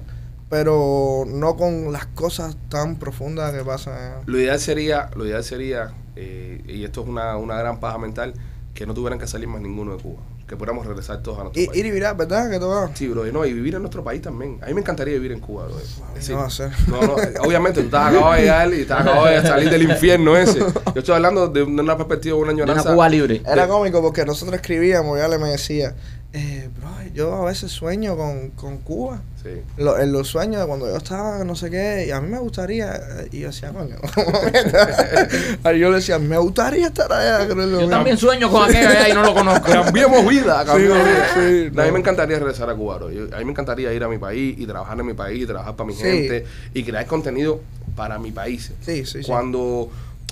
pero 0.50 1.26
no 1.28 1.58
con 1.58 1.92
las 1.92 2.06
cosas 2.06 2.56
tan 2.70 2.96
profundas 2.96 3.52
que 3.52 3.66
pasan 3.66 3.96
allá. 3.96 4.22
Lo 4.26 4.40
ideal 4.40 4.60
sería, 4.62 5.10
lo 5.14 5.26
ideal 5.26 5.44
sería, 5.44 5.94
eh, 6.16 6.64
y 6.66 6.86
esto 6.86 7.02
es 7.02 7.08
una, 7.10 7.36
una 7.36 7.58
gran 7.58 7.82
paja 7.82 7.98
mental, 7.98 8.34
que 8.74 8.86
no 8.86 8.94
tuvieran 8.94 9.20
que 9.20 9.28
salir 9.28 9.50
más 9.50 9.60
ninguno 9.60 9.98
de 9.98 10.02
Cuba. 10.02 10.22
Que 10.48 10.56
pudiéramos 10.56 10.86
regresar 10.86 11.24
todos 11.24 11.40
a 11.40 11.44
nuestro 11.44 11.62
Y, 11.62 11.66
país. 11.68 11.80
ir 11.80 11.86
y 11.88 11.92
virar, 11.92 12.16
¿verdad? 12.16 12.52
Que 12.52 12.60
todo 12.60 12.90
Sí, 12.94 13.08
bro, 13.08 13.28
y 13.28 13.32
no, 13.32 13.46
y 13.46 13.54
vivir 13.54 13.74
en 13.76 13.82
nuestro 13.82 14.04
país 14.04 14.22
también. 14.22 14.60
A 14.62 14.68
mí 14.68 14.74
me 14.76 14.82
encantaría 14.82 15.16
vivir 15.16 15.32
en 15.32 15.40
Cuba, 15.40 15.66
bro. 15.66 15.76
Sí. 16.20 16.32
no 16.34 16.38
va 16.38 16.46
a 16.46 16.50
ser. 16.52 16.72
No, 16.88 17.02
no, 17.02 17.16
obviamente 17.42 17.80
tú 17.82 17.86
estás 17.88 18.10
acabado 18.12 18.34
de 18.34 18.42
llegar 18.42 18.74
y 18.74 18.82
estás 18.82 19.02
acabado 19.02 19.26
de 19.26 19.42
salir 19.42 19.70
del 19.72 19.82
infierno 19.84 20.38
ese. 20.38 20.60
Yo 20.60 20.74
estoy 21.00 21.16
hablando 21.16 21.48
de 21.48 21.64
una 21.64 21.98
perspectiva, 21.98 22.36
de 22.38 22.42
una 22.44 22.52
De 22.52 22.54
una 22.62 22.64
añoranza. 22.64 22.94
Cuba 22.94 23.10
libre. 23.10 23.42
Era 23.46 23.68
cómico 23.68 24.02
porque 24.04 24.24
nosotros 24.24 24.56
escribíamos 24.56 25.18
y 25.18 25.22
Ale 25.22 25.40
me 25.40 25.50
decía, 25.50 25.96
eh, 26.34 26.70
bro, 26.78 26.90
yo 27.14 27.34
a 27.34 27.46
veces 27.46 27.72
sueño 27.72 28.16
con, 28.16 28.52
con 28.52 28.78
Cuba. 28.78 29.22
Sí. 29.46 29.62
Lo- 29.78 30.00
en 30.00 30.12
los 30.12 30.28
sueños 30.28 30.60
de 30.60 30.66
cuando 30.66 30.88
yo 30.88 30.98
estaba, 30.98 31.44
no 31.44 31.56
sé 31.56 31.70
qué, 31.70 32.06
y 32.08 32.12
a 32.12 32.20
mí 32.20 32.28
me 32.30 32.40
gustaría, 32.40 33.00
y 33.32 33.42
yo 33.42 33.48
decía, 33.50 33.70
coño. 33.72 33.96
Ahí 35.64 35.80
yo 35.80 35.90
le 35.90 35.98
decía, 35.98 36.18
me 36.18 36.38
gustaría 36.38 36.88
estar 36.88 37.12
allá. 37.14 37.46
creo 37.48 37.66
que 37.78 37.84
Yo 37.84 37.90
también 37.90 38.18
sueño 38.18 38.50
con 38.50 38.64
aquello 38.68 38.90
allá 38.90 39.10
y 39.10 39.14
no 39.14 39.22
lo 39.24 39.34
conozco. 39.36 39.72
Cambiemos 39.72 40.28
vida, 40.28 40.66
cambiemos 40.66 40.98
Sí, 40.98 41.04
vida. 41.04 41.28
sí, 41.36 41.70
No, 41.76 41.82
A 41.82 41.86
mí 41.86 41.92
me 41.92 42.00
encantaría 42.00 42.40
regresar 42.40 42.70
a 42.70 42.76
Cuba, 42.76 42.98
bro. 42.98 43.12
Yo- 43.12 43.26
a 43.36 43.38
mí 43.40 43.46
me 43.46 43.52
encantaría 43.52 43.94
ir 43.94 44.04
a 44.04 44.08
mi 44.08 44.18
país 44.18 44.56
y 44.58 44.66
trabajar 44.66 45.00
en 45.00 45.06
mi 45.06 45.14
país, 45.14 45.44
y 45.44 45.46
trabajar 45.46 45.76
para 45.76 45.88
mi 45.88 45.94
Sí. 45.94 46.02
gente 46.02 46.46
y 46.74 46.84
crear 46.84 47.06
contenido 47.06 47.62
para 47.96 48.18
mi 48.18 48.32
país. 48.32 48.72
Sí, 48.82 49.06
sí, 49.06 49.22
sí. 49.22 49.28
Cuando, 49.28 49.90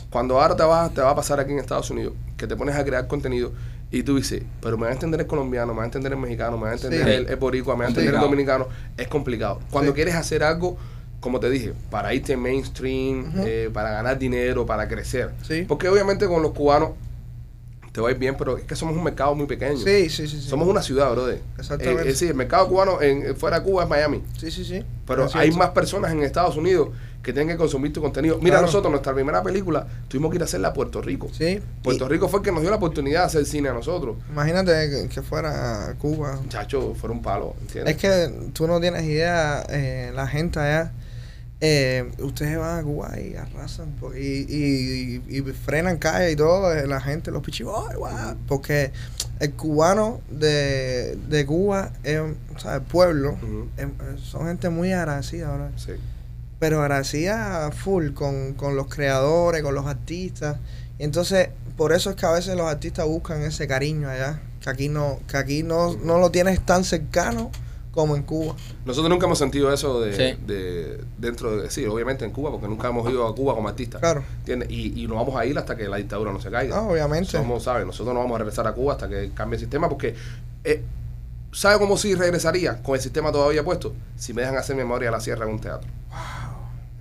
cuando 0.10 0.42
ahora 0.42 0.56
te 0.56 0.64
va, 0.64 0.90
te 0.90 1.02
va 1.02 1.12
a 1.12 1.16
pasar 1.16 1.40
aquí 1.40 1.52
en 1.52 1.60
Estados 1.60 1.90
Unidos, 1.92 2.14
que 2.36 2.48
te 2.48 2.56
pones 2.56 2.76
a 2.76 2.84
crear 2.84 3.08
contenido 3.08 3.52
y 3.94 4.04
tú 4.04 4.16
dices, 4.18 4.42
pero 4.62 4.78
me 4.78 4.86
va 4.86 4.90
a 4.90 4.94
entender 4.94 5.22
el 5.22 5.28
colombiano, 5.28 5.72
me 5.74 5.78
va 5.78 5.84
a 5.84 5.86
entender 5.86 6.12
el 6.12 6.18
mexicano, 6.18 6.58
me 6.58 6.64
va 6.64 6.72
a 6.72 6.74
entender 6.74 7.06
Sí. 7.06 7.12
el, 7.12 7.28
el 7.28 7.36
boricua, 7.36 7.76
me 7.76 7.82
va 7.82 7.86
a 7.86 7.90
entender 7.90 8.14
el 8.16 8.20
dominicano, 8.20 8.68
es 8.98 9.08
complicado. 9.08 9.60
Cuando 9.70 9.92
Sí. 9.92 9.96
quieres 9.96 10.16
hacer 10.16 10.44
algo, 10.44 10.78
como 11.20 11.40
te 11.40 11.50
dije, 11.50 11.74
para 11.90 12.14
irte 12.14 12.36
mainstream, 12.36 13.32
eh, 13.46 13.70
para 13.72 13.92
ganar 13.92 14.18
dinero, 14.20 14.66
para 14.66 14.88
crecer. 14.88 15.32
Sí. 15.48 15.64
Porque 15.68 15.88
obviamente 15.88 16.28
con 16.28 16.42
los 16.42 16.52
cubanos 16.52 16.90
te 17.92 18.02
va 18.02 18.10
a 18.10 18.12
ir 18.12 18.18
bien, 18.18 18.36
pero 18.36 18.58
es 18.58 18.64
que 18.64 18.76
somos 18.76 18.98
un 18.98 19.04
mercado 19.04 19.36
muy 19.36 19.46
pequeño. 19.46 19.78
Sí, 19.78 20.10
sí, 20.10 20.28
sí. 20.28 20.42
sí. 20.42 20.50
Somos 20.50 20.68
una 20.68 20.82
ciudad, 20.82 21.12
brother. 21.12 21.40
Exactamente. 21.60 22.02
Eh, 22.02 22.08
es 22.08 22.14
decir, 22.16 22.30
el 22.30 22.36
mercado 22.36 22.68
cubano 22.68 23.00
en, 23.02 23.36
fuera 23.36 23.60
de 23.60 23.66
Cuba 23.66 23.84
es 23.84 23.90
Miami. 23.90 24.24
Sí, 24.38 24.50
sí, 24.50 24.66
sí. 24.66 24.84
Pero 25.06 25.26
Es 25.26 25.36
hay 25.36 25.52
más 25.52 25.70
personas 25.70 26.12
en 26.12 26.24
Estados 26.24 26.58
Unidos 26.58 26.90
que 27.24 27.32
tienen 27.32 27.48
que 27.56 27.58
consumir 27.58 27.94
tu 27.94 28.02
contenido. 28.02 28.38
Mira, 28.40 28.56
Claro. 28.56 28.66
nosotros, 28.68 28.92
nuestra 28.92 29.14
primera 29.14 29.42
película, 29.42 29.88
tuvimos 30.10 30.30
que 30.30 30.36
ir 30.36 30.42
a 30.42 30.46
hacerla 30.46 30.68
a 30.68 30.74
Puerto 30.74 31.02
Rico. 31.02 31.30
Sí. 31.32 31.60
Puerto 31.82 32.06
Y 32.06 32.10
Rico 32.10 32.28
fue 32.28 32.40
el 32.42 32.44
que 32.46 32.52
nos 32.52 32.62
dio 32.62 32.70
la 32.70 32.76
oportunidad 32.76 33.22
de 33.22 33.26
hacer 33.28 33.46
cine 33.46 33.70
a 33.70 33.74
nosotros. 33.74 34.18
Imagínate 34.30 35.08
que, 35.10 35.22
fuera 35.22 35.88
a 35.88 35.94
Cuba. 35.94 36.38
Chacho, 36.50 36.94
fuera 36.96 37.14
un 37.16 37.22
palo, 37.22 37.56
¿entiendes? 37.62 37.96
Es 37.96 38.02
que 38.02 38.50
tú 38.52 38.68
no 38.68 38.80
tienes 38.82 39.04
idea, 39.06 39.66
eh, 39.70 40.12
la 40.14 40.28
gente 40.28 40.60
allá, 40.60 40.92
eh, 41.62 42.12
ustedes 42.20 42.58
van 42.58 42.80
a 42.80 42.84
Cuba 42.84 43.18
y 43.18 43.36
arrasan 43.38 43.96
y, 44.18 44.20
y, 44.20 45.24
y, 45.30 45.38
y 45.38 45.42
frenan 45.54 45.98
calle 45.98 46.32
y 46.32 46.36
todo, 46.36 46.74
eh, 46.74 46.86
la 46.88 47.00
gente, 47.00 47.32
los 47.32 47.42
pichiboy, 47.42 47.96
guau, 47.96 48.36
porque 48.50 48.92
el 49.40 49.54
cubano 49.54 50.20
de, 50.30 51.18
de 51.30 51.46
Cuba, 51.46 51.92
es, 52.04 52.20
o 52.20 52.60
sea, 52.60 52.76
el 52.76 52.82
pueblo, 52.82 53.38
son 54.22 54.48
gente 54.48 54.68
muy 54.70 54.92
agradecida, 54.92 55.56
bro. 55.56 55.70
Sí. 55.78 55.94
Pero 56.64 56.82
agradecida 56.82 57.72
full 57.74 58.12
con, 58.14 58.54
con 58.54 58.78
los 58.78 58.88
creadores, 58.88 59.62
con 59.62 59.76
los 59.76 59.86
artistas. 59.86 60.60
Y 60.98 61.04
entonces, 61.04 61.50
por 61.76 61.92
eso 61.92 62.12
es 62.12 62.16
que 62.16 62.26
a 62.26 62.32
veces 62.32 62.56
los 62.56 62.68
artistas 62.68 63.06
buscan 63.06 63.42
ese 63.42 63.68
cariño 63.68 64.08
allá, 64.08 64.40
que 64.62 64.70
aquí 64.70 64.88
no, 64.88 65.20
que 65.28 65.36
aquí 65.36 65.62
no, 65.62 65.94
no 65.98 66.20
lo 66.20 66.32
tienes 66.32 66.66
tan 66.66 66.86
cercano 66.86 67.52
como 67.92 68.16
en 68.16 68.24
Cuba. 68.24 68.56
Nosotros 68.86 69.10
nunca 69.10 69.26
hemos 69.26 69.40
sentido 69.40 69.74
eso 69.74 70.00
de, 70.00 70.14
Sí. 70.16 70.40
de 70.48 71.04
dentro 71.18 71.58
de, 71.58 71.70
sí, 71.70 71.86
obviamente 71.86 72.24
en 72.24 72.32
Cuba, 72.32 72.50
porque 72.50 72.70
nunca 72.70 72.88
hemos 72.88 73.12
ido 73.12 73.28
a 73.28 73.36
Cuba 73.36 73.56
como 73.56 73.68
artistas. 73.68 74.00
Claro. 74.00 74.24
¿entiendes? 74.40 74.70
Y, 74.72 75.04
y 75.04 75.06
no 75.06 75.16
vamos 75.16 75.36
a 75.36 75.46
ir 75.46 75.58
hasta 75.58 75.76
que 75.76 75.90
la 75.90 75.98
dictadura 75.98 76.32
no 76.32 76.40
se 76.40 76.50
caiga. 76.50 76.78
No, 76.78 76.92
obviamente. 76.92 77.32
Somos, 77.32 77.64
¿sabes? 77.64 77.86
Nosotros 77.86 78.14
no 78.14 78.22
vamos 78.22 78.36
a 78.36 78.40
regresar 78.40 78.66
a 78.68 78.72
Cuba 78.72 78.94
hasta 78.94 79.10
que 79.10 79.32
cambie 79.34 79.58
el 79.58 79.60
sistema 79.60 79.90
porque... 79.90 80.16
Eh, 80.64 80.82
¿Sabe 81.52 81.78
cómo 81.78 81.98
sí 81.98 82.16
regresaría 82.16 82.82
con 82.82 82.96
el 82.96 83.02
sistema 83.02 83.32
todavía 83.32 83.64
puesto? 83.64 83.94
Si 84.16 84.34
me 84.34 84.42
dejan 84.42 84.58
hacer 84.58 84.76
memoria 84.76 85.10
de 85.10 85.12
la 85.12 85.20
sierra 85.22 85.46
en 85.46 85.52
un 85.52 85.60
teatro. 85.60 85.88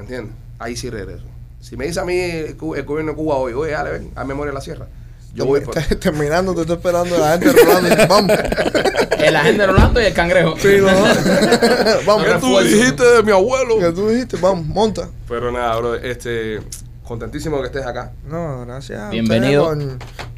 ¿Entiendes? 0.03 0.35
Ahí 0.59 0.77
sí 0.77 0.91
regreso. 0.91 1.25
Si 1.61 1.77
me 1.77 1.87
dice 1.87 2.01
a 2.01 2.05
mí 2.05 2.17
el, 2.19 2.57
cu- 2.57 2.75
el 2.75 2.83
gobierno 2.85 3.13
de 3.13 3.17
Cuba 3.17 3.37
hoy, 3.37 3.53
oye, 3.53 3.73
dale, 3.73 3.91
ven, 3.93 4.11
a 4.15 4.25
memoria 4.25 4.51
de 4.51 4.55
la 4.55 4.61
sierra. 4.61 4.87
Yo 5.35 5.47
voy 5.47 5.61
por... 5.61 5.75
Termi- 5.75 5.99
Terminando, 6.01 6.55
te 6.55 6.61
estoy 6.63 6.77
esperando 6.77 7.17
la 7.19 7.39
gente 7.39 7.53
rolando. 7.53 7.89
y 8.03 8.07
Vamos. 8.07 8.33
El 9.23 9.37
agente 9.37 9.61
de 9.63 9.67
Rolando 9.69 10.01
y 10.03 10.05
el 10.07 10.15
cangrejo. 10.15 10.57
Sí, 10.59 10.79
no. 10.81 10.87
Vamos. 12.07 12.25
¿Qué 12.27 12.35
tú 12.41 12.59
dijiste 12.59 13.05
de 13.05 13.23
mi 13.23 13.31
abuelo? 13.31 13.79
¿Qué 13.79 13.93
tú 13.93 14.09
dijiste? 14.09 14.37
Vamos, 14.39 14.67
monta. 14.67 15.09
Pero 15.29 15.53
nada, 15.53 15.77
bro, 15.77 15.95
este... 15.95 16.61
Contentísimo 17.05 17.61
que 17.61 17.67
estés 17.67 17.85
acá. 17.87 18.13
No, 18.29 18.65
gracias. 18.67 19.11
Bienvenido. 19.11 19.65
Por, 19.67 19.79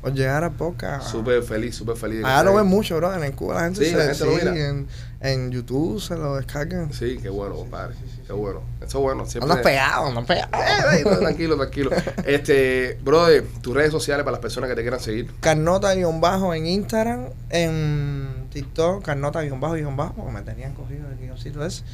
por 0.01 0.13
llegar 0.13 0.45
a 0.45 0.51
poca. 0.51 1.01
Súper 1.01 1.43
feliz, 1.43 1.75
súper 1.77 1.97
feliz. 1.97 2.21
lo 2.21 2.27
ven 2.55 2.59
aquí. 2.59 2.67
mucho, 2.69 2.97
bro. 2.97 3.15
En 3.23 3.33
Cuba 3.33 3.55
la 3.55 3.61
gente 3.65 3.85
Sí, 3.85 3.91
se 3.91 3.97
la 3.97 4.05
gente 4.07 4.25
lo 4.25 4.33
mira. 4.33 4.69
en, 4.69 4.87
en 5.25 5.51
YouTube 5.51 6.01
se 6.03 6.17
lo 6.17 6.37
descargan. 6.37 6.93
Sí, 6.93 7.19
qué 7.21 7.31
bueno, 7.31 7.55
compadre. 7.55 7.95
Qué 8.27 8.33
bueno. 8.35 8.63
Eso 8.77 8.99
es 8.99 9.03
bueno. 9.03 9.25
Siempre... 9.25 9.51
Andas 9.51 9.65
pegado, 9.65 10.07
andas 10.07 10.27
pegado. 10.27 10.51
Eh, 10.53 11.01
eh, 11.01 11.17
tranquilo, 11.19 11.57
tranquilo. 11.57 11.91
Este, 12.27 12.99
brother, 13.03 13.45
tus 13.63 13.75
redes 13.75 13.91
sociales 13.91 14.23
para 14.23 14.33
las 14.33 14.41
personas 14.41 14.69
que 14.69 14.77
te 14.77 14.83
quieran 14.83 15.01
seguir. 15.01 15.31
Carnota-bajo 15.41 16.53
en 16.53 16.67
Instagram, 16.67 17.31
en 17.49 18.49
TikTok, 18.53 19.03
Carnota-bajo, 19.03 20.15
porque 20.15 20.33
me 20.33 20.43
tenían 20.43 20.75
cogido 20.75 21.09
el 21.11 21.17
guioncito 21.17 21.65
ese. 21.65 21.85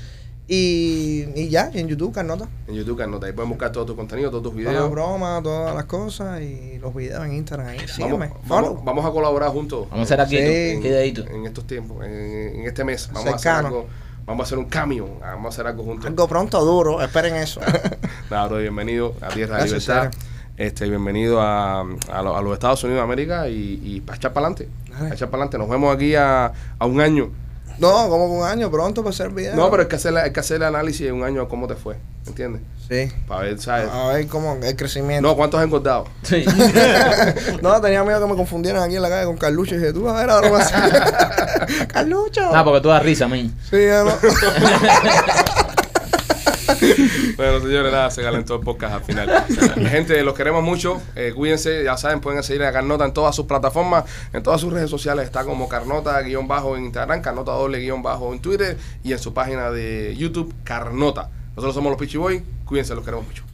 Y, 0.52 1.26
y 1.36 1.48
ya, 1.48 1.70
en 1.72 1.86
YouTube, 1.86 2.12
Carnota. 2.12 2.48
En 2.66 2.74
YouTube, 2.74 2.98
Carnota. 2.98 3.24
Ahí 3.26 3.32
pueden 3.32 3.50
buscar 3.50 3.70
todo 3.70 3.86
tu 3.86 3.94
contenido, 3.94 4.30
todos 4.30 4.42
tus 4.42 4.52
Todas 4.52 4.64
las 4.64 4.72
videos. 4.74 4.90
bromas, 4.90 5.42
todas 5.44 5.72
las 5.76 5.84
cosas 5.84 6.40
y 6.42 6.76
los 6.80 6.92
videos 6.92 7.24
en 7.24 7.34
Instagram. 7.34 7.68
Ahí. 7.68 7.76
Vamos, 7.76 7.90
Sígueme, 7.92 8.32
vamos, 8.48 8.84
vamos 8.84 9.04
a 9.06 9.10
colaborar 9.12 9.50
juntos. 9.50 9.86
Vamos 9.90 10.00
a 10.10 10.14
hacer 10.14 10.20
aquí 10.20 10.36
Sí. 10.38 10.80
videito. 10.82 11.24
en 11.28 11.46
estos 11.46 11.68
tiempos, 11.68 12.04
en, 12.04 12.12
en 12.12 12.66
este 12.66 12.82
mes. 12.82 13.08
Vamos 13.12 13.32
a 13.32 13.36
hacer 13.36 13.52
algo. 13.52 13.86
Vamos 14.26 14.40
a 14.40 14.46
hacer 14.48 14.58
un 14.58 14.64
cambio. 14.64 15.08
Vamos 15.20 15.46
a 15.46 15.48
hacer 15.50 15.66
algo 15.68 15.84
juntos. 15.84 16.06
Algo 16.06 16.26
pronto 16.26 16.64
duro, 16.64 17.00
esperen 17.00 17.36
eso. 17.36 17.60
Nada, 18.28 18.48
bro, 18.48 18.58
bienvenido 18.58 19.14
a 19.20 19.28
Tierra 19.28 19.58
de 19.58 19.66
Libertad. 19.66 20.10
Este, 20.56 20.88
bienvenido 20.88 21.40
a, 21.40 21.82
a, 21.82 22.22
lo- 22.22 22.36
a 22.36 22.42
los 22.42 22.54
Estados 22.54 22.82
Unidos 22.82 22.98
de 22.98 23.04
América 23.04 23.48
y, 23.48 23.80
y 23.84 24.00
para 24.00 24.16
echar 24.16 24.32
para 24.32 24.48
adelante. 24.48 24.68
Dale. 24.90 25.14
echar 25.14 25.30
para 25.30 25.44
adelante. 25.44 25.58
Nos 25.58 25.68
vemos 25.68 25.94
aquí 25.94 26.16
a, 26.16 26.52
a 26.76 26.86
un 26.86 27.00
año. 27.00 27.30
No, 27.80 28.08
como 28.08 28.26
un 28.26 28.46
año 28.46 28.70
pronto 28.70 29.02
para 29.02 29.10
hacer 29.10 29.30
video. 29.30 29.56
No, 29.56 29.70
pero 29.70 29.82
hay 29.82 29.88
que 29.88 29.96
hacer, 29.96 30.16
hay 30.16 30.32
que 30.32 30.40
hacer 30.40 30.58
el 30.58 30.64
análisis 30.64 31.06
de 31.06 31.12
un 31.12 31.24
año 31.24 31.48
cómo 31.48 31.66
te 31.66 31.74
fue. 31.74 31.96
¿Entiendes? 32.26 32.60
Sí. 32.88 33.10
Para 33.26 33.42
ver, 33.42 33.58
¿sabes? 33.58 33.88
A 33.90 34.08
ver 34.08 34.26
cómo 34.26 34.58
el 34.62 34.76
crecimiento. 34.76 35.26
No, 35.26 35.34
¿cuántos 35.34 35.58
has 35.58 35.64
engordado? 35.66 36.06
Sí. 36.22 36.44
No, 37.62 37.80
tenía 37.80 38.02
miedo 38.04 38.20
que 38.20 38.26
me 38.26 38.36
confundieran 38.36 38.82
aquí 38.82 38.96
en 38.96 39.02
la 39.02 39.08
calle 39.08 39.26
con 39.26 39.36
Carlucho 39.36 39.74
y 39.74 39.78
dije, 39.78 39.92
tú 39.92 40.08
a 40.08 40.14
ver 40.14 40.30
ahora 40.30 40.50
vas 40.50 40.72
a 40.72 41.86
Carlucho. 41.88 42.50
Ah, 42.54 42.64
porque 42.64 42.80
tú 42.80 42.88
das 42.88 43.02
risa, 43.02 43.28
man. 43.28 43.54
Sí, 43.70 43.86
ya 43.86 44.04
no. 44.04 44.12
Bueno, 47.36 47.60
señores, 47.60 47.92
nada, 47.92 48.10
se 48.10 48.22
calentó 48.22 48.56
el 48.56 48.60
podcast 48.60 48.94
al 48.94 49.04
final. 49.04 49.44
Gente, 49.88 50.22
los 50.22 50.34
queremos 50.34 50.62
mucho. 50.62 51.00
Eh, 51.16 51.32
cuídense, 51.34 51.84
ya 51.84 51.96
saben, 51.96 52.20
pueden 52.20 52.42
seguir 52.42 52.62
a 52.64 52.72
Carnota 52.72 53.04
en 53.04 53.12
todas 53.12 53.34
sus 53.34 53.46
plataformas, 53.46 54.04
en 54.32 54.42
todas 54.42 54.60
sus 54.60 54.72
redes 54.72 54.90
sociales. 54.90 55.24
Está 55.24 55.44
como 55.44 55.68
Carnota-bajo 55.68 56.76
en 56.76 56.84
Instagram, 56.86 57.22
Carnota 57.22 57.52
doble-bajo 57.52 58.32
en 58.32 58.40
Twitter 58.40 58.76
y 59.02 59.12
en 59.12 59.18
su 59.18 59.32
página 59.32 59.70
de 59.70 60.14
YouTube, 60.16 60.52
Carnota. 60.64 61.30
Nosotros 61.50 61.74
somos 61.74 61.90
los 61.90 61.98
Pichi 62.00 62.18
Boy. 62.18 62.42
Cuídense, 62.64 62.94
los 62.94 63.04
queremos 63.04 63.26
mucho. 63.26 63.49